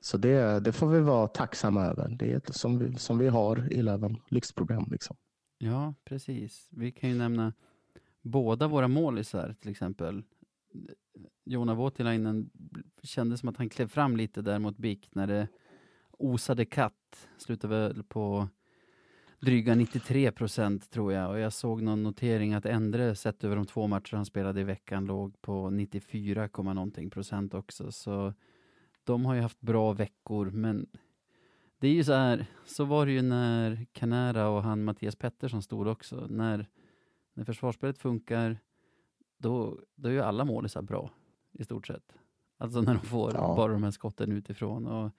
så 0.00 0.16
det, 0.16 0.60
det 0.60 0.72
får 0.72 0.86
vi 0.88 1.00
vara 1.00 1.28
tacksamma 1.28 1.84
över. 1.86 2.08
Det 2.08 2.32
är 2.32 2.36
ett 2.36 2.54
som 2.54 2.78
vi, 2.78 2.94
som 2.98 3.18
vi 3.18 3.28
har 3.28 3.72
i 3.72 3.82
Löven. 3.82 4.16
Lyxproblem 4.28 4.84
liksom. 4.90 5.16
Ja, 5.58 5.94
precis. 6.04 6.68
Vi 6.70 6.92
kan 6.92 7.10
ju 7.10 7.16
nämna 7.16 7.52
båda 8.26 8.68
våra 8.68 8.88
målisar 8.88 9.54
till 9.60 9.70
exempel. 9.70 10.22
Jona 11.44 11.74
Voutilainen 11.74 12.50
kändes 13.02 13.40
som 13.40 13.48
att 13.48 13.56
han 13.56 13.68
klev 13.68 13.88
fram 13.88 14.16
lite 14.16 14.42
där 14.42 14.58
mot 14.58 14.78
BIK 14.78 15.08
när 15.12 15.26
det 15.26 15.48
osade 16.10 16.64
katt. 16.64 17.28
Slutade 17.38 17.74
väl 17.74 18.02
på 18.02 18.48
dryga 19.40 19.74
93 19.74 20.32
procent 20.32 20.90
tror 20.90 21.12
jag. 21.12 21.30
Och 21.30 21.38
jag 21.38 21.52
såg 21.52 21.82
någon 21.82 22.02
notering 22.02 22.54
att 22.54 22.66
Endre 22.66 23.14
sett 23.14 23.44
över 23.44 23.56
de 23.56 23.66
två 23.66 23.86
matcher 23.86 24.16
han 24.16 24.26
spelade 24.26 24.60
i 24.60 24.64
veckan 24.64 25.04
låg 25.04 25.42
på 25.42 25.70
94, 25.70 26.48
någonting 26.56 27.10
procent 27.10 27.54
också. 27.54 27.92
Så 27.92 28.34
de 29.04 29.26
har 29.26 29.34
ju 29.34 29.40
haft 29.40 29.60
bra 29.60 29.92
veckor, 29.92 30.50
men 30.50 30.86
det 31.78 31.88
är 31.88 31.92
ju 31.92 32.04
så 32.04 32.12
här, 32.12 32.46
så 32.64 32.84
var 32.84 33.06
det 33.06 33.12
ju 33.12 33.22
när 33.22 33.86
Canara 33.92 34.48
och 34.48 34.62
han 34.62 34.84
Mattias 34.84 35.16
Pettersson 35.16 35.62
stod 35.62 35.86
också. 35.86 36.26
När, 36.30 36.68
när 37.36 37.44
försvarsspelet 37.44 37.98
funkar, 37.98 38.58
då, 39.38 39.78
då 39.94 40.08
är 40.08 40.12
ju 40.12 40.20
alla 40.20 40.44
målisar 40.44 40.82
bra 40.82 41.10
i 41.52 41.64
stort 41.64 41.86
sett. 41.86 42.16
Alltså 42.58 42.80
när 42.80 42.94
de 42.94 43.00
får 43.00 43.32
Ja. 43.34 43.54
bara 43.56 43.72
de 43.72 43.82
här 43.82 43.90
skotten 43.90 44.32
utifrån. 44.32 44.86
Och, 44.86 45.10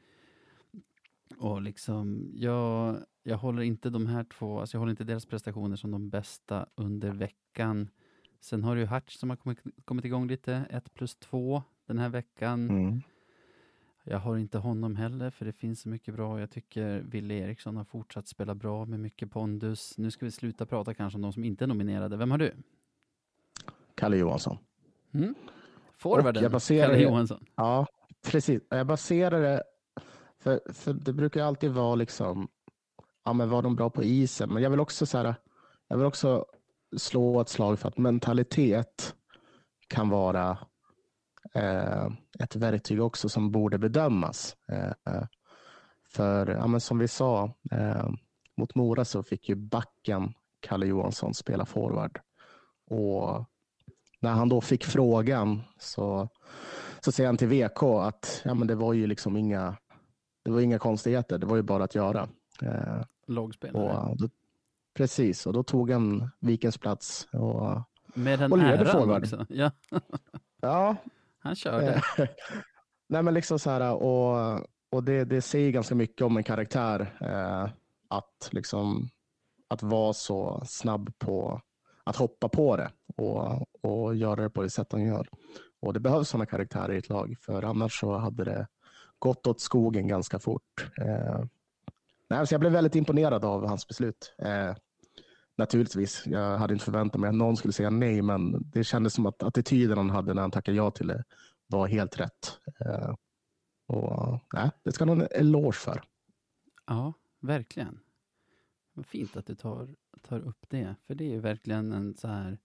och 1.37 1.61
liksom, 1.61 2.31
jag, 2.33 2.97
jag 3.23 3.37
håller 3.37 3.61
inte 3.61 3.89
de 3.89 4.07
här 4.07 4.23
två, 4.23 4.59
alltså 4.59 4.75
jag 4.75 4.79
håller 4.79 4.91
inte 4.91 5.03
deras 5.03 5.25
prestationer 5.25 5.75
som 5.75 5.91
de 5.91 6.09
bästa 6.09 6.65
under 6.75 7.11
veckan. 7.11 7.89
Sen 8.39 8.63
har 8.63 8.75
du 8.75 8.81
ju 8.81 8.87
Hatch 8.87 9.15
som 9.17 9.29
har 9.29 9.37
kommit, 9.37 9.59
kommit 9.85 10.05
igång 10.05 10.27
lite, 10.27 10.65
1 10.69 10.93
plus 10.93 11.15
2 11.15 11.63
den 11.85 11.99
här 11.99 12.09
veckan. 12.09 12.69
Mm. 12.69 13.01
Jag 14.09 14.19
har 14.19 14.37
inte 14.37 14.57
honom 14.57 14.95
heller, 14.95 15.29
för 15.29 15.45
det 15.45 15.53
finns 15.53 15.81
så 15.81 15.89
mycket 15.89 16.13
bra. 16.13 16.39
Jag 16.39 16.51
tycker 16.51 16.99
Wille 16.99 17.33
Eriksson 17.33 17.77
har 17.77 17.83
fortsatt 17.83 18.27
spela 18.27 18.55
bra 18.55 18.85
med 18.85 18.99
mycket 18.99 19.31
pondus. 19.31 19.97
Nu 19.97 20.11
ska 20.11 20.25
vi 20.25 20.31
sluta 20.31 20.65
prata 20.65 20.93
kanske 20.93 21.17
om 21.17 21.21
de 21.21 21.33
som 21.33 21.43
inte 21.43 21.65
är 21.65 21.67
nominerade. 21.67 22.17
Vem 22.17 22.31
har 22.31 22.37
du? 22.37 22.53
Kalle 23.95 24.17
Johansson. 24.17 24.57
Mm? 25.13 25.35
Forwarden, 25.97 26.51
baserar 26.51 26.87
Kalle 26.87 27.01
Johansson. 27.01 27.45
Ja, 27.55 27.87
precis. 28.25 28.61
Jag 28.69 28.87
baserar 28.87 29.41
det, 29.41 29.63
för, 30.39 30.61
för 30.73 30.93
det 30.93 31.13
brukar 31.13 31.43
alltid 31.43 31.71
vara 31.71 31.95
liksom, 31.95 32.47
ja 33.25 33.33
men 33.33 33.49
var 33.49 33.61
de 33.61 33.75
bra 33.75 33.89
på 33.89 34.03
isen? 34.03 34.53
Men 34.53 34.63
jag 34.63 34.69
vill 34.69 34.79
också 34.79 35.05
så 35.05 35.17
här, 35.17 35.35
jag 35.87 35.97
vill 35.97 36.05
också 36.05 36.45
slå 36.97 37.41
ett 37.41 37.49
slag 37.49 37.79
för 37.79 37.87
att 37.87 37.97
mentalitet 37.97 39.15
kan 39.87 40.09
vara 40.09 40.57
ett 42.39 42.55
verktyg 42.55 43.01
också 43.01 43.29
som 43.29 43.51
borde 43.51 43.77
bedömas. 43.77 44.55
Eh, 44.67 45.23
för 46.09 46.47
ja, 46.47 46.67
men 46.67 46.81
som 46.81 46.97
vi 46.99 47.07
sa, 47.07 47.53
eh, 47.71 48.09
mot 48.57 48.75
Mora 48.75 49.05
så 49.05 49.23
fick 49.23 49.49
ju 49.49 49.55
backen 49.55 50.33
Kalle 50.59 50.85
Johansson 50.85 51.33
spela 51.33 51.65
forward. 51.65 52.19
Och 52.89 53.45
när 54.19 54.31
han 54.31 54.49
då 54.49 54.61
fick 54.61 54.85
frågan 54.85 55.61
så 55.79 56.29
så 56.99 57.11
säger 57.11 57.27
han 57.27 57.37
till 57.37 57.47
VK 57.47 57.83
att 57.83 58.41
ja, 58.45 58.53
men 58.53 58.67
det 58.67 58.75
var 58.75 58.93
ju 58.93 59.07
liksom 59.07 59.37
inga, 59.37 59.77
det 60.43 60.51
var 60.51 60.61
inga 60.61 60.79
konstigheter. 60.79 61.37
Det 61.37 61.45
var 61.45 61.55
ju 61.55 61.61
bara 61.61 61.83
att 61.83 61.95
göra. 61.95 62.27
Eh, 62.61 63.01
och 63.73 64.17
då, 64.17 64.29
precis, 64.93 65.47
och 65.47 65.53
då 65.53 65.63
tog 65.63 65.91
han 65.91 66.29
Vikens 66.39 66.77
plats. 66.77 67.27
Och, 67.33 67.81
Med 68.13 68.39
den 68.39 68.51
Och 68.51 68.59
äran 68.59 68.85
forward. 68.85 69.23
också. 69.23 69.45
Ja, 69.49 69.71
Ja, 70.61 70.95
han 71.47 71.55
körde. 71.55 71.93
Eh, 71.93 72.01
nej, 73.09 73.23
men 73.23 73.33
liksom 73.33 73.59
så 73.59 73.69
här, 73.69 73.93
och, 73.93 74.59
och 74.91 75.03
det, 75.03 75.25
det 75.25 75.41
säger 75.41 75.71
ganska 75.71 75.95
mycket 75.95 76.21
om 76.21 76.37
en 76.37 76.43
karaktär 76.43 77.17
eh, 77.21 77.69
att, 78.09 78.49
liksom, 78.51 79.09
att 79.67 79.83
vara 79.83 80.13
så 80.13 80.61
snabb 80.65 81.13
på 81.19 81.61
att 82.03 82.15
hoppa 82.15 82.49
på 82.49 82.77
det 82.77 82.91
och, 83.17 83.65
och 83.81 84.15
göra 84.15 84.41
det 84.41 84.49
på 84.49 84.61
det 84.61 84.69
sätt 84.69 84.91
han 84.91 85.05
gör. 85.05 85.27
Och 85.79 85.93
det 85.93 85.99
behövs 85.99 86.29
sådana 86.29 86.45
karaktärer 86.45 86.93
i 86.93 86.97
ett 86.97 87.09
lag, 87.09 87.35
för 87.41 87.63
annars 87.63 87.99
så 87.99 88.17
hade 88.17 88.43
det 88.43 88.67
gått 89.19 89.47
åt 89.47 89.61
skogen 89.61 90.07
ganska 90.07 90.39
fort. 90.39 90.91
Eh, 91.01 91.43
nej, 92.29 92.47
så 92.47 92.53
jag 92.53 92.59
blev 92.59 92.71
väldigt 92.71 92.95
imponerad 92.95 93.45
av 93.45 93.67
hans 93.67 93.87
beslut. 93.87 94.35
Eh, 94.37 94.75
naturligtvis, 95.57 96.23
jag 96.25 96.57
hade 96.57 96.73
inte 96.73 96.85
förväntat 96.85 97.21
mig 97.21 97.27
att 97.29 97.35
någon 97.35 97.57
skulle 97.57 97.73
säga 97.73 97.89
nej, 97.89 98.21
men 98.21 98.69
det 98.71 98.83
kändes 98.83 99.13
som 99.13 99.25
att 99.25 99.43
attityden 99.43 99.97
han 99.97 100.09
hade 100.09 100.33
när 100.33 100.41
han 100.41 100.51
tackade 100.51 100.77
ja 100.77 100.91
till 100.91 101.07
det 101.07 101.23
var 101.67 101.87
helt 101.87 102.19
rätt. 102.19 102.59
Eh, 102.79 103.15
och 103.87 104.39
nej, 104.53 104.71
Det 104.83 104.91
ska 104.91 105.05
han 105.05 105.17
ha 105.17 105.25
en 105.25 105.31
eloge 105.31 105.77
för. 105.77 106.01
Ja, 106.85 107.13
verkligen. 107.39 107.99
Vad 108.93 109.05
fint 109.05 109.37
att 109.37 109.45
du 109.45 109.55
tar, 109.55 109.95
tar 110.21 110.39
upp 110.39 110.65
det, 110.69 110.95
för 111.07 111.15
det 111.15 111.23
är 111.23 111.29
ju 111.29 111.39
verkligen 111.39 111.93
en 111.93 112.15
så 112.15 112.27
här 112.27 112.57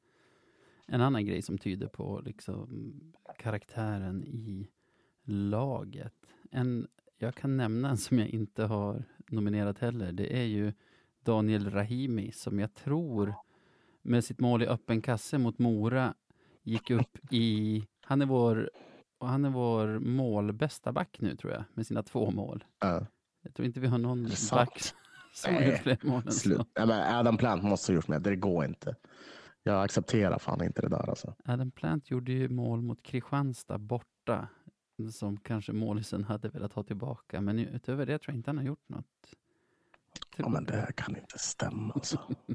en 0.87 1.01
annan 1.01 1.27
grej 1.27 1.43
som 1.43 1.59
tyder 1.59 1.87
på 1.87 2.21
liksom 2.25 2.93
karaktären 3.39 4.25
i 4.25 4.69
laget. 5.25 6.15
En, 6.51 6.89
jag 7.19 7.35
kan 7.35 7.57
nämna 7.57 7.91
en 7.91 7.97
som 7.97 8.19
jag 8.19 8.29
inte 8.29 8.65
har 8.65 9.05
nominerat 9.29 9.79
heller. 9.79 10.13
Det 10.13 10.39
är 10.39 10.45
ju 10.45 10.73
Daniel 11.25 11.71
Rahimi 11.71 12.33
som 12.33 12.59
jag 12.59 12.75
tror 12.75 13.35
med 14.03 14.25
sitt 14.25 14.41
mål 14.41 14.63
i 14.63 14.67
öppen 14.67 15.03
kasse 15.03 15.39
mot 15.39 15.59
Mora 15.59 16.15
gick 16.63 16.91
upp 16.91 17.19
i... 17.33 17.83
Han 18.05 18.23
är 18.23 18.27
vår, 18.27 18.71
han 19.21 19.45
är 19.45 19.51
vår 19.51 19.99
målbästa 19.99 20.93
back 20.93 21.17
nu 21.21 21.37
tror 21.37 21.53
jag, 21.53 21.65
med 21.75 21.87
sina 21.87 22.03
två 22.03 22.31
mål. 22.31 22.65
Eh, 22.85 23.03
Jag 23.43 23.55
tror 23.55 23.67
inte 23.67 23.81
vi 23.81 23.87
har 23.87 23.99
någon 23.99 24.29
back 24.53 24.83
som 25.35 25.55
har 25.55 25.61
Nej, 25.61 25.71
gjort 25.71 25.79
fler 25.81 25.99
mål 26.03 26.23
än 26.27 26.33
slut. 26.33 26.59
så. 26.59 26.87
Men 26.87 26.91
Adam 27.17 27.37
Plant 27.37 27.63
måste 27.65 27.93
ha 27.93 27.95
gjort 27.95 28.09
med. 28.09 28.23
Det 28.23 28.37
går 28.37 28.65
inte. 28.65 28.97
Jag 29.63 29.83
accepterar 29.85 30.39
fan 30.39 30.65
inte 30.65 30.83
det 30.83 30.89
där. 30.89 31.11
Alltså. 31.11 31.35
Adam 31.45 31.71
Plant 31.71 32.11
gjorde 32.11 32.33
ju 32.33 32.49
mål 32.49 32.83
mot 32.83 33.03
Kristianstad 33.03 33.79
borta, 33.79 34.49
som 35.13 35.37
kanske 35.37 35.73
målisen 35.73 36.25
hade 36.25 36.49
velat 36.49 36.73
ha 36.73 36.83
tillbaka. 36.83 37.41
Men 37.41 37.59
utöver 37.59 38.07
det 38.07 38.19
tror 38.19 38.33
jag 38.33 38.39
inte 38.39 38.51
han 38.51 38.59
har 38.59 38.65
gjort 38.65 38.89
något. 38.89 39.07
Ja, 40.37 40.49
men 40.49 40.64
det 40.64 40.77
här 40.77 40.92
kan 40.92 41.16
inte 41.16 41.38
stämma. 41.38 41.95
Alltså. 41.95 42.21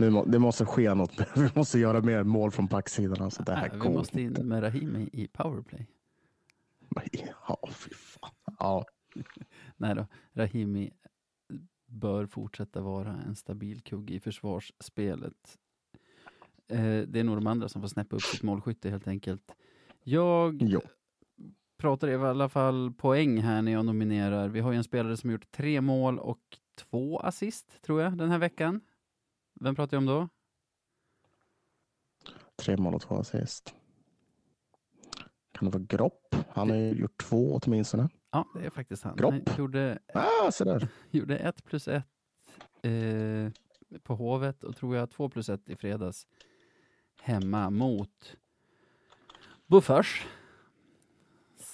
Nu 0.00 0.10
må, 0.10 0.24
det 0.24 0.38
måste 0.38 0.64
ske 0.64 0.94
något. 0.94 1.12
Vi 1.36 1.50
måste 1.54 1.78
göra 1.78 2.00
mer 2.00 2.22
mål 2.22 2.50
från 2.50 2.66
backsidan. 2.66 3.22
Alltså, 3.22 3.42
det 3.42 3.54
här 3.54 3.68
Nej, 3.68 3.80
vi 3.82 3.94
måste 3.94 4.20
inte. 4.22 4.40
in 4.40 4.48
med 4.48 4.62
Rahimi 4.62 5.08
i 5.12 5.28
powerplay. 5.28 5.86
Ja, 7.48 7.68
fy 7.72 7.90
fan. 7.94 8.30
Ja, 8.58 8.84
Nej 9.76 9.94
då, 9.94 10.06
Rahimi 10.32 10.90
bör 11.86 12.26
fortsätta 12.26 12.80
vara 12.80 13.12
en 13.26 13.36
stabil 13.36 13.80
kugge 13.80 14.14
i 14.14 14.20
försvarsspelet. 14.20 15.58
Eh, 16.68 17.00
det 17.00 17.20
är 17.20 17.24
nog 17.24 17.36
de 17.36 17.46
andra 17.46 17.68
som 17.68 17.82
får 17.82 17.88
snäppa 17.88 18.16
upp 18.16 18.22
sitt 18.22 18.42
målskytte 18.42 18.90
helt 18.90 19.08
enkelt. 19.08 19.54
Jag 20.04 20.62
jo. 20.62 20.80
Pratar 21.78 22.08
i 22.08 22.14
alla 22.14 22.48
fall 22.48 22.92
poäng 22.92 23.38
här 23.40 23.62
när 23.62 23.72
jag 23.72 23.84
nominerar. 23.84 24.48
Vi 24.48 24.60
har 24.60 24.72
ju 24.72 24.76
en 24.76 24.84
spelare 24.84 25.16
som 25.16 25.30
gjort 25.30 25.50
tre 25.50 25.80
mål 25.80 26.18
och 26.18 26.58
två 26.74 27.18
assist, 27.18 27.82
tror 27.82 28.02
jag, 28.02 28.18
den 28.18 28.30
här 28.30 28.38
veckan. 28.38 28.80
Vem 29.60 29.74
pratar 29.74 29.96
jag 29.96 30.00
om 30.00 30.06
då? 30.06 30.28
Tre 32.56 32.76
mål 32.76 32.94
och 32.94 33.02
två 33.02 33.14
assist. 33.16 33.74
Kan 35.52 35.70
det 35.70 35.78
vara 35.78 35.86
Gropp? 35.88 36.34
Han 36.50 36.70
har 36.70 36.76
ju 36.76 36.90
gjort 36.92 37.22
två 37.22 37.60
åtminstone. 37.62 38.08
Ja, 38.30 38.46
det 38.54 38.66
är 38.66 38.70
faktiskt 38.70 39.02
han. 39.04 39.16
Gropp. 39.16 39.48
Han 39.48 39.58
gjorde, 39.58 39.98
Ah, 40.14 40.50
så 40.50 40.64
där. 40.64 40.88
gjorde 41.10 41.38
ett 41.38 41.64
plus 41.64 41.88
ett 41.88 42.04
eh, 42.82 43.52
på 44.02 44.14
Hovet 44.14 44.64
och 44.64 44.76
tror 44.76 44.96
jag 44.96 45.10
två 45.10 45.28
plus 45.28 45.48
ett 45.48 45.68
i 45.68 45.76
fredags 45.76 46.26
hemma 47.20 47.70
mot 47.70 48.36
Buffers. 49.66 50.26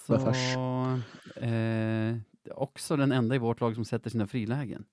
Så, 0.05 0.13
Buffers. 0.13 0.55
eh, 1.43 2.15
också 2.55 2.95
den 2.95 3.11
enda 3.11 3.35
i 3.35 3.37
vårt 3.37 3.61
lag 3.61 3.75
som 3.75 3.85
sätter 3.85 4.09
sina 4.09 4.27
frilägen. 4.27 4.85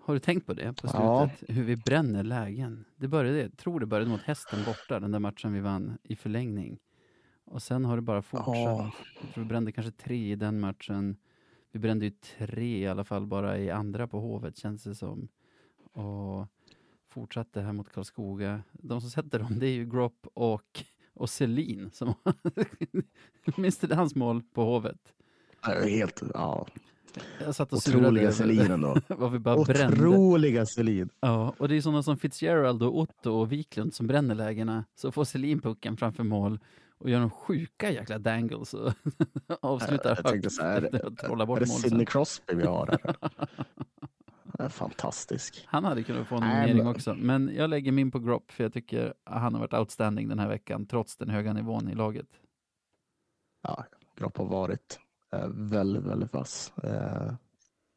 Har 0.00 0.14
du 0.14 0.20
tänkt 0.20 0.46
på 0.46 0.54
det 0.54 0.72
på 0.82 0.88
Ja. 0.92 1.28
slutet? 1.30 1.56
Hur 1.56 1.64
vi 1.64 1.76
bränner 1.76 2.22
lägen. 2.24 2.84
Det 2.96 3.08
började, 3.08 3.38
jag 3.40 3.56
tror 3.56 3.80
det 3.80 3.86
började 3.86 4.10
mot 4.10 4.22
hästen 4.22 4.58
borta, 4.66 5.00
den 5.00 5.12
där 5.12 5.18
matchen 5.18 5.52
vi 5.52 5.60
vann 5.60 5.98
i 6.02 6.16
förlängning. 6.16 6.78
Och 7.44 7.62
sen 7.62 7.84
har 7.84 7.96
det 7.96 8.02
bara 8.02 8.22
fortsatt. 8.22 8.54
Ja. 8.56 8.90
Jag 9.22 9.34
tror 9.34 9.44
vi 9.44 9.48
brände 9.48 9.72
kanske 9.72 9.92
tre 9.92 10.32
i 10.32 10.36
den 10.36 10.60
matchen. 10.60 11.16
Vi 11.72 11.78
brände 11.78 12.04
ju 12.04 12.10
tre 12.10 12.78
i 12.78 12.86
alla 12.88 13.04
fall 13.04 13.26
bara 13.26 13.58
i 13.58 13.70
andra 13.70 14.06
på 14.08 14.20
Hovet 14.20 14.56
känns 14.56 14.82
det 14.84 14.94
som. 14.94 15.28
Och 15.92 16.46
fortsatte 17.08 17.60
här 17.60 17.72
mot 17.72 17.92
Karlskoga. 17.92 18.62
De 18.72 19.00
som 19.00 19.10
sätter 19.10 19.38
dem 19.38 19.58
det 19.58 19.66
är 19.66 19.72
ju 19.74 19.86
Gropp 19.90 20.26
och, 20.34 20.84
och 21.16 21.30
Selin. 21.30 21.90
Som 21.92 22.14
Minns 23.56 23.78
du 23.78 23.94
hans 23.94 24.14
mål 24.14 24.42
på 24.54 24.64
Hovet? 24.64 25.00
Är 25.62 25.88
Helt, 25.88 26.22
ja. 26.34 26.66
Jag 27.44 27.54
satt 27.54 27.72
och 27.72 27.78
Otroliga 27.78 28.32
Selin 28.32 28.70
ändå. 28.70 28.96
vi 29.32 29.38
bara 29.38 29.64
brände. 29.64 30.08
Otroliga 30.08 30.66
Selin. 30.66 31.08
Ja, 31.20 31.54
och 31.58 31.68
det 31.68 31.76
är 31.76 31.80
sådana 31.80 32.02
som 32.02 32.16
Fitzgerald 32.16 32.82
och 32.82 32.98
Otto 32.98 33.30
och 33.30 33.52
Wiklund 33.52 33.94
som 33.94 34.06
bränner 34.06 34.34
lägena. 34.34 34.84
Så 34.94 35.12
får 35.12 35.24
Selin 35.24 35.60
pucken 35.60 35.96
framför 35.96 36.24
mål 36.24 36.58
och 36.98 37.10
gör 37.10 37.20
de 37.20 37.30
sjuka 37.30 37.90
jäkla 37.90 38.18
dangles 38.18 38.74
och 38.74 38.92
avslutar 39.62 40.16
Jag 40.16 40.26
tänkte 40.26 40.50
så 40.50 40.62
här, 40.62 41.10
trolla 41.20 41.42
Är 41.42 41.46
bort 41.46 41.60
det. 41.60 41.66
Sidney. 41.66 42.06
Crosby 42.06 42.54
vi 42.54 42.66
har 42.66 42.86
här? 42.86 43.16
Fantastisk. 44.68 45.64
Han 45.66 45.84
hade 45.84 46.02
kunnat 46.02 46.28
få 46.28 46.34
en 46.34 46.40
nominering 46.42 46.86
också, 46.86 47.14
men 47.14 47.54
jag 47.54 47.70
lägger 47.70 47.92
min 47.92 48.10
på 48.10 48.18
Gropp 48.18 48.50
för 48.50 48.64
jag 48.64 48.72
tycker 48.72 49.14
han 49.24 49.54
har 49.54 49.60
varit 49.60 49.74
outstanding 49.74 50.28
den 50.28 50.38
här 50.38 50.48
veckan 50.48 50.86
trots 50.86 51.16
den 51.16 51.28
höga 51.28 51.52
nivån 51.52 51.88
i 51.88 51.94
laget. 51.94 52.28
Ja, 53.62 53.84
Gropp 54.16 54.36
har 54.36 54.44
varit 54.44 55.00
eh, 55.32 55.48
väldigt, 55.48 56.02
väldigt 56.02 56.32
vass. 56.32 56.72
Eh, 56.78 57.34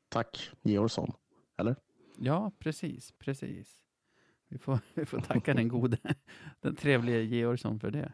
tack 0.10 0.52
Georgsson. 0.62 1.12
Eller? 1.58 1.76
Ja, 2.18 2.52
precis, 2.60 3.12
precis. 3.20 3.76
Vi 4.50 4.58
får, 4.58 4.80
vi 4.94 5.06
får 5.06 5.20
tacka 5.20 5.54
den 5.54 5.68
gode, 5.68 5.98
den 6.62 6.76
trevliga 6.76 7.20
Georgsson 7.22 7.80
för 7.80 7.92
det. 7.92 8.14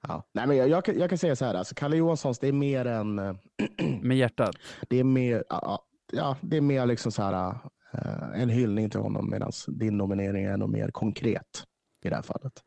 Ja. 0.00 0.28
Nej, 0.32 0.46
men 0.46 0.56
jag, 0.56 0.68
jag, 0.68 0.84
kan, 0.84 0.98
jag 0.98 1.08
kan 1.08 1.18
säga 1.18 1.36
så 1.36 1.44
här, 1.44 1.54
alltså, 1.54 1.74
Kalle 1.74 1.96
Johanssons, 1.96 2.38
det 2.38 2.48
är 2.48 2.52
mer 2.52 2.84
en... 2.84 3.18
eh, 3.18 3.34
Med 4.02 4.16
hjärtat. 4.16 4.56
Det 4.88 4.98
är 4.98 5.04
mer, 5.04 5.44
ja, 5.48 5.84
ja, 6.12 6.36
det 6.40 6.56
är 6.56 6.60
mer 6.60 6.86
liksom 6.86 7.12
så 7.12 7.22
här, 7.22 7.58
eh, 7.92 8.40
en 8.42 8.48
hyllning 8.48 8.90
till 8.90 9.00
honom 9.00 9.30
medan 9.30 9.52
din 9.68 9.96
nominering 9.96 10.44
är 10.44 10.56
nog 10.56 10.70
mer 10.70 10.90
konkret 10.90 11.64
i 12.02 12.08
det 12.08 12.14
här 12.14 12.22
fallet. 12.22 12.62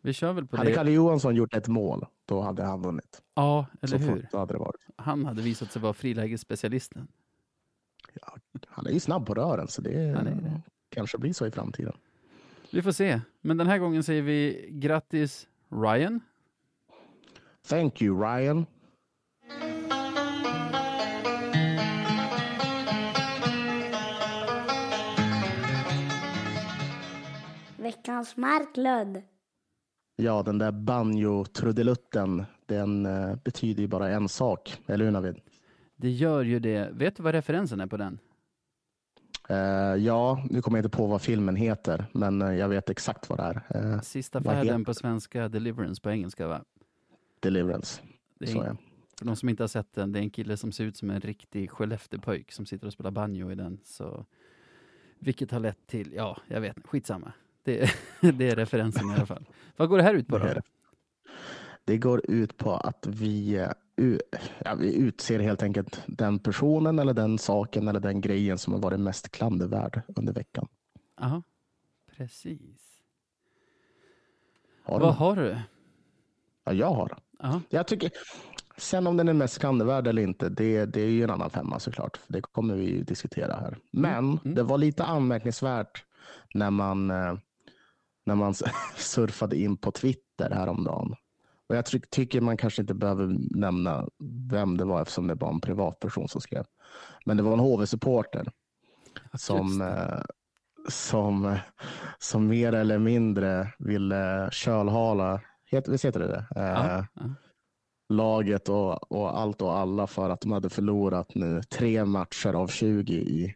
Vi 0.00 0.12
kör 0.12 0.32
väl 0.32 0.46
på 0.46 0.56
Hade 0.56 0.70
det. 0.70 0.74
Kalle 0.74 0.90
Johansson 0.90 1.34
gjort 1.34 1.54
ett 1.54 1.68
mål, 1.68 2.06
då 2.24 2.40
hade 2.40 2.62
han 2.62 2.82
vunnit. 2.82 3.22
Ja, 3.34 3.66
eller 3.80 3.98
så 3.98 4.04
hur? 4.04 4.28
hade 4.32 4.54
det 4.54 4.58
varit. 4.58 4.86
Han 4.96 5.24
hade 5.24 5.42
visat 5.42 5.72
sig 5.72 5.82
vara 5.82 5.92
frilägesspecialisten. 5.92 7.08
Han 8.66 8.86
är 8.86 8.90
ju 8.90 9.00
snabb 9.00 9.26
på 9.26 9.34
rören, 9.34 9.68
så 9.68 9.82
det, 9.82 9.90
det. 9.90 10.62
kanske 10.88 11.18
blir 11.18 11.32
så 11.32 11.46
i 11.46 11.50
framtiden. 11.50 11.92
Vi 12.70 12.82
får 12.82 12.92
se. 12.92 13.20
Men 13.40 13.56
den 13.56 13.66
här 13.66 13.78
gången 13.78 14.02
säger 14.02 14.22
vi 14.22 14.68
grattis 14.72 15.48
Ryan. 15.68 16.20
Thank 17.68 18.02
you 18.02 18.22
Ryan. 18.22 18.66
Veckans 28.06 28.36
Marklund. 28.36 29.22
Ja, 30.16 30.42
den 30.42 30.58
där 30.58 30.72
banjo-trudelutten, 30.72 32.44
den 32.66 33.06
eh, 33.06 33.36
betyder 33.44 33.82
ju 33.82 33.88
bara 33.88 34.08
en 34.08 34.28
sak. 34.28 34.80
Eller 34.86 35.04
hur 35.04 35.12
Navid? 35.12 35.40
Det 35.96 36.10
gör 36.10 36.42
ju 36.42 36.58
det. 36.58 36.90
Vet 36.92 37.16
du 37.16 37.22
vad 37.22 37.34
referensen 37.34 37.80
är 37.80 37.86
på 37.86 37.96
den? 37.96 38.18
Eh, 39.48 39.56
ja, 40.04 40.46
nu 40.50 40.62
kommer 40.62 40.78
jag 40.78 40.84
inte 40.84 40.96
på 40.96 41.06
vad 41.06 41.22
filmen 41.22 41.56
heter, 41.56 42.06
men 42.12 42.42
eh, 42.42 42.54
jag 42.54 42.68
vet 42.68 42.90
exakt 42.90 43.28
vad 43.28 43.38
det 43.38 43.42
är. 43.68 43.94
Eh, 43.94 44.00
Sista 44.00 44.42
färden 44.42 44.66
heter 44.66 44.84
på 44.84 44.94
svenska, 44.94 45.48
Deliverance 45.48 46.02
på 46.02 46.10
engelska 46.10 46.46
va? 46.48 46.64
Deliverance. 47.40 48.02
Det 48.38 48.44
är 48.44 48.52
Så 48.52 48.60
en, 48.62 48.66
är. 48.66 48.76
för 49.18 49.26
de 49.26 49.36
som 49.36 49.48
inte 49.48 49.62
har 49.62 49.68
sett 49.68 49.92
den, 49.94 50.12
det 50.12 50.18
är 50.18 50.22
en 50.22 50.30
kille 50.30 50.56
som 50.56 50.72
ser 50.72 50.84
ut 50.84 50.96
som 50.96 51.10
en 51.10 51.20
riktig 51.20 51.70
Skellefteåpöjk 51.70 52.52
som 52.52 52.66
sitter 52.66 52.86
och 52.86 52.92
spelar 52.92 53.10
banjo 53.10 53.50
i 53.50 53.54
den. 53.54 53.80
Så, 53.84 54.26
vilket 55.18 55.50
har 55.50 55.60
lett 55.60 55.86
till, 55.86 56.12
ja, 56.12 56.38
jag 56.48 56.60
vet 56.60 56.86
skitsamma. 56.86 57.32
Det, 57.66 57.90
det 58.20 58.50
är 58.50 58.56
referensen 58.56 59.10
i 59.10 59.14
alla 59.14 59.26
fall. 59.26 59.44
Vad 59.76 59.88
går 59.88 59.96
det 59.96 60.02
här 60.02 60.14
ut 60.14 60.28
på 60.28 60.38
då? 60.38 60.48
det. 61.84 61.98
Går 61.98 62.30
ut 62.30 62.56
på 62.56 62.72
att 62.72 63.06
vi, 63.06 63.54
eh, 63.96 64.16
ja, 64.64 64.74
vi 64.74 64.94
utser 64.94 65.38
helt 65.38 65.62
enkelt 65.62 66.02
den 66.06 66.38
personen 66.38 66.98
eller 66.98 67.14
den 67.14 67.38
saken 67.38 67.88
eller 67.88 68.00
den 68.00 68.20
grejen 68.20 68.58
som 68.58 68.72
har 68.72 68.80
varit 68.80 69.00
mest 69.00 69.30
klandervärd 69.30 70.02
under 70.16 70.32
veckan. 70.32 70.68
Aha, 71.20 71.42
Precis. 72.16 73.02
Har 74.82 75.00
Vad 75.00 75.14
har 75.14 75.36
du? 75.36 75.58
Ja, 76.64 76.72
jag 76.72 76.90
har. 76.90 77.18
Ja, 77.38 77.60
Jag 77.68 77.86
tycker, 77.86 78.10
sen 78.76 79.06
om 79.06 79.16
den 79.16 79.28
är 79.28 79.32
mest 79.32 79.58
klandervärd 79.58 80.06
eller 80.06 80.22
inte, 80.22 80.48
det, 80.48 80.84
det 80.84 81.00
är 81.00 81.10
ju 81.10 81.24
en 81.24 81.30
annan 81.30 81.50
femma 81.50 81.78
såklart. 81.78 82.20
Det 82.26 82.40
kommer 82.40 82.74
vi 82.74 82.84
ju 82.84 83.02
diskutera 83.02 83.54
här. 83.54 83.78
Men 83.90 84.38
mm. 84.44 84.54
det 84.54 84.62
var 84.62 84.78
lite 84.78 85.04
anmärkningsvärt 85.04 86.04
när 86.54 86.70
man, 86.70 87.10
eh, 87.10 87.34
när 88.26 88.34
man 88.34 88.54
surfade 88.96 89.56
in 89.56 89.76
på 89.76 89.90
Twitter 89.90 90.50
häromdagen. 90.50 91.14
Och 91.68 91.76
jag 91.76 91.86
ty 91.86 92.00
tycker 92.10 92.40
man 92.40 92.56
kanske 92.56 92.82
inte 92.82 92.94
behöver 92.94 93.36
nämna 93.56 94.08
vem 94.50 94.76
det 94.76 94.84
var 94.84 95.02
eftersom 95.02 95.26
det 95.26 95.34
var 95.34 95.48
en 95.48 95.60
privatperson 95.60 96.28
som 96.28 96.40
skrev. 96.40 96.64
Men 97.24 97.36
det 97.36 97.42
var 97.42 97.52
en 97.52 97.60
HV-supporter 97.60 98.52
som, 99.38 99.80
eh, 99.82 100.22
som, 100.88 101.46
eh, 101.46 101.58
som 102.18 102.46
mer 102.46 102.72
eller 102.72 102.98
mindre 102.98 103.72
ville 103.78 104.48
kölhala, 104.52 105.40
heter, 105.70 105.92
visst 105.92 106.04
heter 106.04 106.20
det 106.20 106.28
det? 106.28 106.60
Eh, 106.60 107.04
laget 108.08 108.68
och, 108.68 109.12
och 109.12 109.38
allt 109.38 109.62
och 109.62 109.76
alla 109.76 110.06
för 110.06 110.30
att 110.30 110.40
de 110.40 110.52
hade 110.52 110.70
förlorat 110.70 111.34
nu 111.34 111.62
tre 111.62 112.04
matcher 112.04 112.54
av 112.54 112.68
20 112.68 113.14
i 113.14 113.54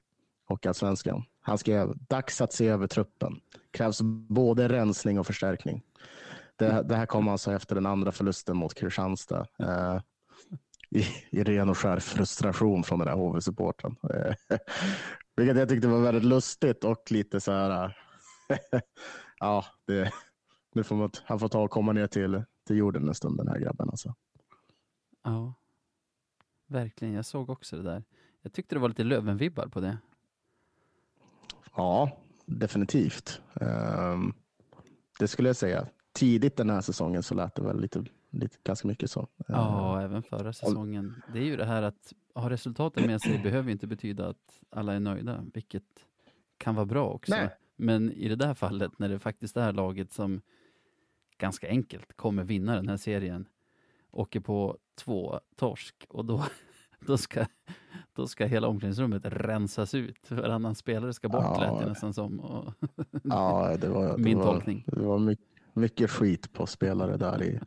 Hockeyallsvenskan. 0.48 1.24
Han 1.40 1.58
skrev 1.58 1.94
dags 2.08 2.40
att 2.40 2.52
se 2.52 2.68
över 2.68 2.86
truppen. 2.86 3.40
Krävs 3.70 4.02
både 4.28 4.68
rensning 4.68 5.18
och 5.18 5.26
förstärkning. 5.26 5.82
Det, 6.56 6.82
det 6.82 6.96
här 6.96 7.06
kom 7.06 7.28
alltså 7.28 7.52
efter 7.52 7.74
den 7.74 7.86
andra 7.86 8.12
förlusten 8.12 8.56
mot 8.56 8.74
Kristianstad. 8.74 9.46
Eh, 9.58 10.00
i, 10.90 11.04
I 11.30 11.44
ren 11.44 11.68
och 11.68 11.78
skär 11.78 12.00
frustration 12.00 12.84
från 12.84 12.98
den 12.98 13.08
där 13.08 13.14
HV-supporten. 13.14 13.96
Eh, 14.02 14.34
vilket 15.36 15.56
jag 15.56 15.68
tyckte 15.68 15.88
var 15.88 16.00
väldigt 16.00 16.24
lustigt 16.24 16.84
och 16.84 17.10
lite 17.10 17.40
så 17.40 17.52
här. 17.52 17.96
eh, 18.48 18.80
ja, 19.38 19.64
det, 19.86 20.12
nu 20.74 20.84
får 20.84 20.96
man, 20.96 21.10
han 21.24 21.38
får 21.38 21.48
ta 21.48 21.60
och 21.62 21.70
komma 21.70 21.92
ner 21.92 22.06
till, 22.06 22.44
till 22.66 22.76
jorden 22.76 23.08
en 23.08 23.14
stund 23.14 23.36
den 23.36 23.48
här 23.48 23.58
grabben. 23.58 23.90
Alltså. 23.90 24.14
ja. 25.24 25.54
Verkligen, 26.66 27.14
jag 27.14 27.24
såg 27.24 27.50
också 27.50 27.76
det 27.76 27.82
där. 27.82 28.04
Jag 28.42 28.52
tyckte 28.52 28.74
det 28.74 28.78
var 28.78 28.88
lite 28.88 29.04
Lövenvibbar 29.04 29.66
på 29.66 29.80
det. 29.80 29.98
Ja, 31.80 32.10
definitivt. 32.46 33.42
Ehm, 33.60 34.32
det 35.18 35.28
skulle 35.28 35.48
jag 35.48 35.56
säga. 35.56 35.86
Tidigt 36.12 36.56
den 36.56 36.70
här 36.70 36.80
säsongen 36.80 37.22
så 37.22 37.34
lät 37.34 37.54
det 37.54 37.62
väl 37.62 37.80
lite, 37.80 38.04
lite 38.30 38.56
ganska 38.64 38.88
mycket 38.88 39.10
så. 39.10 39.28
Ja, 39.48 40.02
även 40.02 40.22
förra 40.22 40.52
säsongen. 40.52 41.22
Det 41.32 41.38
är 41.38 41.44
ju 41.44 41.56
det 41.56 41.64
här 41.64 41.82
att 41.82 42.12
ha 42.34 42.50
resultaten 42.50 43.06
med 43.06 43.20
sig 43.20 43.38
behöver 43.38 43.70
inte 43.72 43.86
betyda 43.86 44.28
att 44.28 44.60
alla 44.70 44.94
är 44.94 45.00
nöjda, 45.00 45.44
vilket 45.54 46.06
kan 46.56 46.74
vara 46.74 46.86
bra 46.86 47.08
också. 47.08 47.34
Nej. 47.34 47.48
Men 47.76 48.12
i 48.12 48.28
det 48.28 48.36
där 48.36 48.54
fallet, 48.54 48.98
när 48.98 49.08
det 49.08 49.18
faktiskt 49.18 49.56
är 49.56 49.72
laget 49.72 50.12
som 50.12 50.40
ganska 51.38 51.68
enkelt 51.68 52.16
kommer 52.16 52.44
vinna 52.44 52.74
den 52.74 52.88
här 52.88 52.96
serien, 52.96 53.48
åker 54.10 54.40
på 54.40 54.78
två 54.94 55.40
torsk 55.56 56.06
och 56.08 56.24
då, 56.24 56.44
då, 57.06 57.18
ska, 57.18 57.46
då 58.12 58.26
ska 58.26 58.46
hela 58.46 58.68
omklädningsrummet 58.68 59.22
rensas 59.24 59.94
ut. 59.94 60.30
Varannan 60.30 60.74
spelare 60.74 61.12
ska 61.12 61.28
bort, 61.28 61.42
Ja. 61.44 61.60
lät 61.60 61.80
det 61.80 61.88
nästan 61.88 62.14
som. 62.14 62.40
Och, 62.40 62.74
Ja, 63.24 63.76
det 63.80 63.88
var, 63.88 64.16
det 64.16 64.22
Min 64.22 64.38
var, 64.38 64.44
tolkning. 64.44 64.84
Det 64.86 65.00
var 65.02 65.18
mycket, 65.18 65.46
mycket 65.74 66.10
skit 66.10 66.52
på 66.52 66.66
spelare 66.66 67.16
där 67.16 67.42
i 67.42 67.60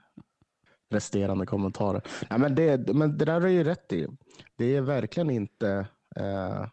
resterande 0.90 1.46
kommentarer. 1.46 2.02
Nej, 2.30 2.40
men, 2.40 2.56
det, 2.56 2.94
men 2.96 3.18
det 3.18 3.26
där 3.26 3.42
är 3.42 3.48
ju 3.48 3.64
rätt 3.64 3.94
i. 3.94 4.08
Det 4.58 4.76
är 4.76 4.82
verkligen 4.82 5.30
inte 5.30 5.88
eh, 6.16 6.66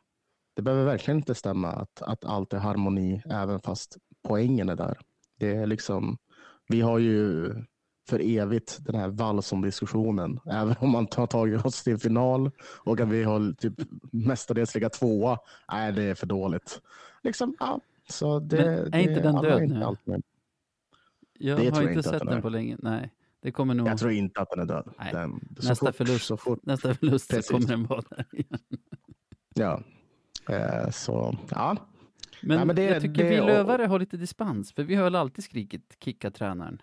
det 0.55 0.63
behöver 0.63 0.85
verkligen 0.85 1.19
inte 1.19 1.35
stämma 1.35 1.69
att, 1.69 2.03
att 2.03 2.25
allt 2.25 2.53
är 2.53 2.59
harmoni 2.59 3.23
även 3.31 3.61
fast 3.61 3.97
poängen 4.29 4.69
är 4.69 4.77
där. 4.77 4.99
Det 5.39 5.55
är 5.57 5.67
liksom, 5.67 6.19
vi 6.69 6.81
har 6.81 6.99
ju 6.99 7.53
för 8.11 8.21
evigt 8.21 8.79
den 8.81 8.95
här 8.95 9.09
Wallson-diskussionen. 9.09 10.41
Även 10.47 10.75
om 10.81 10.91
man 10.91 11.07
har 11.17 11.27
tagit 11.27 11.65
oss 11.65 11.83
till 11.83 11.99
final 11.99 12.51
och 12.85 13.01
att 13.01 13.09
vi 13.09 13.23
har 13.25 13.53
typ 13.53 13.75
mestadels 14.13 14.75
legat 14.75 14.93
tvåa. 14.93 15.39
Nej, 15.73 15.93
det 15.93 16.03
är 16.03 16.15
för 16.15 16.27
dåligt. 16.27 16.81
Liksom, 17.23 17.57
ja. 17.61 17.81
Så 18.09 18.39
det, 18.41 18.57
Men 18.57 18.95
är 18.95 18.99
inte 19.01 19.15
det, 19.15 19.21
den 19.21 19.37
alla 19.37 19.49
död 19.49 19.63
inte 19.63 19.75
nu? 19.79 19.85
allt 19.85 20.07
med. 20.07 20.23
jag 21.39 21.59
Det 21.59 21.69
har 21.71 21.83
jag 21.83 21.83
inte 21.83 21.93
inte 21.93 22.09
sett 22.09 22.19
den 22.19 22.27
den 22.29 22.43
på 22.43 22.49
länge. 22.49 22.77
Nej, 22.79 23.11
det 23.43 23.53
kommer 23.53 23.75
nog. 23.75 23.89
Jag 23.89 23.99
tror 23.99 24.13
inte 24.13 24.41
att 24.41 24.51
den 24.51 24.61
är 24.61 24.67
död. 24.67 24.95
Den, 25.13 25.41
nästa, 25.51 25.75
fort, 25.87 25.95
förlust, 25.97 26.25
Så 26.27 26.37
fort, 26.37 26.67
nästa 26.67 26.95
förlust 26.95 27.31
Precis. 27.31 27.47
så 27.47 27.53
kommer 27.53 27.69
den 27.69 27.87
vara 27.87 28.03
där 28.11 28.27
igen. 28.33 28.59
ja. 29.55 29.81
Eh, 30.55 30.91
så, 30.91 31.37
ja. 31.51 31.77
Men, 32.43 32.57
Nej, 32.57 32.67
men 32.67 32.77
det- 32.77 32.83
jag 32.83 33.03
tycker 33.03 33.25
det- 33.25 33.31
vi 33.31 33.41
och- 33.41 33.47
lövare 33.47 33.83
har 33.85 33.99
lite 33.99 34.17
dispens, 34.17 34.73
för 34.73 34.83
vi 34.85 34.95
har 34.95 35.05
väl 35.05 35.15
alltid 35.15 35.45
skrikit 35.45 35.97
kicka 36.05 36.31
tränaren. 36.31 36.83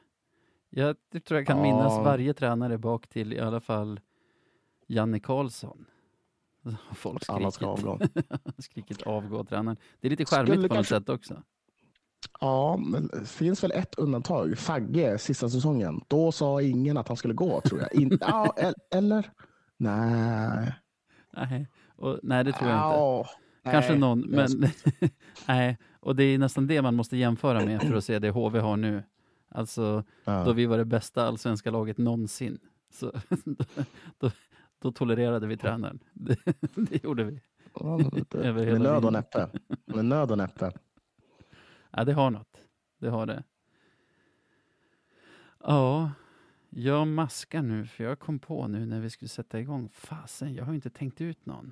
Jag 0.70 0.96
tror 1.26 1.40
jag 1.40 1.48
kan 1.48 1.58
Ja. 1.58 1.64
minnas 1.64 1.98
varje 1.98 2.34
tränare 2.34 2.78
bak 2.78 3.08
till 3.08 3.34
i 3.34 3.40
alla 3.40 3.60
fall 3.60 4.00
Janne 4.88 5.20
Karlsson. 5.20 5.86
Folk 6.96 7.24
Alla 7.28 7.52
ska 7.52 7.76
skrikit, 7.78 7.86
avgå. 7.90 8.08
skrikit 8.58 9.02
avgå 9.02 9.44
tränaren. 9.44 9.78
Det 10.00 10.08
är 10.08 10.10
lite 10.10 10.26
charmigt 10.26 10.56
på 10.56 10.62
något 10.62 10.72
kanske- 10.72 10.96
sätt 10.96 11.10
också. 11.10 11.42
Ja, 12.42 12.78
men 12.78 13.08
det 13.08 13.26
finns 13.30 13.64
väl 13.64 13.72
ett 13.72 13.96
undantag. 13.96 14.58
Fagge, 14.58 15.18
sista 15.18 15.50
säsongen. 15.50 16.02
Då 16.08 16.32
sa 16.32 16.62
ingen 16.62 16.98
att 16.98 17.08
han 17.08 17.18
skulle 17.18 17.34
gå, 17.34 17.62
tror 17.62 17.82
jag. 17.82 17.94
In, 18.02 18.18
ja, 18.22 18.54
el- 18.58 18.74
eller? 18.92 19.32
Nej. 19.78 20.74
Nej, 21.34 21.68
och, 21.96 22.20
nej 22.24 22.44
det 22.44 22.52
tror 22.52 22.70
jag 22.70 22.78
inte. 22.78 22.98
Ja, 22.98 23.26
Kanske 23.72 23.92
nej. 23.92 24.00
någon, 24.00 24.20
men 24.20 24.50
nej. 25.48 25.78
Och 26.00 26.16
det 26.16 26.24
är 26.24 26.38
nästan 26.38 26.68
det 26.68 26.82
man 26.82 26.96
måste 26.96 27.18
jämföra 27.18 27.66
med 27.66 27.82
för 27.82 27.94
att 27.96 28.04
se 28.04 28.20
det 28.20 28.30
HV 28.30 28.60
har 28.60 28.78
nu. 28.78 29.04
Alltså, 29.50 30.04
Ja. 30.26 30.44
då 30.44 30.54
vi 30.54 30.66
var 30.66 30.78
det 30.78 30.86
bästa 30.86 31.24
allsvenska 31.28 31.72
laget 31.72 31.98
någonsin. 31.98 32.60
Så, 32.90 33.12
då, 33.46 33.66
då, 34.18 34.32
då 34.80 34.92
tolererade 34.92 35.48
vi 35.48 35.58
tränaren. 35.58 36.00
Det, 36.14 36.38
det 36.76 37.04
gjorde 37.04 37.24
vi. 37.24 37.42
Ja, 37.74 38.00
det- 38.32 38.54
Med 38.54 38.82
nöd 38.82 39.06
och 39.06 39.14
näppe. 39.14 39.50
Med 39.86 40.06
nöd 40.06 40.32
och 40.32 40.38
näppe. 40.38 40.72
Ja, 41.92 42.04
det 42.04 42.14
har 42.14 42.32
något. 42.32 42.62
Det 42.98 43.10
har 43.10 43.26
det. 43.26 43.44
Ja, 45.60 46.12
jag 46.70 47.08
maskar 47.08 47.62
nu 47.62 47.86
för 47.86 48.04
jag 48.04 48.20
kom 48.20 48.40
på 48.40 48.68
nu 48.68 48.86
när 48.86 49.00
vi 49.00 49.10
skulle 49.10 49.30
sätta 49.30 49.60
igång. 49.60 49.90
Fasen, 49.94 50.54
jag 50.54 50.66
har 50.66 50.74
inte 50.74 50.90
tänkt 50.90 51.22
ut 51.22 51.46
någon. 51.46 51.72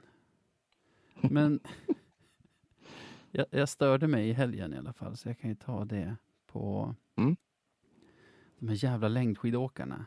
Men 1.21 1.59
jag, 3.31 3.45
jag 3.49 3.69
störde 3.69 4.07
mig 4.07 4.29
i 4.29 4.33
helgen 4.33 4.73
i 4.73 4.77
alla 4.77 4.93
fall, 4.93 5.17
så 5.17 5.29
jag 5.29 5.39
kan 5.39 5.49
ju 5.49 5.55
ta 5.55 5.85
det 5.85 6.15
på 6.47 6.95
Mm. 7.15 7.35
De 8.65 8.69
här 8.69 8.83
jävla 8.83 9.07
längdskidåkarna. 9.07 10.05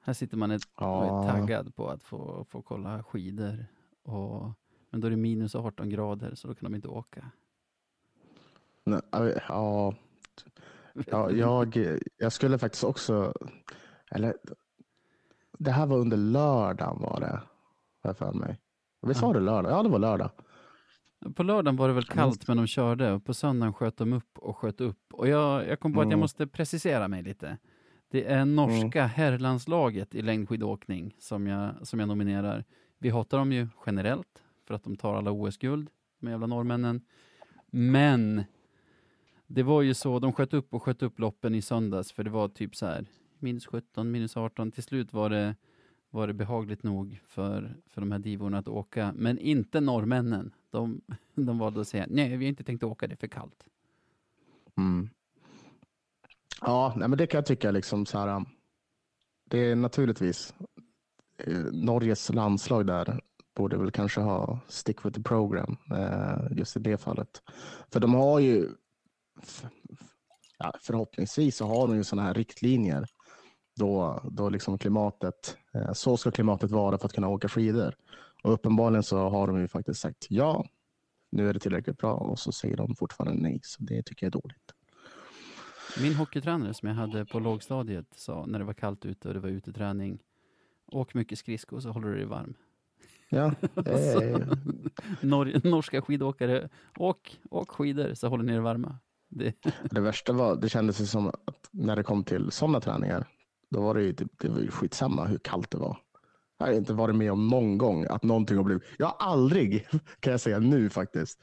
Här 0.00 0.12
sitter 0.12 0.36
man 0.36 0.50
ett, 0.50 0.62
och 0.64 0.82
Ja. 0.84 1.24
är 1.24 1.28
taggad 1.30 1.74
på 1.74 1.88
att 1.88 2.02
få, 2.02 2.44
få 2.48 2.62
kolla 2.62 3.02
skidor. 3.02 3.66
Och, 4.02 4.50
men 4.90 5.00
då 5.00 5.06
är 5.06 5.10
det 5.10 5.16
minus 5.16 5.54
18 5.54 5.88
grader, 5.88 6.34
så 6.34 6.48
då 6.48 6.54
kan 6.54 6.64
de 6.70 6.74
inte 6.74 6.88
åka. 6.88 7.30
Nej, 8.84 9.00
Ja, 9.48 9.94
ja 11.06 11.30
jag, 11.30 11.76
jag 12.16 12.32
skulle 12.32 12.58
faktiskt 12.58 12.84
också... 12.84 13.32
Eller, 14.10 14.36
det 15.58 15.70
här 15.70 15.86
var 15.86 15.96
under 15.98 16.16
lördagen 16.16 17.00
var 17.00 17.20
det. 17.20 17.42
Har 18.02 18.10
jag 18.10 18.16
för 18.16 18.32
mig. 18.32 18.60
Visst 19.02 19.22
var 19.22 19.34
det 19.34 19.40
lördag? 19.40 19.72
Ja, 19.72 19.82
det 19.82 19.88
var 19.88 19.98
lördag. 19.98 20.30
På 21.34 21.42
lördagen 21.42 21.76
var 21.76 21.88
det 21.88 21.94
väl 21.94 22.04
Jag 22.08 22.14
kallt, 22.14 22.48
men 22.48 22.56
de 22.56 22.66
körde. 22.66 23.12
Och 23.12 23.24
på 23.24 23.34
söndagen 23.34 23.72
sköt 23.72 23.96
de 23.96 24.12
upp 24.12 24.38
och 24.38 24.56
sköt 24.56 24.80
upp. 24.80 24.98
Och 25.12 25.28
jag, 25.28 25.68
jag 25.68 25.80
kom 25.80 25.92
på 25.94 26.00
att 26.00 26.04
jag 26.04 26.12
Mm. 26.12 26.20
måste 26.20 26.46
precisera 26.46 27.08
mig 27.08 27.22
lite. 27.22 27.58
Det 28.10 28.24
är 28.24 28.44
norska 28.44 29.06
herrlandslaget 29.06 30.14
i 30.14 30.22
längdskidåkning 30.22 31.14
som 31.18 31.46
jag, 31.46 31.86
som 31.86 32.00
jag 32.00 32.08
nominerar. 32.08 32.64
Vi 32.98 33.08
hatar 33.10 33.38
dem 33.38 33.52
ju 33.52 33.68
generellt 33.86 34.42
för 34.66 34.74
att 34.74 34.84
de 34.84 34.96
tar 34.96 35.14
alla 35.14 35.30
OS-guld, 35.30 35.90
de 36.20 36.30
jävla 36.30 36.46
norrmännen. 36.46 37.00
Men 37.70 38.44
det 39.46 39.62
var 39.62 39.82
ju 39.82 39.94
så, 39.94 40.18
de 40.18 40.32
sköt 40.32 40.54
upp 40.54 40.74
och 40.74 40.82
sköt 40.82 41.02
upp 41.02 41.18
loppen 41.18 41.54
i 41.54 41.62
söndags, 41.62 42.12
för 42.12 42.24
det 42.24 42.30
var 42.30 42.48
typ 42.48 42.76
så 42.76 42.86
här 42.86 43.06
minus 43.38 43.66
17, 43.66 44.10
minus 44.10 44.36
18. 44.36 44.70
Till 44.72 44.82
slut 44.82 45.12
var 45.12 45.30
det, 45.30 45.54
var 46.16 46.26
det 46.26 46.34
behagligt 46.34 46.82
nog 46.82 47.20
för, 47.26 47.76
för 47.86 48.00
de 48.00 48.12
här 48.12 48.18
divorna 48.18 48.58
att 48.58 48.68
åka, 48.68 49.12
men 49.16 49.38
inte 49.38 49.80
norrmännen. 49.80 50.54
De, 50.70 51.00
de 51.34 51.58
valde 51.58 51.80
att 51.80 51.88
säga 51.88 52.06
nej, 52.08 52.36
vi 52.36 52.44
har 52.44 52.48
inte 52.48 52.64
tänkt 52.64 52.82
åka, 52.82 53.06
det 53.06 53.14
är 53.14 53.16
för 53.16 53.26
kallt. 53.26 53.66
Mm. 54.76 55.08
Ja, 56.60 56.94
nej, 56.96 57.08
men 57.08 57.18
det 57.18 57.26
kan 57.26 57.38
jag 57.38 57.46
tycka 57.46 57.70
liksom 57.70 58.06
så 58.06 58.18
här. 58.18 58.36
Um, 58.36 58.46
det 59.44 59.58
är 59.58 59.76
naturligtvis 59.76 60.54
eh, 61.38 61.64
Norges 61.72 62.32
landslag 62.32 62.86
där 62.86 63.20
borde 63.56 63.76
väl 63.78 63.90
kanske 63.90 64.20
ha 64.20 64.60
stick 64.68 65.04
with 65.04 65.16
the 65.16 65.22
program 65.22 65.76
eh, 65.90 66.58
just 66.58 66.76
i 66.76 66.80
det 66.80 66.98
fallet. 66.98 67.42
För 67.92 68.00
de 68.00 68.14
har 68.14 68.40
ju 68.40 68.68
ja, 70.58 70.72
förhoppningsvis 70.80 71.56
så 71.56 71.66
har 71.66 71.88
de 71.88 71.96
ju 71.96 72.04
sådana 72.04 72.26
här 72.26 72.34
riktlinjer 72.34 73.06
då, 73.76 74.20
då 74.32 74.48
liksom 74.48 74.78
klimatet, 74.78 75.56
så 75.92 76.16
ska 76.16 76.30
klimatet 76.30 76.70
vara 76.70 76.98
för 76.98 77.06
att 77.06 77.12
kunna 77.12 77.28
åka 77.28 77.48
skidor. 77.48 77.94
Och 78.42 78.52
uppenbarligen 78.52 79.02
så 79.02 79.28
har 79.28 79.46
de 79.46 79.60
ju 79.60 79.68
faktiskt 79.68 80.00
sagt 80.00 80.26
ja, 80.30 80.64
nu 81.30 81.48
är 81.48 81.54
det 81.54 81.60
tillräckligt 81.60 81.98
bra 81.98 82.12
och 82.14 82.38
så 82.38 82.52
säger 82.52 82.76
de 82.76 82.94
fortfarande 82.94 83.42
nej. 83.42 83.60
Så 83.62 83.82
det 83.82 84.02
tycker 84.02 84.26
jag 84.26 84.36
är 84.36 84.40
dåligt. 84.40 84.72
Min 86.02 86.14
hockeytränare 86.14 86.74
som 86.74 86.88
jag 86.88 86.96
hade 86.96 87.24
på 87.24 87.38
lågstadiet 87.38 88.06
sa 88.16 88.46
när 88.46 88.58
det 88.58 88.64
var 88.64 88.74
kallt 88.74 89.04
ute 89.04 89.28
och 89.28 89.34
det 89.34 89.40
var 89.40 89.48
uteträning. 89.48 90.18
Åk 90.86 91.14
mycket 91.14 91.38
skridskor 91.38 91.80
så 91.80 91.90
håller 91.90 92.08
du 92.08 92.16
dig 92.16 92.24
varm. 92.24 92.54
Ja, 93.28 93.52
Nor- 95.20 95.66
norska 95.70 96.02
skidåkare, 96.02 96.68
åk, 96.98 97.40
åk 97.50 97.70
skidor 97.70 98.14
så 98.14 98.28
håller 98.28 98.44
ni 98.44 98.52
er 98.52 98.60
varma. 98.60 98.98
Det, 99.28 99.54
det 99.90 100.00
värsta 100.00 100.32
var, 100.32 100.56
det 100.56 100.68
kändes 100.68 101.10
som 101.10 101.28
att 101.28 101.68
när 101.70 101.96
det 101.96 102.02
kom 102.02 102.24
till 102.24 102.50
sådana 102.50 102.80
träningar, 102.80 103.26
då 103.70 103.80
var 103.80 103.94
det 103.94 104.02
ju, 104.02 104.12
typ- 104.12 104.38
det 104.40 104.48
var 104.48 104.60
ju 104.60 104.70
skitsamma 104.70 105.24
hur 105.24 105.38
kallt 105.38 105.70
det 105.70 105.78
var. 105.78 105.98
Jag 106.58 106.66
har 106.66 106.72
inte 106.72 106.92
varit 106.92 107.16
med 107.16 107.32
om 107.32 107.48
någon 107.48 107.78
gång 107.78 108.06
att 108.10 108.22
någonting 108.22 108.56
har 108.56 108.64
blivit, 108.64 108.82
jag 108.98 109.06
har 109.06 109.16
aldrig, 109.18 109.88
kan 110.20 110.30
jag 110.30 110.40
säga 110.40 110.58
nu 110.58 110.90
faktiskt, 110.90 111.40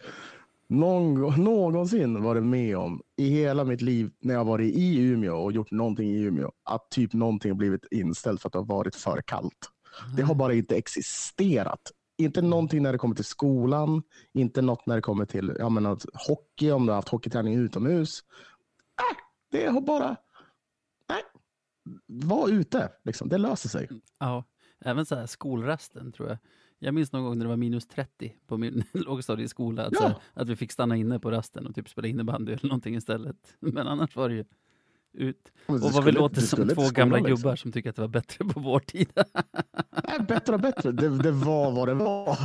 någon, 0.70 1.44
någonsin 1.44 2.24
varit 2.24 2.44
med 2.44 2.78
om 2.78 3.02
i 3.18 3.30
hela 3.30 3.64
mitt 3.64 3.82
liv 3.82 4.12
när 4.20 4.34
jag 4.34 4.46
varit 4.46 4.76
i 4.76 5.00
Umeå 5.00 5.36
och 5.36 5.52
gjort 5.52 5.72
någonting 5.72 6.10
i 6.10 6.22
Umeå, 6.22 6.52
att 6.64 6.90
typ 6.90 7.14
någonting 7.14 7.52
har 7.52 7.58
blivit 7.58 7.86
inställt 7.92 8.42
för 8.42 8.50
att 8.50 8.54
det 8.54 8.60
har 8.60 8.66
varit 8.66 8.96
för 8.96 9.22
kallt. 9.22 9.70
Det 10.18 10.24
har 10.24 10.36
bara 10.36 10.54
inte 10.54 10.76
existerat. 10.76 11.92
Inte 12.18 12.42
någonting 12.42 12.84
när 12.84 12.92
det 12.92 12.98
kommer 12.98 13.16
till 13.16 13.26
skolan, 13.26 14.04
inte 14.34 14.62
något 14.62 14.86
när 14.86 14.96
det 14.96 15.02
kommer 15.02 15.26
till 15.26 15.56
jag 15.60 15.72
menar, 15.72 15.98
hockey, 16.28 16.72
om 16.72 16.86
du 16.86 16.92
har 16.92 16.96
haft 16.96 17.10
hockeyträning 17.10 17.54
utomhus. 17.54 18.20
Äh, 19.12 19.18
det 19.52 19.68
har 19.68 19.82
bara... 19.82 20.16
Var 22.08 22.50
ute, 22.50 22.92
liksom. 23.04 23.30
det 23.30 23.38
löser 23.38 23.70
sig. 23.70 23.90
ja, 24.20 24.44
även 24.80 25.06
så 25.06 25.16
här 25.16 25.26
skolrasten 25.26 26.12
tror 26.12 26.30
jag. 26.30 26.38
Jag 26.80 26.94
minns 26.94 27.12
någon 27.12 27.24
gång 27.24 27.38
när 27.38 27.46
det 27.46 27.50
var 27.50 27.58
minus 27.58 27.88
30 27.88 28.36
på 28.48 28.58
min 28.58 28.84
lågstadieskola, 28.92 29.86
att, 29.86 30.00
här, 30.00 30.16
att 30.34 30.50
vi 30.50 30.56
fick 30.56 30.72
stanna 30.72 30.96
inne 30.96 31.20
på 31.20 31.32
rasten 31.32 31.68
och 31.68 31.76
typ 31.76 31.90
spela 31.90 32.08
innebandy 32.08 32.52
eller 32.52 32.68
någonting 32.68 32.96
istället. 32.96 33.38
Men 33.60 33.88
annars 33.88 34.16
var 34.16 34.30
det 34.30 34.36
ju 34.36 34.46
ut. 35.14 35.52
Och 35.66 35.80
vad 35.80 36.04
vi 36.04 36.12
låter 36.12 36.42
som 36.42 36.70
två 36.70 36.90
gamla 36.90 37.18
skolan, 37.18 37.24
gubbar 37.24 37.52
liksom. 37.52 37.58
som 37.58 37.72
tycker 37.72 37.90
att 37.90 37.96
det 37.96 38.02
var 38.02 38.10
bättre 38.10 38.46
på 38.46 38.60
vår 38.60 38.80
tid. 38.80 39.12
Nej, 40.08 40.20
bättre 40.28 40.54
och 40.54 40.62
bättre. 40.62 40.92
Det, 40.92 41.10
det 41.10 41.32
var 41.32 41.72
vad 41.72 41.88
det 41.88 41.94
var. 41.94 42.40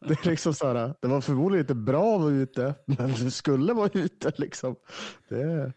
Det, 0.00 0.26
är 0.26 0.30
liksom 0.30 0.54
så 0.54 0.66
här, 0.66 0.94
det 1.00 1.08
var 1.08 1.20
förmodligen 1.20 1.64
inte 1.64 1.74
bra 1.74 2.16
att 2.16 2.22
vara 2.22 2.32
ute, 2.32 2.74
men 2.84 3.12
du 3.12 3.30
skulle 3.30 3.72
vara 3.72 3.90
ute. 3.92 4.32
Liksom. 4.36 4.76
Det, 5.28 5.72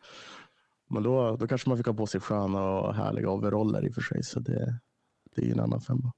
men 0.87 1.03
då, 1.03 1.35
då 1.35 1.47
kanske 1.47 1.69
man 1.69 1.77
fick 1.77 1.87
ha 1.87 1.93
på 1.93 2.07
sig 2.07 2.21
sköna 2.21 2.63
och 2.63 2.95
härliga 2.95 3.29
overaller 3.29 3.85
i 3.85 3.89
och 3.89 3.93
för 3.93 4.01
sig. 4.01 4.23
Så 4.23 4.39
det, 4.39 4.79
det 5.35 5.41
är 5.41 5.45
ju 5.45 5.51
en 5.51 5.59
annan 5.59 5.81
femma. 5.81 6.11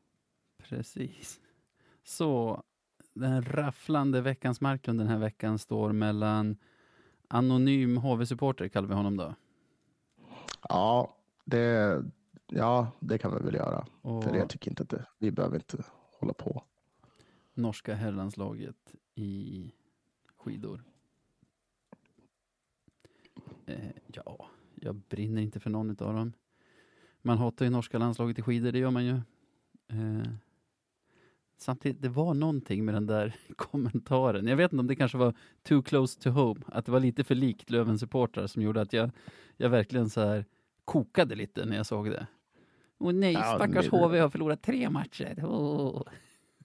Precis. 0.64 1.40
Så 2.04 2.64
den 3.14 3.42
rafflande 3.44 4.22
veckans 4.22 4.62
Marklund 4.62 5.00
den 5.00 5.08
här 5.08 5.18
veckan 5.18 5.60
står 5.60 5.92
mellan 5.92 6.58
anonym 7.28 7.98
HV-supporter, 7.98 8.68
kallar 8.70 8.88
vi 8.88 8.94
honom 8.94 9.18
då. 9.18 9.36
Ja, 10.70 11.18
det, 11.46 12.04
ja, 12.48 12.92
det 13.00 13.18
kan 13.18 13.36
vi 13.38 13.44
väl 13.46 13.56
göra. 13.56 13.88
Och 14.02 14.24
För 14.24 14.36
jag 14.36 14.50
tycker 14.50 14.72
inte 14.72 14.84
att 14.84 14.90
det, 14.90 15.06
vi 15.20 15.32
behöver 15.32 15.56
inte 15.56 15.84
hålla 16.20 16.34
på. 16.34 16.64
norska 17.54 17.96
herrlandslaget 17.96 18.96
i 19.16 19.72
skidor. 20.38 20.84
Eh, 23.66 23.90
ja, 24.14 24.50
jag 24.82 24.96
brinner 24.96 25.42
inte 25.42 25.60
för 25.60 25.70
någon 25.70 25.90
av 25.90 25.96
dem. 26.14 26.34
Man 27.22 27.38
hatar 27.38 27.66
ju 27.66 27.72
norska 27.72 27.98
landslaget 27.98 28.40
i 28.40 28.42
skidor, 28.42 28.72
det 28.72 28.80
gör 28.80 28.92
man 28.92 29.06
ju. 29.06 29.14
Eh, 29.90 30.28
samtidigt, 31.58 32.02
det 32.02 32.10
var 32.10 32.34
någonting 32.34 32.86
med 32.86 32.94
den 32.94 33.06
där 33.08 33.36
kommentaren. 33.56 34.48
Jag 34.48 34.58
vet 34.58 34.72
inte 34.74 34.80
om 34.80 34.88
det 34.88 34.96
kanske 34.96 35.18
var 35.18 35.34
too 35.64 35.82
close 35.82 36.22
to 36.22 36.30
home, 36.30 36.62
att 36.68 36.86
det 36.86 36.92
var 36.92 37.00
lite 37.00 37.24
för 37.24 37.36
likt 37.36 37.70
Lövens 37.70 38.00
supportrar 38.02 38.48
som 38.48 38.62
gjorde 38.62 38.82
att 38.82 38.94
jag, 38.94 39.12
jag 39.58 39.70
verkligen 39.70 40.10
så 40.10 40.22
här 40.22 40.46
kokade 40.86 41.36
lite 41.36 41.66
när 41.66 41.78
jag 41.78 41.86
såg 41.86 42.10
det. 42.10 42.28
Åh 43.00 43.12
nej, 43.14 43.34
Ja, 43.34 43.56
stackars 43.56 43.90
det- 43.90 43.98
HV 43.98 44.20
har 44.20 44.30
förlorat 44.30 44.62
tre 44.62 44.90
matcher. 44.90 45.44
Åh. 45.46 46.02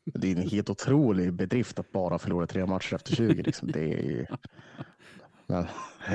Det 0.05 0.33
är 0.33 0.37
en 0.37 0.49
helt 0.49 0.71
otrolig 0.71 1.33
bedrift 1.33 1.79
att 1.79 1.93
bara 1.93 2.19
förlora 2.19 2.47
tre 2.47 2.67
matcher 2.67 2.95
efter 2.95 3.15
20. 3.17 3.43
Liksom. 3.43 3.71
Det 3.73 3.95
är 3.95 4.03
ju... 4.03 4.27
Men, 5.53 5.67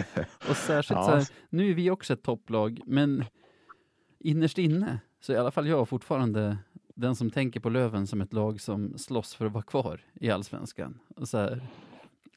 Och 0.49 0.55
särskilt 0.57 0.99
Ja. 0.99 1.05
så 1.05 1.11
här, 1.11 1.27
nu 1.49 1.69
är 1.69 1.73
vi 1.73 1.89
också 1.91 2.13
ett 2.13 2.23
topplag, 2.23 2.81
men 2.85 3.23
innerst 4.19 4.57
inne 4.57 4.99
så 5.19 5.33
i 5.33 5.37
alla 5.37 5.51
fall 5.51 5.67
jag 5.67 5.89
fortfarande 5.89 6.57
den 6.95 7.15
som 7.15 7.29
tänker 7.29 7.59
på 7.59 7.69
Löven 7.69 8.07
som 8.07 8.21
ett 8.21 8.33
lag 8.33 8.61
som 8.61 8.97
slåss 8.97 9.35
för 9.35 9.45
att 9.45 9.51
vara 9.51 9.63
kvar 9.63 10.01
i 10.13 10.29
allsvenskan. 10.29 10.99
Och 11.15 11.27
så 11.27 11.37
här, 11.37 11.67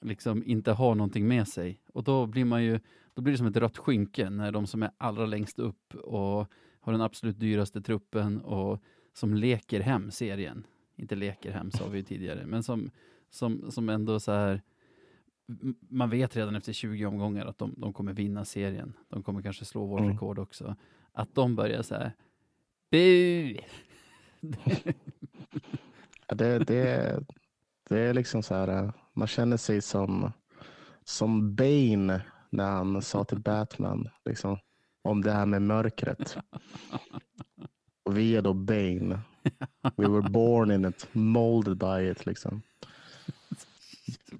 liksom 0.01 0.45
inte 0.47 0.73
har 0.73 0.95
någonting 0.95 1.29
med 1.29 1.49
sig. 1.49 1.81
Och 1.93 2.05
då 2.05 2.27
blir 2.27 2.45
man 2.45 2.65
ju, 2.65 2.81
då 3.15 3.23
blir 3.23 3.33
det 3.33 3.39
som 3.39 3.47
ett 3.47 3.57
rött 3.57 3.79
skynke 3.79 4.31
när 4.31 4.53
de 4.53 4.67
som 4.67 4.83
är 4.83 4.91
allra 4.99 5.27
längst 5.27 5.59
upp 5.59 5.95
och 5.95 6.53
har 6.81 6.93
den 6.93 7.01
absolut 7.01 7.41
dyraste 7.41 7.83
truppen 7.83 8.41
och 8.41 8.83
som 9.13 9.35
leker 9.35 9.81
hem 9.81 10.11
serien. 10.11 10.67
Inte 10.97 11.15
leker 11.15 11.53
hem 11.53 11.71
sa 11.71 11.89
vi 11.89 11.99
ju 11.99 12.05
tidigare, 12.05 12.47
men 12.47 12.63
som, 12.63 12.91
som, 13.31 13.71
som 13.71 13.89
ändå 13.89 14.21
så 14.21 14.33
här 14.33 14.63
man 15.89 16.11
vet 16.11 16.37
redan 16.37 16.57
efter 16.57 16.73
20 16.73 17.07
omgångar 17.07 17.47
att 17.47 17.59
de, 17.59 17.75
de 17.77 17.93
kommer 17.93 18.13
vinna 18.13 18.45
serien. 18.45 18.93
De 19.09 19.23
kommer 19.23 19.43
kanske 19.43 19.65
slå 19.65 19.87
vårt 19.87 20.01
Mm. 20.01 20.13
rekord 20.13 20.39
också. 20.39 20.77
Att 21.13 21.35
de 21.35 21.57
börjar 21.57 21.83
så 21.83 21.95
här, 21.95 22.13
bu! 22.91 23.57
Ja, 26.27 26.35
det, 26.35 26.59
det, 26.59 27.21
det 27.89 27.99
är 28.01 28.15
liksom 28.15 28.43
så 28.43 28.55
här, 28.55 28.93
man 29.13 29.29
känner 29.29 29.57
sig 29.57 29.83
som, 29.83 30.33
som 31.05 31.55
Bane 31.55 32.23
när 32.51 32.71
han 32.71 33.03
sa 33.03 33.25
till 33.25 33.39
Batman 33.41 34.09
liksom, 34.25 34.59
om 35.03 35.23
det 35.23 35.33
här 35.33 35.47
med 35.47 35.63
mörkret. 35.63 36.37
Och 38.03 38.19
vi 38.19 38.37
är 38.37 38.43
då 38.43 38.55
Bane. 38.55 39.21
We 39.97 40.09
were 40.09 40.31
born 40.31 40.71
in 40.71 40.85
it, 40.85 41.09
molded 41.13 41.77
by 41.79 42.11
it. 42.11 42.27
Liksom. 42.27 42.63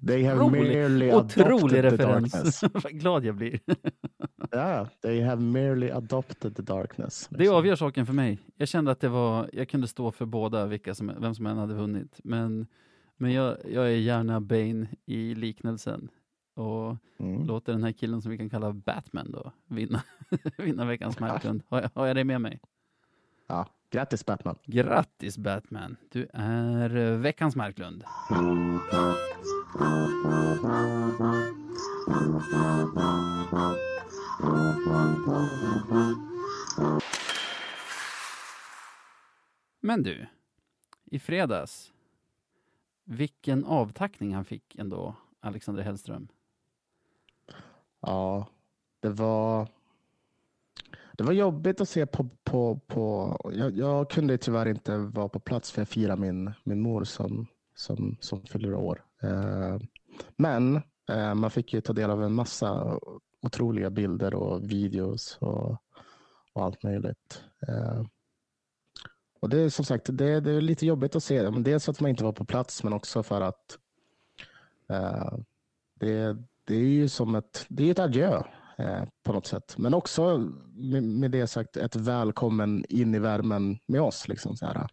They 0.07 0.23
have 0.23 0.39
Otrolig- 0.41 0.61
merely 0.73 1.11
Otrolig 1.13 1.83
referens. 1.83 2.63
Vad 2.73 2.93
glad 2.93 3.25
jag 3.25 3.35
blir. 3.35 3.59
Ja, 4.53 4.87
they 5.01 5.21
have 5.21 5.41
merely 5.41 5.89
adopted 5.89 6.55
the 6.55 6.61
darkness. 6.61 7.27
Det 7.31 7.37
liksom. 7.37 7.55
avgör 7.57 7.75
saken 7.75 8.05
för 8.05 8.13
mig. 8.13 8.39
Jag 8.55 8.67
kände 8.67 8.91
att 8.91 8.99
det 8.99 9.09
var, 9.09 9.49
jag 9.53 9.69
kunde 9.69 9.87
stå 9.87 10.11
för 10.11 10.25
båda, 10.25 10.65
vilka 10.65 10.95
som, 10.95 11.11
vem 11.19 11.35
som 11.35 11.45
än 11.45 11.57
hade 11.57 11.73
vunnit. 11.73 12.19
Men, 12.23 12.67
men 13.17 13.31
jag, 13.33 13.57
jag 13.73 13.85
är 13.85 13.89
gärna 13.97 14.41
Bane 14.41 14.87
i 15.05 15.35
liknelsen. 15.35 16.09
Och 16.55 16.95
Mm. 17.19 17.43
låter 17.47 17.71
den 17.73 17.83
här 17.83 17.91
killen 17.91 18.21
som 18.21 18.31
vi 18.31 18.37
kan 18.37 18.49
kalla 18.49 18.73
Batman 18.73 19.31
då 19.31 19.51
vinna, 19.67 20.03
vinna 20.57 20.85
veckans 20.85 21.19
Marklund. 21.19 21.63
Har, 21.67 21.81
jag- 21.81 21.89
har 21.93 22.07
jag 22.07 22.15
det 22.15 22.23
med 22.23 22.41
mig? 22.41 22.59
Ja, 23.47 23.67
grattis 23.91 24.25
Batman. 24.25 24.55
Grattis 24.65 25.37
Batman! 25.37 25.97
Du 26.09 26.27
är 26.33 26.95
eh, 26.95 27.17
veckans 27.17 27.55
Marklund. 27.55 28.03
Men 39.79 40.03
du, 40.03 40.27
i 41.05 41.19
fredags, 41.19 41.93
vilken 43.03 43.65
avtackning 43.65 44.35
han 44.35 44.45
fick 44.45 44.75
ändå, 44.75 45.15
Alexander 45.39 45.83
Hellström. 45.83 46.27
Ja, 47.99 48.47
det 48.99 49.09
var. 49.09 49.67
Det 51.21 51.25
var 51.25 51.33
jobbigt 51.33 51.81
att 51.81 51.89
se 51.89 52.05
på. 52.05 52.29
på, 52.43 52.79
på 52.87 53.37
jag, 53.53 53.77
jag 53.77 54.09
kunde 54.09 54.37
tyvärr 54.37 54.67
inte 54.67 54.97
vara 54.97 55.29
på 55.29 55.39
plats 55.39 55.71
för 55.71 55.81
jag 55.81 55.87
firar 55.89 56.17
min, 56.17 56.51
min 56.63 56.81
mor 56.81 57.03
som, 57.03 57.47
som, 57.75 58.17
som 58.19 58.41
fyller 58.41 58.73
år. 58.73 59.05
Eh, 59.23 59.77
men 60.35 60.75
eh, 61.09 61.33
man 61.33 61.51
fick 61.51 61.73
ju 61.73 61.81
ta 61.81 61.93
del 61.93 62.09
av 62.09 62.23
en 62.23 62.33
massa 62.33 62.99
otroliga 63.41 63.89
bilder 63.89 64.33
och 64.33 64.71
videos 64.71 65.37
och, 65.41 65.71
och 66.53 66.63
allt 66.63 66.83
möjligt. 66.83 67.43
Eh, 67.67 68.03
och 69.39 69.49
det 69.49 69.59
är 69.59 69.69
som 69.69 69.85
sagt, 69.85 70.05
det, 70.11 70.39
det 70.39 70.51
är 70.51 70.61
lite 70.61 70.85
jobbigt 70.85 71.15
att 71.15 71.23
se. 71.23 71.51
Men 71.51 71.63
dels 71.63 71.89
att 71.89 71.99
man 71.99 72.09
inte 72.09 72.23
var 72.23 72.33
på 72.33 72.45
plats, 72.45 72.83
men 72.83 72.93
också 72.93 73.23
för 73.23 73.41
att 73.41 73.77
eh, 74.89 75.33
det, 75.99 76.37
det 76.63 76.75
är 76.75 76.89
ju 76.89 77.09
som 77.09 77.35
ett, 77.35 77.65
det 77.69 77.87
är 77.87 77.91
ett 77.91 77.99
adjö 77.99 78.43
eh, 78.77 79.03
på 79.23 79.33
något 79.33 79.47
sätt. 79.47 79.75
Men 79.77 79.93
också 79.93 80.37
med, 80.73 81.03
med 81.03 81.31
det 81.31 81.47
sagt 81.47 81.77
ett 81.77 81.95
välkommen 81.95 82.85
in 82.89 83.15
i 83.15 83.19
värmen 83.19 83.79
med 83.85 84.01
oss. 84.01 84.27
Liksom, 84.27 84.57
så 84.57 84.65
här. 84.65 84.87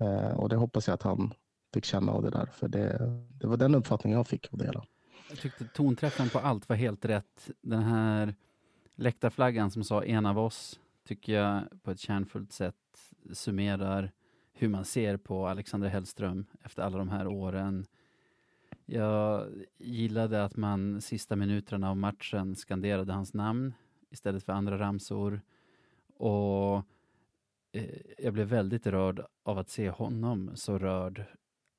Eh, 0.00 0.38
och 0.38 0.48
det 0.48 0.56
hoppas 0.56 0.86
jag 0.86 0.94
att 0.94 1.02
han 1.02 1.34
fick 1.74 1.84
känna 1.84 2.12
av 2.12 2.22
det 2.22 2.30
där. 2.30 2.46
För 2.46 2.68
det, 2.68 2.98
det 3.40 3.46
var 3.46 3.56
den 3.56 3.74
uppfattningen 3.74 4.16
jag 4.16 4.26
fick 4.26 4.52
av 4.52 4.58
det 4.58 4.64
hela. 4.64 4.84
Jag 5.30 5.38
tyckte 5.38 5.64
tonträffen 5.64 6.28
på 6.28 6.38
allt 6.38 6.68
var 6.68 6.76
helt 6.76 7.04
rätt. 7.04 7.50
Den 7.60 7.82
här 7.82 8.34
läktarflaggan 8.94 9.70
som 9.70 9.84
sa 9.84 10.04
en 10.04 10.26
av 10.26 10.38
oss 10.38 10.80
tycker 11.08 11.32
jag 11.32 11.62
på 11.82 11.90
ett 11.90 12.00
kärnfullt 12.00 12.52
sätt 12.52 12.74
summerar 13.32 14.12
hur 14.52 14.68
man 14.68 14.84
ser 14.84 15.16
på 15.16 15.46
Alexander 15.48 15.88
Hellström 15.88 16.46
efter 16.64 16.82
alla 16.82 16.98
de 16.98 17.08
här 17.08 17.26
åren. 17.26 17.86
Jag 18.86 19.48
gillade 19.78 20.44
att 20.44 20.56
man 20.56 21.00
sista 21.00 21.36
minuterna 21.36 21.90
av 21.90 21.96
matchen 21.96 22.54
skanderade 22.54 23.12
hans 23.12 23.34
namn 23.34 23.74
istället 24.10 24.44
för 24.44 24.52
andra 24.52 24.78
ramsor. 24.78 25.40
Och 26.16 26.76
eh, 27.72 28.00
jag 28.18 28.32
blev 28.32 28.46
väldigt 28.46 28.86
rörd 28.86 29.26
av 29.42 29.58
att 29.58 29.68
se 29.68 29.90
honom 29.90 30.50
så 30.54 30.78
rörd 30.78 31.24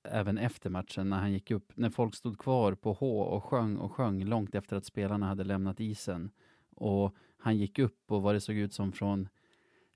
även 0.03 0.37
efter 0.37 0.69
matchen 0.69 1.09
när 1.09 1.17
han 1.17 1.33
gick 1.33 1.51
upp, 1.51 1.71
när 1.75 1.89
folk 1.89 2.15
stod 2.15 2.37
kvar 2.37 2.75
på 2.75 2.93
H 2.93 3.21
och 3.21 3.43
sjöng 3.43 3.77
och 3.77 3.91
sjöng 3.91 4.23
långt 4.23 4.55
efter 4.55 4.75
att 4.75 4.85
spelarna 4.85 5.25
hade 5.25 5.43
lämnat 5.43 5.79
isen. 5.79 6.31
Och 6.75 7.15
han 7.37 7.57
gick 7.57 7.79
upp 7.79 8.11
och 8.11 8.21
vad 8.21 8.35
det 8.35 8.41
såg 8.41 8.55
ut 8.55 8.73
som 8.73 8.91
från 8.91 9.29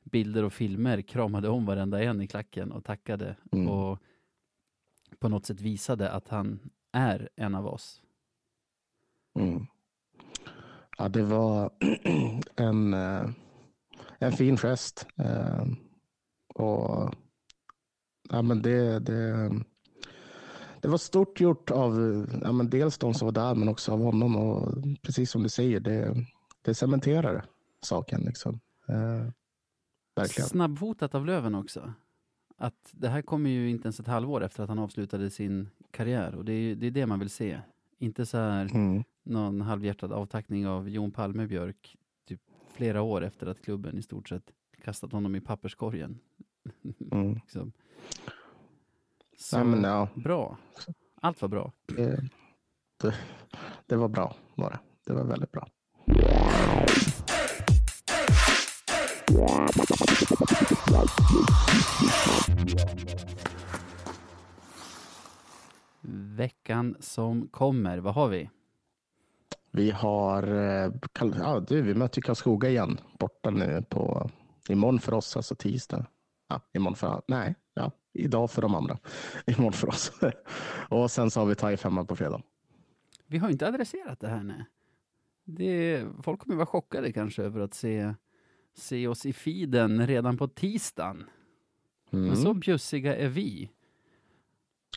bilder 0.03 0.43
och 0.43 0.53
filmer 0.53 1.01
kramade 1.01 1.49
om 1.49 1.65
varenda 1.65 2.03
en 2.03 2.21
i 2.21 2.27
klacken 2.27 2.71
och 2.71 2.83
tackade. 2.83 3.35
Mm. 3.51 3.67
Och 3.67 3.99
på 5.19 5.29
något 5.29 5.45
sätt 5.45 5.61
visade 5.61 6.11
att 6.11 6.27
han 6.27 6.59
är 6.97 7.29
en 7.35 7.55
av 7.55 7.67
oss. 7.67 8.01
Mm. 9.39 9.65
Ja, 10.97 11.09
det 11.09 11.23
var 11.23 11.71
en, 12.55 12.93
eh, 12.93 13.29
en 14.19 14.31
fin 14.31 14.57
gest. 14.57 15.07
Eh, 15.17 15.65
Och 16.55 17.13
ja, 18.29 18.41
men 18.41 18.61
det, 18.61 18.99
det, 18.99 19.51
det 20.81 20.87
var 20.87 20.97
stort 20.97 21.39
gjort 21.41 21.71
av 21.71 21.93
ja, 22.43 22.51
men 22.51 22.69
dels 22.69 22.97
de 22.97 23.13
som 23.13 23.25
var 23.25 23.31
där, 23.33 23.55
men 23.55 23.67
också 23.69 23.91
av 23.91 23.99
honom. 23.99 24.35
Och 24.35 24.73
precis 25.01 25.31
som 25.31 25.43
du 25.43 25.49
säger, 25.49 25.79
det, 25.79 26.15
det 26.61 26.75
cementerade 26.75 27.43
saken. 27.81 28.21
Liksom. 28.21 28.59
Eh, 28.87 29.29
verkligen. 30.15 30.49
Snabbfotat 30.49 31.15
av 31.15 31.25
Löven 31.25 31.55
också. 31.55 31.93
Att 32.57 32.89
det 32.91 33.09
här 33.09 33.21
kommer 33.21 33.49
ju 33.49 33.69
inte 33.69 33.85
ens 33.85 33.99
ett 33.99 34.07
halvår 34.07 34.43
efter 34.43 34.63
att 34.63 34.69
han 34.69 34.79
avslutade 34.79 35.29
sin 35.29 35.69
karriär 35.97 36.35
och 36.35 36.45
det 36.45 36.53
är 36.53 36.75
det, 36.75 36.87
är 36.87 36.91
det 36.91 37.05
man 37.05 37.19
vill 37.19 37.29
se. 37.29 37.59
Inte 37.99 38.25
så 38.25 38.37
här 38.37 38.69
Mm. 38.75 39.03
någon 39.23 39.61
halvhjärtad 39.61 40.11
avtackning 40.11 40.67
av 40.67 40.89
Jon 40.89 41.11
Palmebjörk 41.11 41.95
typ 42.27 42.41
flera 42.73 43.01
år 43.01 43.23
efter 43.23 43.47
att 43.47 43.61
klubben 43.61 43.97
i 43.97 44.01
stort 44.01 44.29
sett 44.29 44.51
kastat 44.83 45.11
honom 45.11 45.35
i 45.35 45.41
papperskorgen. 45.41 46.19
Mm. 47.11 47.33
liksom. 47.33 47.71
Så 49.37 49.63
men, 49.63 49.83
ja, 49.83 50.09
bra. 50.15 50.57
Allt 51.21 51.41
var 51.41 51.49
bra. 51.49 51.71
det, 51.85 52.29
det, 53.01 53.15
det 53.85 53.95
var 53.95 54.07
bra. 54.07 54.35
Var 54.55 54.69
det. 54.69 54.79
det 55.05 55.13
var 55.13 55.23
väldigt 55.23 55.51
bra. 55.51 55.67
Veckan 66.09 66.95
som 66.99 67.47
kommer, 67.47 67.97
vad 67.97 68.13
har 68.13 68.27
vi? 68.27 68.49
Vi 69.71 69.91
har, 69.91 70.43
eh, 70.43 70.91
ja, 71.19 71.59
du, 71.67 71.81
vi 71.81 71.93
möter 71.93 72.21
Karlskoga 72.21 72.69
igen 72.69 72.99
borta 73.19 73.49
nu 73.49 73.83
på 73.89 74.29
imorgon 74.69 74.99
för 74.99 75.13
oss, 75.13 75.37
alltså 75.37 75.55
tisdag. 75.55 76.05
Ja, 76.47 76.61
imorgon 76.73 76.95
för, 76.95 77.21
nej, 77.27 77.55
ja, 77.73 77.91
idag 78.13 78.51
för 78.51 78.61
de 78.61 78.75
andra. 78.75 78.97
Imorgon 79.47 79.73
för 79.73 79.87
oss. 79.87 80.11
Och 80.89 81.11
sen 81.11 81.31
så 81.31 81.39
har 81.39 81.47
vi 81.47 81.55
Thai 81.55 81.77
femma 81.77 82.05
på 82.05 82.15
fredag. 82.15 82.41
Vi 83.27 83.37
har 83.37 83.49
inte 83.49 83.67
adresserat 83.67 84.19
det 84.19 84.27
här 84.27 84.43
nej. 84.43 84.65
Det, 85.45 86.05
folk 86.23 86.39
kommer 86.39 86.55
vara 86.55 86.65
chockade 86.65 87.11
kanske 87.11 87.43
över 87.43 87.59
att 87.59 87.73
se, 87.73 88.13
se 88.75 89.07
oss 89.07 89.25
i 89.25 89.33
feeden 89.33 90.07
redan 90.07 90.37
på 90.37 90.47
tisdagen. 90.47 91.25
Mm. 92.11 92.25
Men 92.25 92.37
så 92.37 92.53
bjussiga 92.53 93.15
är 93.15 93.29
vi. 93.29 93.69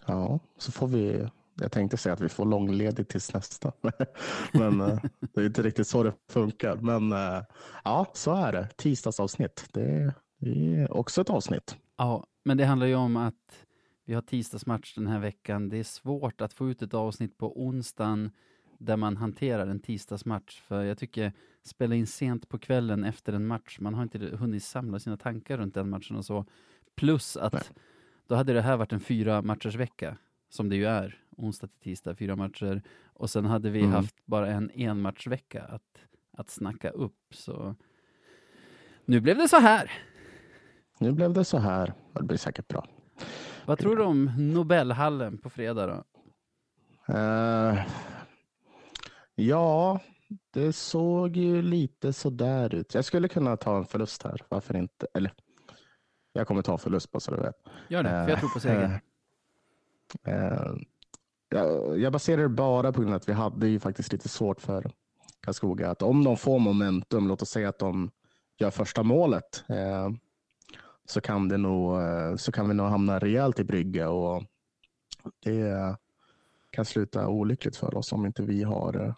Ja, 0.07 0.39
så 0.59 0.73
får 0.73 0.89
vi, 0.89 1.29
jag 1.55 1.73
tänkte 1.73 1.97
säga 1.97 2.13
att 2.13 2.21
vi 2.21 2.29
får 2.29 2.47
långledigt 2.47 3.11
tills 3.11 3.35
nästa. 3.35 3.73
Men 4.53 4.81
eh, 4.81 4.99
det 5.35 5.41
är 5.41 5.47
inte 5.47 5.63
riktigt 5.63 5.87
så 5.87 6.03
det 6.03 6.13
funkar. 6.29 6.77
Men 6.77 7.13
eh, 7.13 7.43
ja, 7.85 8.07
så 8.15 8.35
är 8.35 8.53
det. 8.53 8.69
Tisdagsavsnitt, 8.77 9.69
det, 9.73 10.15
det 10.39 10.77
är 10.77 10.93
också 10.93 11.21
ett 11.21 11.31
avsnitt. 11.31 11.77
Ja, 11.97 12.27
men 12.45 12.57
det 12.57 12.65
handlar 12.65 12.87
ju 12.87 12.95
om 12.95 13.17
att 13.17 13.67
vi 14.05 14.15
har 14.15 14.23
tisdagsmatch 14.23 14.95
den 14.95 15.07
här 15.07 15.19
veckan. 15.19 15.69
Det 15.69 15.77
är 15.77 15.85
svårt 15.85 16.41
att 16.41 16.53
få 16.53 16.71
ut 16.71 16.83
ett 16.83 16.95
avsnitt 16.95 17.39
på 17.39 17.63
onsdagen 17.63 18.31
där 18.79 18.97
man 18.97 19.17
hanterar 19.17 19.67
en 19.67 19.81
tisdagsmatch. 19.81 20.61
För 20.61 20.83
jag 20.83 20.99
tycker 20.99 21.33
spela 21.63 21.95
in 21.95 22.07
sent 22.07 22.49
på 22.49 22.59
kvällen 22.59 23.05
efter 23.05 23.33
en 23.33 23.47
match, 23.47 23.79
man 23.81 23.95
har 23.95 24.03
inte 24.03 24.19
hunnit 24.19 24.65
samla 24.65 24.99
sina 24.99 25.17
tankar 25.17 25.59
runt 25.59 25.75
den 25.75 25.89
matchen 25.89 26.17
och 26.17 26.25
så. 26.25 26.45
Plus 26.97 27.37
att 27.37 27.53
Nej. 27.53 27.63
Då 28.31 28.37
hade 28.37 28.53
det 28.53 28.61
här 28.63 28.77
varit 28.77 28.93
en 28.93 29.01
fyra 29.01 29.43
matchers 29.43 29.75
vecka, 29.75 30.17
som 30.49 30.69
det 30.69 30.77
ju 30.77 30.85
är, 30.87 31.19
onsdag 31.37 31.67
till 31.67 31.79
tisdag, 31.81 32.15
fyra 32.15 32.37
matcher. 32.37 32.83
Och 33.15 33.31
sen 33.31 33.45
hade 33.45 33.71
vi 33.71 33.79
Mm. 33.81 33.93
haft 33.93 34.27
bara 34.27 34.49
en 34.49 34.71
enmatchvecka 34.75 35.63
att, 35.63 35.99
att 36.33 36.51
snacka 36.51 36.91
upp. 36.91 37.17
Så 37.31 37.75
nu 39.05 39.21
blev 39.21 39.37
det 39.37 39.49
så 39.49 39.57
här. 39.57 39.91
Nu 40.99 41.13
blev 41.13 41.33
det 41.33 41.45
så 41.45 41.59
här. 41.59 41.93
Det 42.13 42.23
blir 42.23 42.37
säkert 42.39 42.69
bra. 42.69 42.87
Vad 43.67 43.79
tror 43.79 43.97
du 43.97 44.03
om 44.03 44.33
Nobelhallen 44.55 45.39
på 45.39 45.51
fredag 45.51 45.87
då? 45.87 46.05
Eh, 47.15 47.85
ja, 49.35 50.01
det 50.51 50.73
såg 50.73 51.37
ju 51.37 51.63
lite 51.63 52.13
sådär 52.13 52.75
ut. 52.75 52.95
Jag 52.95 53.05
skulle 53.05 53.29
kunna 53.29 53.57
ta 53.57 53.77
en 53.79 53.85
förlust 53.85 54.23
här. 54.23 54.41
Varför 54.49 54.77
inte? 54.77 55.07
Eller, 55.15 55.33
jag 56.33 56.47
kommer 56.47 56.63
ta 56.63 56.79
förlust 56.79 57.11
bara 57.11 57.21
så 57.21 57.35
du 57.35 57.43
vet. 57.43 57.57
Gör 57.89 58.03
det, 58.03 58.09
för 58.09 58.29
jag 58.29 58.41
tror 58.41 58.51
på 58.51 58.61
seger. 58.61 59.01
Eh, 60.25 60.75
jag, 61.49 61.99
jag 61.99 62.13
baserar 62.13 62.43
det 62.43 62.49
bara 62.49 62.93
på 62.93 63.01
grund 63.01 63.15
av 63.15 63.17
att 63.17 63.29
vi 63.29 63.33
hade 63.33 63.69
ju 63.69 63.81
faktiskt 63.81 64.13
lite 64.13 64.29
svårt 64.29 64.61
för 64.61 64.91
Karlskoga. 65.41 65.91
Att 65.91 66.03
om 66.03 66.25
de 66.25 66.37
får 66.37 66.59
momentum, 66.59 67.29
låt 67.29 67.43
oss 67.43 67.51
säga 67.51 67.69
att 67.69 67.79
de 67.79 68.11
gör 68.59 68.71
första 68.71 69.03
målet, 69.03 69.65
eh, 69.69 70.11
så, 71.05 71.21
kan 71.21 71.49
det 71.49 71.57
nog, 71.57 72.01
eh, 72.03 72.37
så 72.37 72.53
kan 72.53 72.69
vi 72.69 72.75
nog 72.75 72.87
hamna 72.87 73.19
rejält 73.19 73.59
i 73.59 73.65
brygga. 73.65 74.11
Och 74.11 74.45
det 75.45 75.97
kan 76.71 76.85
sluta 76.85 77.29
olyckligt 77.29 77.77
för 77.77 77.95
oss 77.95 78.13
om 78.13 78.27
inte 78.27 78.43
vi 78.43 78.63
har, 78.63 79.07
eh, 79.07 79.15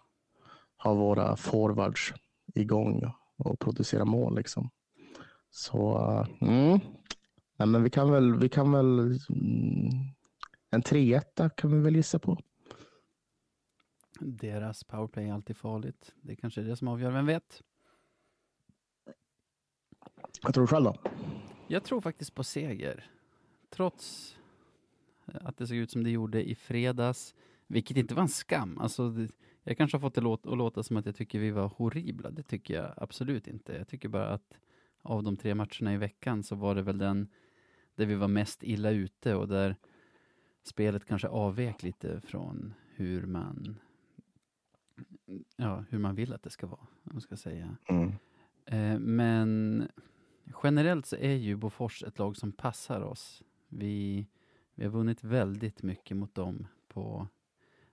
har 0.77 0.95
våra 0.95 1.35
forwards 1.35 2.13
igång 2.55 3.13
och 3.37 3.59
producerar 3.59 4.05
mål. 4.05 4.35
Liksom. 4.35 4.69
Så 5.55 5.97
eh, 6.41 6.49
mm. 6.49 6.79
Nej, 7.55 7.67
men 7.67 7.83
vi 7.83 7.89
kan 7.89 8.11
väl, 8.11 8.39
vi 8.39 8.49
kan 8.49 8.71
väl 8.71 8.99
mm, 8.99 9.89
en 10.69 10.81
3-1 10.81 11.49
kan 11.49 11.71
vi 11.71 11.79
väl 11.79 11.95
gissa 11.95 12.19
på. 12.19 12.37
Deras 14.19 14.83
powerplay 14.83 15.27
är 15.27 15.33
alltid 15.33 15.57
farligt. 15.57 16.15
Det 16.21 16.31
är 16.31 16.35
kanske 16.35 16.61
är 16.61 16.65
det 16.65 16.75
som 16.75 16.87
avgör, 16.87 17.11
vem 17.11 17.25
vet? 17.25 17.63
Jag 20.41 20.53
tror 20.53 20.63
du 20.63 20.67
själv 20.67 20.85
då? 20.85 20.95
Jag 21.67 21.83
tror 21.83 22.01
faktiskt 22.01 22.35
på 22.35 22.43
seger. 22.43 23.11
Trots 23.69 24.35
att 25.25 25.57
det 25.57 25.67
såg 25.67 25.77
ut 25.77 25.91
som 25.91 26.03
det 26.03 26.09
gjorde 26.09 26.49
i 26.49 26.55
fredags, 26.55 27.35
vilket 27.67 27.97
inte 27.97 28.15
var 28.15 28.21
en 28.21 28.29
skam. 28.29 28.77
Alltså, 28.77 29.09
det, 29.09 29.31
jag 29.63 29.77
kanske 29.77 29.97
har 29.97 30.01
fått 30.01 30.15
det 30.15 30.21
låt, 30.21 30.45
att 30.45 30.57
låta 30.57 30.83
som 30.83 30.97
att 30.97 31.05
jag 31.05 31.15
tycker 31.15 31.39
vi 31.39 31.51
var 31.51 31.67
horribla. 31.67 32.31
Det 32.31 32.43
tycker 32.43 32.73
jag 32.73 32.93
absolut 32.97 33.47
inte. 33.47 33.73
Jag 33.73 33.87
tycker 33.87 34.09
bara 34.09 34.29
att 34.29 34.59
av 35.03 35.23
de 35.23 35.37
tre 35.37 35.55
matcherna 35.55 35.93
i 35.93 35.97
veckan 35.97 36.43
så 36.43 36.55
var 36.55 36.75
det 36.75 36.81
väl 36.81 36.97
den 36.97 37.27
där 37.95 38.05
vi 38.05 38.15
var 38.15 38.27
mest 38.27 38.63
illa 38.63 38.89
ute 38.89 39.35
och 39.35 39.47
där 39.47 39.75
spelet 40.63 41.05
kanske 41.05 41.27
avvek 41.27 41.83
lite 41.83 42.21
från 42.21 42.73
hur 42.95 43.25
man 43.25 43.79
ja, 45.55 45.83
hur 45.89 45.99
man 45.99 46.15
vill 46.15 46.33
att 46.33 46.43
det 46.43 46.49
ska 46.49 46.67
vara, 46.67 46.87
om 47.03 47.11
man 47.13 47.21
ska 47.21 47.37
säga. 47.37 47.77
Mm. 47.89 48.11
Eh, 48.65 48.99
men 48.99 49.87
generellt 50.63 51.05
så 51.05 51.15
är 51.15 51.35
ju 51.35 51.55
Bofors 51.55 52.03
ett 52.03 52.19
lag 52.19 52.37
som 52.37 52.51
passar 52.51 53.01
oss. 53.01 53.43
Vi, 53.67 54.27
vi 54.75 54.83
har 54.83 54.91
vunnit 54.91 55.23
väldigt 55.23 55.83
mycket 55.83 56.17
mot 56.17 56.35
dem 56.35 56.67
på 56.87 57.27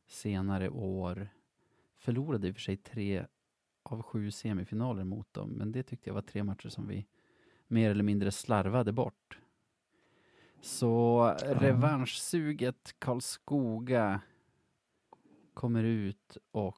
senare 0.06 0.68
år. 0.68 1.28
Förlorade 1.96 2.48
i 2.48 2.50
och 2.50 2.54
för 2.54 2.60
sig 2.60 2.76
tre 2.76 3.26
av 3.92 4.02
sju 4.02 4.30
semifinaler 4.30 5.04
mot 5.04 5.34
dem, 5.34 5.50
men 5.50 5.72
det 5.72 5.82
tyckte 5.82 6.08
jag 6.10 6.14
var 6.14 6.22
tre 6.22 6.42
matcher 6.44 6.68
som 6.68 6.86
vi 6.88 7.06
mer 7.68 7.90
eller 7.90 8.04
mindre 8.04 8.30
slarvade 8.30 8.92
bort. 8.92 9.38
Så 10.60 11.24
revanschsuget 11.42 12.94
Karlskoga 12.98 14.20
kommer 15.54 15.84
ut 15.84 16.36
och 16.50 16.76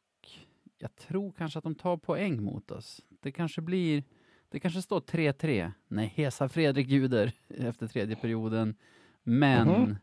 jag 0.78 0.96
tror 0.96 1.32
kanske 1.32 1.58
att 1.58 1.64
de 1.64 1.74
tar 1.74 1.96
poäng 1.96 2.42
mot 2.42 2.70
oss. 2.70 3.00
Det 3.20 3.32
kanske 3.32 3.60
blir, 3.60 4.04
det 4.48 4.60
kanske 4.60 4.82
står 4.82 5.00
3-3. 5.00 5.72
Nej, 5.88 6.06
Hesa 6.06 6.48
Fredrik 6.48 6.88
ljuder 6.88 7.32
efter 7.48 7.86
tredje 7.86 8.16
perioden. 8.16 8.74
Men 9.22 9.68
Mhm. 9.68 9.96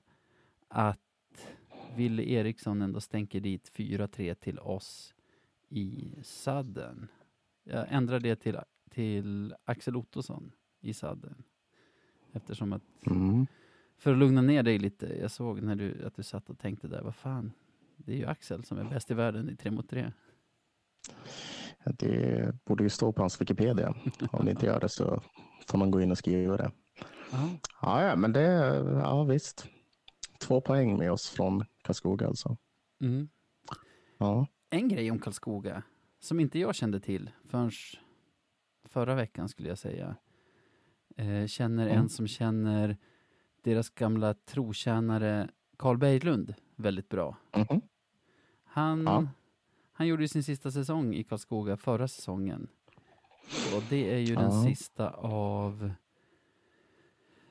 att 0.68 1.00
Ville 1.96 2.24
Eriksson 2.24 2.82
ändå 2.82 3.02
stänker 3.02 3.40
dit 3.40 3.72
4-3 3.76 4.34
till 4.36 4.60
oss 4.60 5.16
i 5.70 6.14
sadden. 6.24 7.08
Jag 7.64 7.86
ändrar 7.90 8.20
det 8.20 8.36
till, 8.36 8.58
till 8.90 9.56
Axel 9.66 9.96
Ottosson 9.96 10.52
i 10.82 10.94
sadden. 10.94 11.44
Eftersom 12.32 12.74
att 12.74 12.82
Mm. 13.06 13.48
för 13.98 14.12
att 14.12 14.18
lugna 14.18 14.42
ner 14.42 14.64
dig 14.64 14.80
lite, 14.80 15.20
jag 15.22 15.32
såg 15.32 15.62
när 15.62 15.76
du, 15.76 16.06
att 16.06 16.16
du 16.16 16.24
satt 16.24 16.50
och 16.50 16.60
tänkte 16.60 16.88
där, 16.88 17.02
vad 17.02 17.16
fan, 17.16 17.52
Det 17.98 18.12
är 18.14 18.18
ju 18.18 18.26
Axel 18.26 18.64
som 18.64 18.78
är 18.78 18.84
bäst 18.84 19.12
i 19.12 19.14
världen 19.14 19.50
i 19.50 19.56
tre 19.56 19.72
mot 19.72 19.90
tre. 19.90 20.12
Det 21.84 22.56
borde 22.66 22.84
ju 22.84 22.90
stå 22.90 23.12
på 23.12 23.22
hans 23.22 23.42
Wikipedia. 23.42 23.96
Om 24.32 24.46
det 24.46 24.52
inte 24.52 24.66
gör 24.66 24.80
det 24.80 24.90
så 24.90 25.22
får 25.68 25.78
man 25.78 25.92
gå 25.92 26.02
in 26.02 26.12
och 26.12 26.18
skriva 26.18 26.58
det. 26.58 26.72
Ja. 27.32 27.50
Ja, 27.82 28.04
ja 28.08 28.16
men 28.16 28.34
det, 28.34 28.42
ja 29.04 29.24
visst. 29.24 29.68
Två 30.40 30.62
poäng 30.62 30.98
med 30.98 31.12
oss 31.12 31.30
från 31.30 31.66
Karlskoga 31.84 32.28
alltså. 32.28 32.58
Mm. 33.02 33.30
Ja. 34.18 34.48
En 34.70 34.88
grej 34.88 35.12
om 35.12 35.20
Karlskoga 35.20 35.84
som 36.20 36.40
inte 36.40 36.60
jag 36.60 36.76
kände 36.76 37.00
till 37.00 37.30
förrän 37.46 37.72
förra 38.84 39.16
veckan 39.16 39.50
skulle 39.50 39.70
jag 39.70 39.78
säga. 39.78 40.16
Eh, 41.18 41.46
känner 41.48 41.86
Mm. 41.88 41.98
en 41.98 42.10
som 42.10 42.28
känner 42.28 42.98
deras 43.62 43.90
gamla 43.90 44.34
trotjänare 44.34 45.50
Carl 45.78 45.98
Berglund 45.98 46.54
väldigt 46.76 47.10
bra. 47.10 47.38
Mhm. 47.56 47.82
Han, 48.64 49.04
Ja. 49.04 49.28
han 49.94 50.08
gjorde 50.08 50.28
sin 50.28 50.44
sista 50.44 50.72
säsong 50.72 51.14
i 51.14 51.24
Karlskoga 51.24 51.78
förra 51.78 52.08
säsongen. 52.08 52.68
Och 53.76 53.84
det 53.90 54.14
är 54.14 54.20
ju 54.20 54.36
den 54.36 54.52
Ja. 54.52 54.64
sista 54.64 55.10
av, 55.10 55.92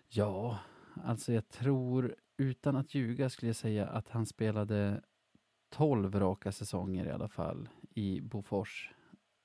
ja, 0.09 0.59
alltså 1.05 1.33
jag 1.33 1.49
tror, 1.49 2.17
utan 2.37 2.77
att 2.77 2.95
ljuga 2.95 3.31
skulle 3.31 3.49
jag 3.49 3.57
säga 3.57 3.87
att 3.87 4.09
han 4.09 4.27
spelade 4.27 5.03
12 5.71 6.21
raka 6.21 6.53
säsonger 6.53 7.07
i 7.07 7.11
alla 7.11 7.29
fall 7.29 7.69
i 7.95 8.21
Bofors. 8.21 8.93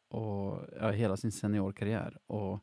Och 0.08 0.60
ja, 0.80 0.92
hela 0.92 1.18
sin 1.18 1.32
seniorkarriär. 1.32 2.18
Och 2.28 2.60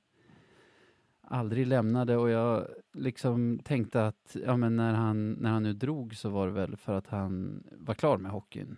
aldrig 1.21 1.67
lämnade 1.67 2.17
och 2.17 2.31
jag 2.31 2.67
liksom 2.93 3.59
tänkte 3.65 4.07
att 4.07 4.37
ja, 4.47 4.57
men 4.57 4.77
när, 4.77 4.95
han, 4.95 5.33
när 5.33 5.51
han 5.51 5.63
nu 5.63 5.73
drog 5.73 6.17
så 6.17 6.29
var 6.29 6.47
det 6.47 6.53
väl 6.53 6.77
för 6.77 6.93
att 6.95 7.07
han 7.07 7.63
var 7.79 7.95
klar 7.95 8.19
med 8.19 8.33
hockeyn. 8.33 8.77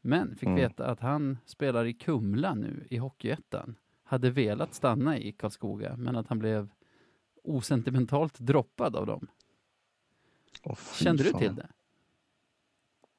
Men 0.00 0.36
fick 0.36 0.46
Mm. 0.46 0.56
veta 0.60 0.86
att 0.86 1.00
han 1.00 1.38
spelar 1.46 1.84
i 1.84 1.92
Kumla 1.94 2.54
nu 2.54 2.86
i 2.90 2.96
Hockeyettan. 2.96 3.74
Hade 4.02 4.30
velat 4.30 4.74
stanna 4.74 5.18
i 5.18 5.32
Karlskoga 5.32 5.96
men 5.96 6.16
att 6.16 6.26
han 6.28 6.38
blev 6.38 6.68
osentimentalt 7.44 8.38
droppad 8.38 8.96
av 8.96 9.06
dem. 9.06 9.26
Fy 10.76 11.04
Kände 11.04 11.22
du 11.22 11.30
fan. 11.30 11.40
till 11.40 11.54
det? 11.54 11.68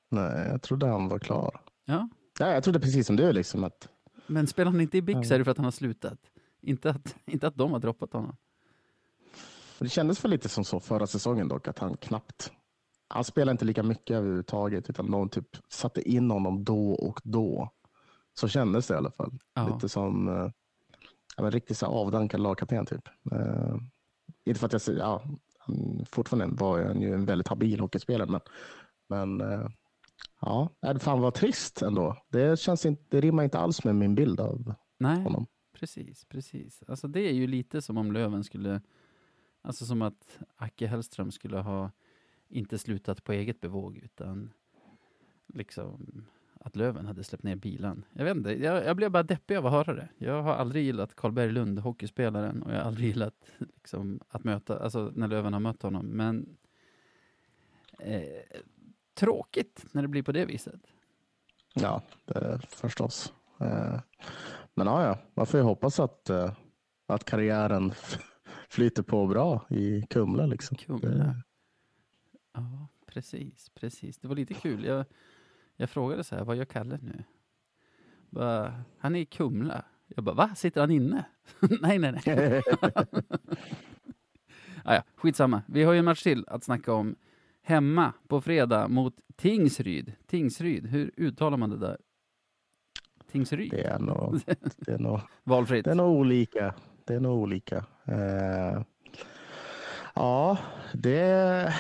Nej, 0.10 0.48
jag 0.48 0.62
trodde 0.62 0.88
han 0.88 1.08
var 1.08 1.20
klar. 1.20 1.62
Ja. 1.86 2.10
Nej, 2.40 2.54
jag 2.54 2.64
trodde 2.64 2.80
precis 2.80 3.08
som 3.08 3.16
du 3.16 3.32
liksom 3.32 3.64
att 3.64 3.90
Men 4.28 4.48
spelar 4.48 4.72
han 4.72 4.82
inte 4.82 4.98
i 4.98 5.04
Ja. 5.08 5.20
är 5.20 5.38
det 5.38 5.44
för 5.44 5.52
att 5.52 5.58
han 5.58 5.64
har 5.66 5.72
slutat. 5.72 6.20
Inte 6.62 6.90
att, 6.90 7.16
inte 7.26 7.48
att 7.48 7.56
de 7.56 7.72
har 7.72 7.80
droppat 7.80 8.14
honom. 8.14 8.36
det 9.80 9.90
kändes 9.90 10.24
väl 10.24 10.32
lite 10.32 10.50
som 10.50 10.64
så 10.64 10.80
förra 10.80 11.08
säsongen 11.08 11.48
dock 11.48 11.68
att 11.68 11.80
han 11.80 11.98
knappt 11.98 12.52
han 13.10 13.24
spelade 13.24 13.52
inte 13.52 13.66
lika 13.66 13.84
mycket 13.84 14.16
överhuvudtaget 14.18 14.90
utan 14.90 15.06
någon 15.06 15.30
typ 15.30 15.48
satte 15.70 16.10
in 16.10 16.32
honom 16.32 16.64
då 16.64 16.92
och 16.92 17.22
då. 17.24 17.70
Så 18.34 18.48
kändes 18.48 18.88
det 18.88 18.94
i 18.94 18.98
alla 18.98 19.12
fall. 19.12 19.40
Ja. 19.54 19.68
Lite 19.74 19.90
som 19.90 20.28
eh, 20.28 20.52
ja, 21.38 21.44
men 21.44 21.52
riktigt 21.52 21.78
så 21.78 21.86
avdankad 21.86 22.40
lagkapten 22.40 22.86
typ. 22.86 23.08
Eh, 23.32 23.76
inte 24.46 24.60
för 24.60 24.66
att 24.66 24.74
jag 24.74 24.82
säger, 24.82 25.00
ja, 25.00 25.24
han, 25.58 26.06
fortfarande 26.10 26.56
var 26.64 26.84
han 26.84 27.02
ju 27.02 27.14
en 27.14 27.26
väldigt 27.26 27.48
habil 27.48 27.80
hockeyspelare 27.80 28.30
men, 28.30 28.42
men 29.10 29.42
eh, 29.52 29.68
ja, 30.42 30.70
det 30.82 31.00
fan 31.00 31.22
var 31.22 31.32
trist 31.32 31.82
ändå. 31.82 32.18
Det, 32.30 32.60
känns 32.60 32.86
inte, 32.86 33.04
det 33.10 33.22
rimmar 33.22 33.44
inte 33.44 33.60
alls 33.60 33.84
med 33.84 33.96
min 33.96 34.16
bild 34.16 34.40
av 34.40 34.74
Nej, 34.98 35.24
honom. 35.24 35.46
precis, 35.74 36.26
precis. 36.26 36.84
Alltså 36.88 37.08
det 37.08 37.22
är 37.22 37.34
ju 37.34 37.48
lite 37.48 37.82
som 37.82 37.98
om 37.98 38.12
Löven 38.12 38.44
skulle, 38.44 38.82
alltså 39.62 39.86
som 39.86 40.02
att 40.02 40.40
Acke 40.56 40.88
Hellström 40.88 41.32
skulle 41.32 41.58
ha 41.58 41.92
inte 42.50 42.78
slutat 42.78 43.24
på 43.24 43.34
eget 43.34 43.62
bevåg 43.62 43.98
utan 43.98 44.54
liksom 45.48 46.26
att 46.60 46.76
Löven 46.76 47.06
hade 47.06 47.24
släppt 47.24 47.44
ner 47.44 47.56
bilen. 47.56 48.06
Jag 48.14 48.26
vet 48.26 48.38
inte, 48.38 48.64
jag, 48.64 48.86
jag 48.86 48.96
blev 48.96 49.12
bara 49.12 49.24
deppig 49.24 49.56
av 49.56 49.66
att 49.66 49.72
höra 49.72 49.94
det. 49.96 50.10
Jag 50.18 50.42
har 50.42 50.54
aldrig 50.54 50.86
gillat 50.86 51.16
Karl 51.16 51.32
Berglund, 51.32 51.80
hockeyspelaren, 51.80 52.64
och 52.64 52.72
jag 52.72 52.78
har 52.78 52.84
aldrig 52.86 53.08
gillat 53.08 53.52
liksom, 53.58 54.20
att 54.30 54.44
möta, 54.44 54.80
alltså 54.80 55.12
när 55.16 55.28
Löven 55.28 55.54
har 55.54 55.60
mött 55.60 55.82
honom. 55.82 56.06
Men 56.06 56.58
eh, 58.00 58.24
tråkigt 59.18 59.86
när 59.92 60.02
det 60.02 60.08
blir 60.08 60.24
på 60.24 60.32
det 60.32 60.46
viset. 60.46 60.82
Ja, 61.74 62.02
det, 62.26 62.62
förstås. 62.70 63.34
Eh, 63.60 64.00
men 64.74 64.88
ja, 64.88 65.04
ja, 65.04 65.18
man 65.34 65.46
får 65.46 65.60
ju 65.60 65.64
hoppas 65.64 66.00
att, 66.00 66.30
eh, 66.30 66.54
att 67.08 67.26
karriären 67.26 67.94
flyter 68.70 69.04
på 69.04 69.28
bra 69.28 69.66
i 69.70 70.02
Kumla. 70.02 70.46
Liksom. 70.46 70.78
Kumla. 70.78 71.36
Ja, 72.54 72.88
precis, 73.06 73.70
precis. 73.70 74.18
Det 74.18 74.28
var 74.28 74.36
lite 74.36 74.54
kul. 74.54 74.86
Jag, 74.86 75.06
jag 75.76 75.90
frågade 75.90 76.24
så 76.24 76.36
här, 76.36 76.44
vad 76.44 76.56
gör 76.56 76.66
Kalle 76.66 77.00
nu? 77.02 77.24
Bara, 78.30 78.84
han 79.00 79.16
är 79.16 79.20
i 79.20 79.26
Kumla. 79.26 79.86
Jag 80.08 80.24
bara, 80.24 80.36
va? 80.36 80.56
Sitter 80.56 80.82
han 80.82 80.92
inne? 80.92 81.26
nej, 81.82 82.00
nej, 82.00 82.22
nej. 82.26 82.64
ah, 84.84 84.94
ja, 84.94 85.04
skitsamma. 85.16 85.62
Vi 85.68 85.84
har 85.84 85.94
ju 85.94 86.00
en 86.00 86.06
match 86.06 86.24
till 86.24 86.46
att 86.48 86.64
snacka 86.64 86.94
om. 86.94 87.16
Hemma 87.68 88.14
på 88.28 88.42
fredag 88.42 88.88
mot 88.88 89.16
Tingsryd. 89.36 90.14
Tingsryd, 90.26 90.86
hur 90.88 91.12
uttalar 91.18 91.58
man 91.58 91.70
det 91.70 91.78
där? 91.78 91.98
Tingsryd? 93.32 93.72
Det 93.72 93.84
är 93.84 94.00
nog, 94.00 94.40
det 94.78 94.92
är 94.92 95.00
nog, 95.00 95.20
Valfritt. 95.44 95.86
det 95.86 95.92
är 95.92 95.96
nog 95.96 96.10
olika. 96.18 96.76
Det 97.06 97.14
är 97.14 97.20
nog 97.20 97.38
olika. 97.42 97.86
Eh, 98.06 98.82
ja, 100.16 100.58
det... 100.94 101.74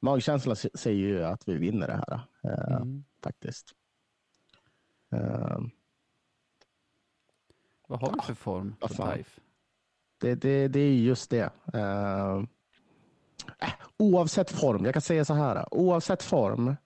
Magkänslan 0.00 0.56
säger 0.56 1.06
ju 1.08 1.24
att 1.24 1.48
vi 1.48 1.54
vinner 1.58 1.86
det 1.86 1.92
här 2.08 2.20
eh, 2.44 2.76
Mm. 2.76 3.04
faktiskt. 3.22 3.74
Eh, 5.12 5.58
Vad 7.88 8.00
har 8.00 8.12
vi 8.12 8.20
för 8.22 8.34
form 8.34 8.74
på. 8.80 8.88
Taif? 8.88 9.40
Det, 10.20 10.34
det, 10.34 10.68
det 10.68 10.80
är 10.80 10.92
just 10.94 11.30
det. 11.30 11.50
Äh, 13.58 13.68
oavsett 13.96 14.50
form, 14.50 14.84
jag 14.84 14.94
kan 14.94 15.02
säga 15.02 15.24
så 15.24 15.34
här. 15.34 15.74
Oavsett 15.74 16.22
form, 16.22 16.76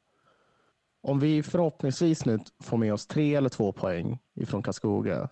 om 1.03 1.21
vi 1.21 1.43
förhoppningsvis 1.43 2.25
nu 2.25 2.39
får 2.63 2.77
med 2.77 2.95
oss 2.95 3.07
tre 3.07 3.35
eller 3.35 3.49
två 3.49 3.73
poäng 3.73 4.19
ifrån 4.35 4.63
Karlskoga 4.63 5.29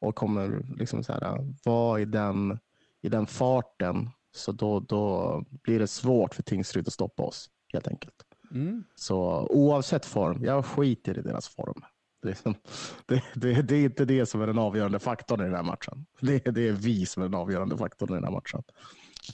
och 0.00 0.14
kommer 0.14 0.66
liksom 0.78 1.04
så 1.04 1.12
här, 1.12 1.54
vara 1.64 2.00
i 2.00 2.04
den, 2.04 2.58
i 3.02 3.08
den 3.08 3.26
farten, 3.26 4.10
så 4.34 4.52
då, 4.52 4.80
då 4.80 5.44
blir 5.62 5.78
det 5.78 5.86
svårt 5.86 6.34
för 6.34 6.42
Tingsryd 6.42 6.86
att 6.86 6.92
stoppa 6.92 7.22
oss 7.22 7.50
helt 7.72 7.88
enkelt. 7.88 8.14
Mm. 8.50 8.84
Så 8.94 9.46
oavsett 9.50 10.06
form, 10.06 10.44
jag 10.44 10.66
skiter 10.66 11.18
i 11.18 11.22
deras 11.22 11.48
form. 11.48 11.84
Det 12.22 12.44
det, 13.06 13.22
det, 13.34 13.62
det 13.62 13.76
är 13.76 13.84
inte 13.84 14.04
det 14.04 14.26
som 14.26 14.42
är 14.42 14.46
den 14.46 14.58
avgörande 14.58 14.98
faktorn 14.98 15.40
i 15.40 15.44
den 15.44 15.54
här 15.54 15.62
matchen. 15.62 16.06
Det, 16.20 16.38
det 16.38 16.68
är 16.68 16.72
vi 16.72 17.06
som 17.06 17.22
är 17.22 17.28
den 17.28 17.40
avgörande 17.40 17.76
faktorn 17.76 18.10
i 18.10 18.14
den 18.14 18.24
här 18.24 18.30
matchen. 18.30 18.62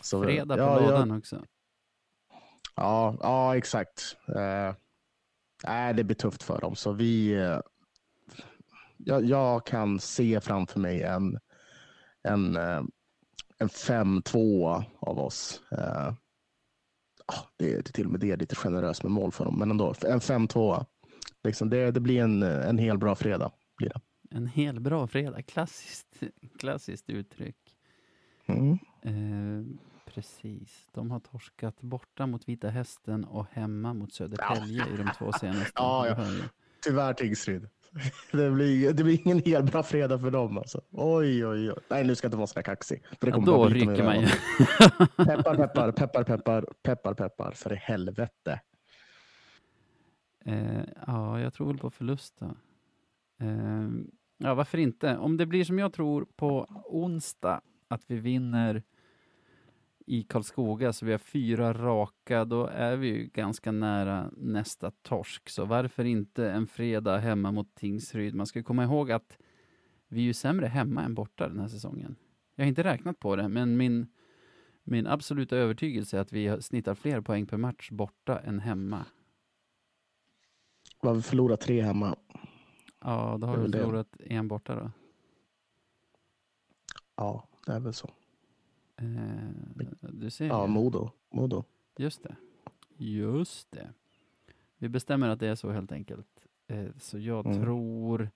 Så, 0.03 0.23
Fredag 0.23 0.57
på 0.57 0.63
ja, 0.63 0.81
lådan 0.81 1.11
Ja, 1.11 1.19
också. 1.19 1.45
ja, 2.77 3.17
ja, 3.21 3.57
exakt. 3.57 4.17
Nej, 5.67 5.95
det 5.95 6.05
blir 6.05 6.17
tufft 6.17 6.43
för 6.43 6.61
dem. 6.61 6.77
Så 6.77 6.93
vi, 6.93 7.33
eh, 7.33 7.61
jag, 8.97 9.25
jag 9.25 9.67
kan 9.67 10.01
se 10.01 10.41
framför 10.41 10.81
mig 10.81 11.03
en, 11.03 11.39
en, 12.23 12.57
eh, 12.57 12.83
en 13.59 13.69
5-2 13.69 14.85
av 15.01 15.19
oss. 15.19 15.63
Ah, 17.27 17.45
det 17.57 17.73
är 17.73 17.83
till 17.83 18.05
och 18.05 18.11
med 18.11 18.21
det 18.21 18.37
lite 18.37 18.57
generöst 18.57 19.03
med 19.03 19.13
mål 19.13 19.33
för 19.33 19.45
dem, 19.45 19.59
men 19.59 19.71
ändå. 19.71 19.95
En 20.07 20.21
5-2. 20.21 20.87
Liksom 21.45 21.71
det, 21.71 21.91
det 21.91 22.01
blir 22.01 22.23
en, 22.23 22.43
en 22.43 22.79
hel 22.79 22.99
bra 22.99 23.15
fredag. 23.15 23.53
Blir 23.77 23.89
det. 23.89 24.01
En 24.31 24.47
hel 24.47 24.81
bra 24.81 25.07
fredag. 25.07 25.43
Klassiskt, 25.43 26.23
klassiskt 26.59 27.11
uttryck. 27.11 27.57
Mm. 28.47 28.79
Eh, 29.03 29.13
precis. 30.05 30.89
De 30.93 31.11
har 31.11 31.21
torskat 31.21 31.81
borta 31.81 32.27
mot 32.27 32.49
Vita 32.49 32.69
Hästen 32.69 33.25
och 33.25 33.47
hemma 33.53 33.95
mot 33.95 34.13
Södertälje 34.13 34.87
i 34.95 34.97
de 34.97 35.11
två 35.19 35.33
senaste. 35.41 35.73
Ja, 35.75 36.07
ja. 36.09 36.27
Tyvärr 36.85 37.13
Tingsryd. 37.13 37.69
Det 38.33 38.51
blir, 38.51 38.93
det 38.93 39.05
blir 39.05 39.27
ingen 39.27 39.39
hel 39.39 39.63
bra 39.63 39.83
fredag 39.83 40.19
för 40.19 40.31
dem. 40.31 40.59
Alltså. 40.59 40.81
Oj, 40.91 41.47
oj, 41.47 41.71
oj. 41.71 41.79
Nej, 41.89 42.05
nu 42.05 42.15
ska 42.15 42.25
jag 42.25 42.29
inte 42.29 42.37
vara 42.37 42.47
så 42.47 42.55
där 42.55 42.63
kaxig. 42.63 43.03
För 43.21 43.27
det 43.27 43.33
Ja, 43.37 43.43
då 43.45 43.69
rycker 43.69 44.05
man 44.05 44.21
ju. 44.21 44.27
Peppar, 45.25 45.57
peppar, 45.57 45.93
peppar, 45.93 46.25
peppar, 46.25 46.65
peppar, 46.83 47.15
peppar, 47.15 47.53
för 47.53 47.73
i 47.73 47.77
helvete. 47.77 48.61
Eh, 50.45 50.83
ja, 51.07 51.41
jag 51.41 51.55
tror 51.55 51.67
väl 51.67 51.79
på 51.79 51.91
förlust 51.91 52.39
då. 52.39 52.47
Eh, 53.41 53.89
ja, 54.39 54.55
varför 54.55 54.79
inte? 54.79 55.17
Om 55.17 55.37
det 55.37 55.47
blir 55.47 55.65
som 55.65 55.79
jag 55.79 55.93
tror 55.93 56.27
på 56.37 56.67
onsdag, 56.85 57.61
att 57.89 58.11
vi 58.11 58.17
vinner 58.17 58.83
i 60.07 60.23
Karlskoga, 60.23 60.93
så 60.93 61.07
vi 61.07 61.13
har 61.13 61.19
fyra 61.19 61.73
raka, 61.73 62.45
då 62.45 62.67
är 62.67 62.97
vi 62.97 63.07
ju 63.09 63.25
ganska 63.27 63.73
nära 63.73 64.31
nästa 64.37 64.91
torsk. 64.91 65.49
Så 65.49 65.65
varför 65.65 66.05
inte 66.05 66.51
en 66.51 66.67
fredag 66.67 67.19
hemma 67.19 67.53
mot 67.53 67.75
Tingsryd? 67.75 68.35
Man 68.35 68.47
ska 68.47 68.63
komma 68.63 68.85
ihåg 68.85 69.11
att 69.13 69.39
vi 70.09 70.21
är 70.21 70.25
ju 70.25 70.35
sämre 70.35 70.67
hemma 70.67 71.03
än 71.03 71.15
borta 71.15 71.49
den 71.49 71.61
här 71.61 71.69
säsongen. 71.69 72.17
Jag 72.55 72.65
har 72.65 72.69
inte 72.69 72.85
räknat 72.85 73.19
på 73.19 73.37
det, 73.37 73.49
men 73.49 73.77
min, 73.77 74.07
min 74.85 75.07
absoluta 75.07 75.57
övertygelse 75.57 76.17
är 76.17 76.21
att 76.21 76.33
vi 76.33 76.47
har- 76.47 76.61
snittar 76.61 76.95
fler 76.95 77.21
poäng 77.21 77.47
per 77.47 77.57
match 77.57 77.91
borta 77.91 78.39
än 78.39 78.59
hemma. 78.61 79.05
Vi 81.03 81.23
förlorat 81.23 81.61
tre 81.61 81.83
hemma. 81.83 82.17
Ja, 83.01 83.39
då 83.41 83.47
har 83.47 83.57
vi 83.57 83.63
väl 83.63 83.71
det. 83.71 83.79
förlorat 83.79 84.17
en 84.21 84.49
borta 84.49 84.75
då. 84.75 84.91
Ja, 87.17 87.48
det 87.69 87.75
är 87.75 87.81
väl 87.81 87.93
så. 87.95 88.11
Eh, 88.97 89.07
du 90.01 90.31
ser 90.31 90.47
Ja. 90.47 90.67
Modo. 90.67 91.11
Modo. 91.31 91.65
Just 91.97 92.23
det. 92.23 92.37
Just 92.97 93.71
det. 93.71 93.89
Vi 94.79 94.89
bestämmer 94.89 95.29
att 95.29 95.41
det 95.41 95.47
är 95.49 95.55
så 95.55 95.71
helt 95.71 95.93
enkelt. 95.93 96.47
Eh, 96.67 96.87
så 96.99 97.19
jag 97.19 97.47
Mm. 97.47 97.63
tror... 97.63 98.31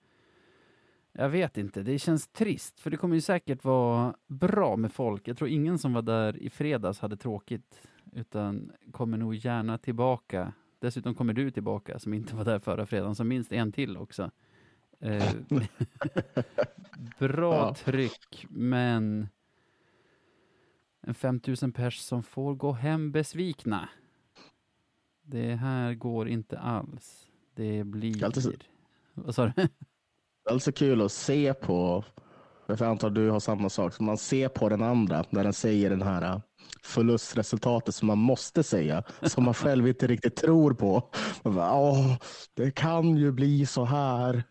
Jag 1.15 1.29
vet 1.29 1.57
inte, 1.57 1.83
det 1.83 1.99
känns 1.99 2.27
trist, 2.27 2.79
för 2.79 2.91
det 2.91 2.97
kommer 2.97 3.15
ju 3.15 3.21
säkert 3.21 3.63
vara 3.63 4.15
bra 4.27 4.75
med 4.75 4.91
folk. 4.93 5.27
Jag 5.27 5.37
tror 5.37 5.49
ingen 5.49 5.77
som 5.79 5.93
var 5.93 6.01
där 6.01 6.37
i 6.37 6.49
fredags 6.49 6.99
hade 6.99 7.17
tråkigt, 7.17 7.87
utan 8.11 8.71
kommer 8.91 9.17
nog 9.17 9.35
gärna 9.35 9.77
tillbaka. 9.77 10.53
Dessutom 10.79 11.15
kommer 11.15 11.33
du 11.33 11.51
tillbaka, 11.51 11.99
som 11.99 12.13
inte 12.13 12.35
var 12.35 12.45
där 12.45 12.59
förra 12.59 12.85
fredagen, 12.85 13.15
så 13.15 13.23
minst 13.23 13.51
en 13.51 13.71
till 13.71 13.97
också. 13.97 14.31
Eh, 15.03 15.33
bra 17.19 17.53
Ja. 17.55 17.75
tryck, 17.75 18.45
men 18.49 19.27
en 21.01 21.13
5000 21.13 21.71
pers 21.71 21.99
som 21.99 22.23
får 22.23 22.55
gå 22.55 22.71
hem 22.71 23.11
besvikna. 23.11 23.89
Det 25.25 25.55
här 25.55 25.93
går 25.93 26.27
inte 26.27 26.59
alls. 26.59 27.27
Det 27.55 27.83
blir... 27.83 28.23
Alltid 28.25 28.43
så- 28.43 28.51
Vad 29.13 29.35
sa 29.35 29.45
du? 29.45 29.51
Det 29.55 30.49
är 30.49 30.53
alltså 30.53 30.71
kul 30.71 31.01
att 31.01 31.11
se 31.11 31.53
på, 31.53 32.05
för 32.67 32.77
jag 32.79 32.91
antar 32.91 33.07
att 33.07 33.15
du 33.15 33.29
har 33.29 33.39
samma 33.39 33.69
sak, 33.69 33.93
så 33.93 34.03
man 34.03 34.17
ser 34.17 34.47
på 34.49 34.69
den 34.69 34.83
andra 34.83 35.25
när 35.29 35.43
den 35.43 35.53
säger 35.53 35.89
den 35.89 36.01
här 36.01 36.21
äh, 36.21 36.39
förlustresultatet 36.83 37.95
som 37.95 38.07
man 38.07 38.17
måste 38.17 38.63
säga, 38.63 39.03
som 39.21 39.43
man 39.43 39.53
själv 39.63 39.87
inte 39.87 40.07
riktigt 40.07 40.35
tror 40.35 40.73
på. 40.73 41.09
Bara, 41.43 41.73
Åh, 41.75 42.17
det 42.53 42.71
kan 42.71 43.17
ju 43.17 43.31
bli 43.31 43.65
så 43.65 43.85
här. 43.85 44.43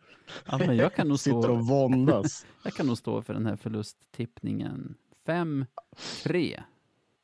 Ja, 0.47 0.59
men 0.59 0.77
jag, 0.77 0.95
kan 0.95 1.09
nog 1.09 1.19
Sitter 1.21 1.43
stå, 1.43 1.53
och 1.53 1.67
våndas. 1.67 2.47
jag 2.63 2.75
kan 2.75 2.87
nog 2.87 2.99
stå 2.99 3.23
för 3.23 3.35
den 3.35 3.47
här 3.47 3.57
förlusttippningen. 3.57 4.95
5-3. 5.27 5.67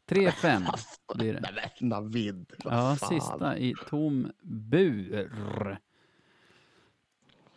3-5 0.09 0.67
blir 1.15 1.35
det. 1.35 1.41
Nej, 1.41 1.73
men 1.81 1.89
Navid, 1.89 2.53
vad 2.65 2.75
Ja, 2.75 2.97
fan. 2.97 3.09
sista 3.09 3.59
i 3.59 3.75
tom 3.89 4.33
bur. 4.43 5.79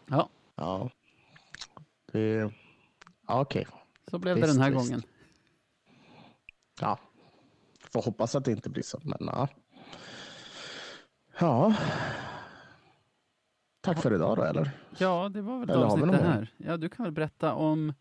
Ja, 0.06 0.30
Ja. 0.56 0.90
Det, 2.12 2.52
ja, 3.28 3.42
okej. 3.42 3.68
så 4.12 4.20
blev 4.20 4.36
det 4.36 4.42
Visst, 4.42 4.54
den 4.54 4.64
här 4.64 4.72
visst. 4.72 4.90
gången. 4.90 5.04
Ja. 6.82 7.00
Får 7.94 8.02
hoppas 8.02 8.36
att 8.36 8.46
det 8.46 8.52
inte 8.52 8.70
blir 8.70 8.84
så, 8.84 9.00
men 9.04 9.18
ja. 9.22 9.48
Ja. 11.40 11.74
Tack 13.82 14.02
för 14.02 14.14
idag 14.14 14.38
då, 14.38 14.44
eller? 14.44 14.72
Ja, 14.98 15.30
det 15.30 15.42
var 15.42 15.60
väl 15.60 15.70
Eller 15.70 15.86
avsnitt 15.86 16.12
det 16.12 16.18
här. 16.18 16.54
Ja, 16.58 16.78
du 16.78 16.90
kan 16.90 17.04
väl 17.04 17.14
berätta 17.14 17.54
om 17.54 17.94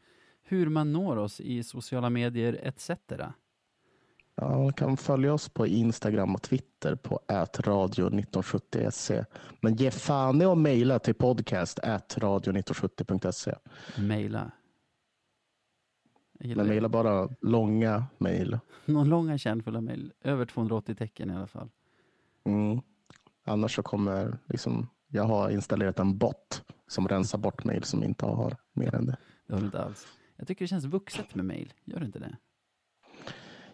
hur 0.43 0.69
man 0.69 0.93
når 0.93 1.17
oss 1.17 1.41
i 1.41 1.63
sociala 1.63 2.11
medier 2.11 2.61
etc. 2.63 2.91
Ja, 4.35 4.59
man 4.59 4.73
kan 4.73 4.97
följa 4.97 5.35
oss 5.35 5.49
på 5.49 5.67
Instagram 5.67 6.35
och 6.35 6.43
Twitter 6.43 6.95
på 6.95 7.21
ätradio1970se. 7.29 9.25
Men 9.61 9.75
ge 9.75 9.91
fan 9.91 10.43
i 10.43 10.45
att 10.45 10.59
mejla 10.59 10.99
till 10.99 11.15
podcast 11.15 11.79
radio1970.se. 11.79 13.55
Mejla. 13.99 14.51
Men 16.41 16.67
mejla 16.67 16.89
bara 16.89 17.29
långa 17.41 18.05
mejl. 18.19 18.59
Någon 18.85 19.09
långa 19.09 19.39
kärnfulla 19.39 19.81
mejl. 19.81 20.13
Över 20.21 20.47
280 20.47 20.95
tecken 20.95 21.31
i 21.31 21.35
alla 21.35 21.47
fall. 21.47 21.71
Mm. 22.45 22.81
Annars 23.45 23.75
så 23.75 23.83
kommer 23.83 24.39
liksom, 24.47 24.89
jag 25.11 25.25
har 25.25 25.51
installerat 25.51 25.99
en 25.99 26.19
bot 26.19 26.65
som 26.89 27.09
rensar 27.09 27.39
bort 27.39 27.65
mejl 27.65 27.85
som 27.85 28.05
inte 28.05 28.27
har 28.27 28.57
mer 28.73 28.95
än 28.95 29.07
det. 29.07 29.17
Det 29.47 29.53
har 29.55 29.61
du 29.61 29.67
inte 29.67 29.83
alls. 29.83 30.07
Jag 30.37 30.49
tycker 30.49 30.65
det 30.65 30.69
känns 30.69 30.85
vuxet 30.85 31.35
med 31.35 31.45
mejl. 31.45 31.73
Gör 31.85 32.01
det 32.01 32.07
inte 32.07 32.19
det? 32.19 32.37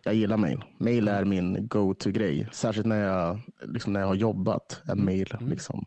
Jag 0.03 0.15
gillar 0.15 0.37
mejl. 0.37 0.65
Mejl 0.79 1.09
är 1.09 1.25
min 1.25 1.69
go-to-grej. 1.69 2.49
Särskilt 2.53 2.87
när 2.87 3.01
jag, 3.05 3.41
liksom 3.63 3.93
när 3.93 4.01
jag 4.01 4.07
har 4.07 4.15
jobbat. 4.15 4.83
Är 4.89 4.95
mejl 4.95 5.35
Mm. 5.41 5.49
liksom, 5.49 5.85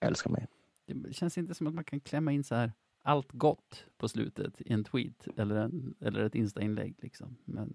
jag 0.00 0.08
älskar 0.08 0.30
mejl. 0.30 0.46
Det 0.86 1.12
känns 1.14 1.38
inte 1.38 1.54
som 1.54 1.66
att 1.66 1.74
man 1.74 1.84
kan 1.84 2.00
klämma 2.00 2.32
in 2.32 2.44
så 2.44 2.54
här 2.54 2.72
allt 3.02 3.32
gott 3.32 3.84
på 3.98 4.08
slutet 4.08 4.60
i 4.60 4.72
en 4.72 4.84
tweet 4.84 5.28
eller, 5.36 5.56
en, 5.56 5.94
eller 6.00 6.20
ett 6.24 6.34
Insta-inlägg. 6.34 6.94
Liksom. 7.02 7.36
Men, 7.44 7.74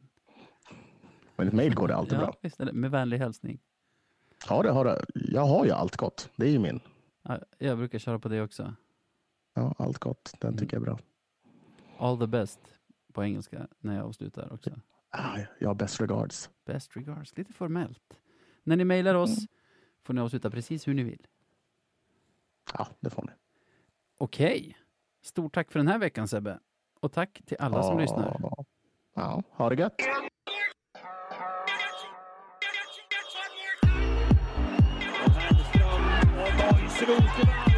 Men 1.36 1.48
ett 1.48 1.54
mejl 1.54 1.76
går 1.76 1.88
det 1.88 1.96
alltid 1.96 2.14
ja, 2.18 2.20
bra. 2.20 2.36
visst. 2.42 2.60
Med 2.74 2.92
vänlig 2.92 3.18
hälsning. 3.18 3.60
Ja, 4.50 4.64
det 4.64 4.72
har 4.72 4.86
det. 4.86 5.06
Jag 5.16 5.46
har 5.46 5.66
ju 5.66 5.72
allt 5.72 5.98
gott. 5.98 6.30
Det 6.36 6.46
är 6.46 6.50
ju 6.52 6.60
min. 6.60 6.80
Ja, 7.24 7.40
jag 7.58 7.78
brukar 7.78 8.00
köra 8.00 8.20
på 8.20 8.30
det 8.30 8.42
också. 8.42 8.76
Ja, 9.54 9.76
allt 9.78 9.98
gott. 10.00 10.34
Den 10.40 10.48
Mm. 10.50 10.58
tycker 10.60 10.78
jag 10.78 10.82
är 10.82 10.86
bra. 10.86 11.00
All 11.98 12.18
the 12.20 12.28
best 12.28 12.60
på 13.14 13.24
engelska 13.24 13.68
när 13.80 13.96
jag 13.96 14.06
avslutar 14.06 14.54
också. 14.54 14.72
Ah, 15.10 15.38
har 15.66 15.74
best 15.74 16.02
regards. 16.02 16.50
Best 16.66 16.98
regards, 16.98 17.38
lite 17.38 17.54
formellt. 17.54 18.20
När 18.64 18.76
ni 18.76 18.86
mejlar 18.86 19.16
oss 19.16 19.38
Mm. 19.38 19.48
får 20.04 20.14
ni 20.14 20.22
avsluta 20.22 20.50
precis 20.52 20.88
hur 20.88 20.94
ni 20.94 21.04
vill. 21.04 21.28
Ja, 22.74 22.88
det 23.00 23.10
får 23.10 23.24
ni. 23.24 23.32
Okej. 24.18 24.78
Stort 25.22 25.54
tack 25.54 25.72
för 25.72 25.80
den 25.80 25.88
här 25.88 26.00
veckan 26.00 26.28
Sebbe. 26.28 26.60
Och 27.00 27.12
tack 27.12 27.42
till 27.46 27.58
alla 27.60 27.84
som 27.84 27.94
Ja. 27.96 28.02
lyssnar. 28.02 28.40
Ja, 29.14 29.44
ha 29.52 29.70
det 29.70 29.76
gött. 29.76 29.96
Portugal's 37.02 37.36
denial. 37.36 37.71